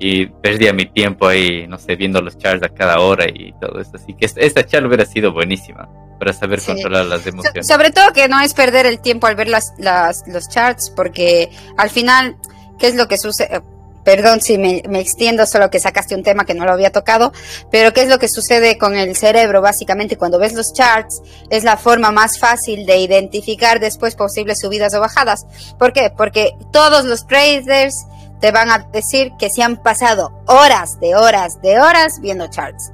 y 0.00 0.26
perdía 0.26 0.72
mi 0.72 0.86
tiempo 0.86 1.28
ahí, 1.28 1.66
no 1.68 1.78
sé, 1.78 1.94
viendo 1.94 2.22
los 2.22 2.38
charts 2.38 2.64
a 2.64 2.70
cada 2.70 3.00
hora 3.00 3.26
y 3.28 3.52
todo 3.60 3.78
eso. 3.80 3.92
Así 3.94 4.14
que 4.14 4.24
esta 4.24 4.64
charla 4.64 4.88
hubiera 4.88 5.04
sido 5.04 5.30
buenísima 5.30 5.88
para 6.20 6.32
saber 6.32 6.62
controlar 6.62 7.06
las 7.06 7.26
emociones. 7.26 7.66
sobre 7.66 7.90
todo 7.90 8.12
que 8.12 8.28
no 8.28 8.40
es 8.40 8.54
perder 8.54 8.86
el 8.86 9.00
tiempo 9.00 9.26
al 9.26 9.34
ver 9.34 9.48
las, 9.48 9.72
las, 9.78 10.22
los 10.28 10.48
charts, 10.48 10.90
porque 10.90 11.50
al 11.76 11.90
final, 11.90 12.36
¿qué 12.78 12.86
es 12.86 12.94
lo 12.94 13.08
que 13.08 13.18
sucede? 13.18 13.62
Perdón 14.04 14.40
si 14.40 14.56
me, 14.56 14.82
me, 14.88 15.00
extiendo, 15.00 15.44
solo 15.46 15.70
que 15.70 15.78
sacaste 15.78 16.14
un 16.14 16.22
tema 16.22 16.44
que 16.44 16.54
no 16.54 16.64
lo 16.64 16.72
había 16.72 16.90
tocado, 16.90 17.32
pero 17.70 17.92
¿qué 17.92 18.02
es 18.02 18.08
lo 18.08 18.18
que 18.18 18.28
sucede 18.28 18.78
con 18.78 18.96
el 18.96 19.16
cerebro? 19.16 19.60
Básicamente, 19.60 20.16
cuando 20.16 20.38
ves 20.38 20.54
los 20.54 20.72
charts, 20.72 21.20
es 21.50 21.64
la 21.64 21.76
forma 21.76 22.10
más 22.10 22.38
fácil 22.38 22.86
de 22.86 22.98
identificar 22.98 23.80
después 23.80 24.14
posibles 24.14 24.60
subidas 24.60 24.94
o 24.94 25.00
bajadas. 25.00 25.46
¿Por 25.78 25.92
qué? 25.92 26.12
Porque 26.16 26.54
todos 26.72 27.04
los 27.04 27.26
traders 27.26 27.94
te 28.40 28.52
van 28.52 28.70
a 28.70 28.78
decir 28.92 29.32
que 29.38 29.50
se 29.50 29.62
han 29.62 29.76
pasado 29.76 30.32
horas 30.46 30.98
de 31.00 31.14
horas 31.14 31.60
de 31.62 31.78
horas 31.78 32.20
viendo 32.20 32.48
charts, 32.48 32.90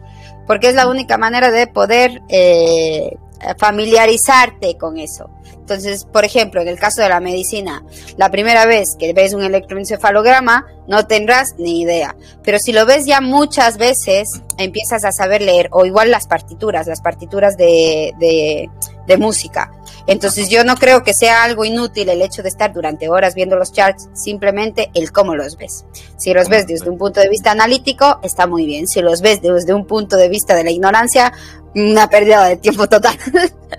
porque 0.46 0.68
es 0.68 0.74
la 0.74 0.88
única 0.88 1.18
manera 1.18 1.50
de 1.50 1.66
poder 1.66 2.22
eh, 2.28 3.16
familiarizarte 3.58 4.76
con 4.76 4.98
eso. 4.98 5.30
Entonces, 5.66 6.04
por 6.04 6.24
ejemplo, 6.24 6.60
en 6.60 6.68
el 6.68 6.78
caso 6.78 7.02
de 7.02 7.08
la 7.08 7.18
medicina, 7.18 7.82
la 8.16 8.30
primera 8.30 8.66
vez 8.66 8.94
que 8.96 9.12
ves 9.12 9.34
un 9.34 9.42
electroencefalograma 9.42 10.64
no 10.86 11.08
tendrás 11.08 11.56
ni 11.58 11.80
idea, 11.80 12.14
pero 12.44 12.60
si 12.60 12.72
lo 12.72 12.86
ves 12.86 13.04
ya 13.04 13.20
muchas 13.20 13.76
veces, 13.76 14.42
empiezas 14.58 15.04
a 15.04 15.10
saber 15.10 15.42
leer, 15.42 15.68
o 15.72 15.84
igual 15.84 16.12
las 16.12 16.28
partituras, 16.28 16.86
las 16.86 17.00
partituras 17.00 17.56
de, 17.56 18.12
de, 18.20 18.70
de 19.08 19.16
música. 19.16 19.72
Entonces 20.06 20.48
yo 20.48 20.64
no 20.64 20.76
creo 20.76 21.02
que 21.02 21.14
sea 21.14 21.42
algo 21.42 21.64
inútil 21.64 22.08
el 22.08 22.22
hecho 22.22 22.42
de 22.42 22.48
estar 22.48 22.72
durante 22.72 23.08
horas 23.08 23.34
viendo 23.34 23.56
los 23.56 23.72
charts, 23.72 24.08
simplemente 24.14 24.90
el 24.94 25.10
cómo 25.10 25.34
los 25.34 25.56
ves. 25.56 25.84
Si 26.16 26.32
los 26.32 26.48
ves 26.48 26.66
desde 26.66 26.88
un 26.88 26.98
punto 26.98 27.20
de 27.20 27.28
vista 27.28 27.50
analítico, 27.50 28.20
está 28.22 28.46
muy 28.46 28.66
bien. 28.66 28.86
Si 28.86 29.00
los 29.00 29.20
ves 29.20 29.42
desde 29.42 29.74
un 29.74 29.86
punto 29.86 30.16
de 30.16 30.28
vista 30.28 30.54
de 30.54 30.64
la 30.64 30.70
ignorancia, 30.70 31.32
una 31.74 32.08
pérdida 32.08 32.46
de 32.48 32.56
tiempo 32.56 32.86
total. 32.88 33.16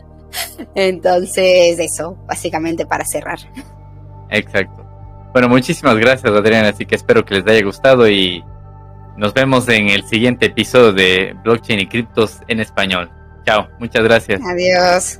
Entonces 0.76 1.80
eso, 1.80 2.18
básicamente 2.28 2.86
para 2.86 3.06
cerrar. 3.06 3.40
Exacto. 4.30 4.86
Bueno, 5.32 5.50
muchísimas 5.50 5.96
gracias 5.98 6.32
Adriana, 6.32 6.70
así 6.70 6.86
que 6.86 6.96
espero 6.96 7.24
que 7.24 7.36
les 7.36 7.48
haya 7.48 7.64
gustado 7.64 8.10
y 8.10 8.44
nos 9.18 9.34
vemos 9.34 9.68
en 9.70 9.90
el 9.90 10.04
siguiente 10.08 10.48
episodio 10.48 10.94
de 10.94 11.36
Blockchain 11.44 11.80
y 11.80 11.88
Criptos 11.88 12.40
en 12.48 12.60
Español. 12.60 13.10
Chao, 13.46 13.68
muchas 13.80 14.04
gracias. 14.04 14.42
Adiós. 14.46 15.20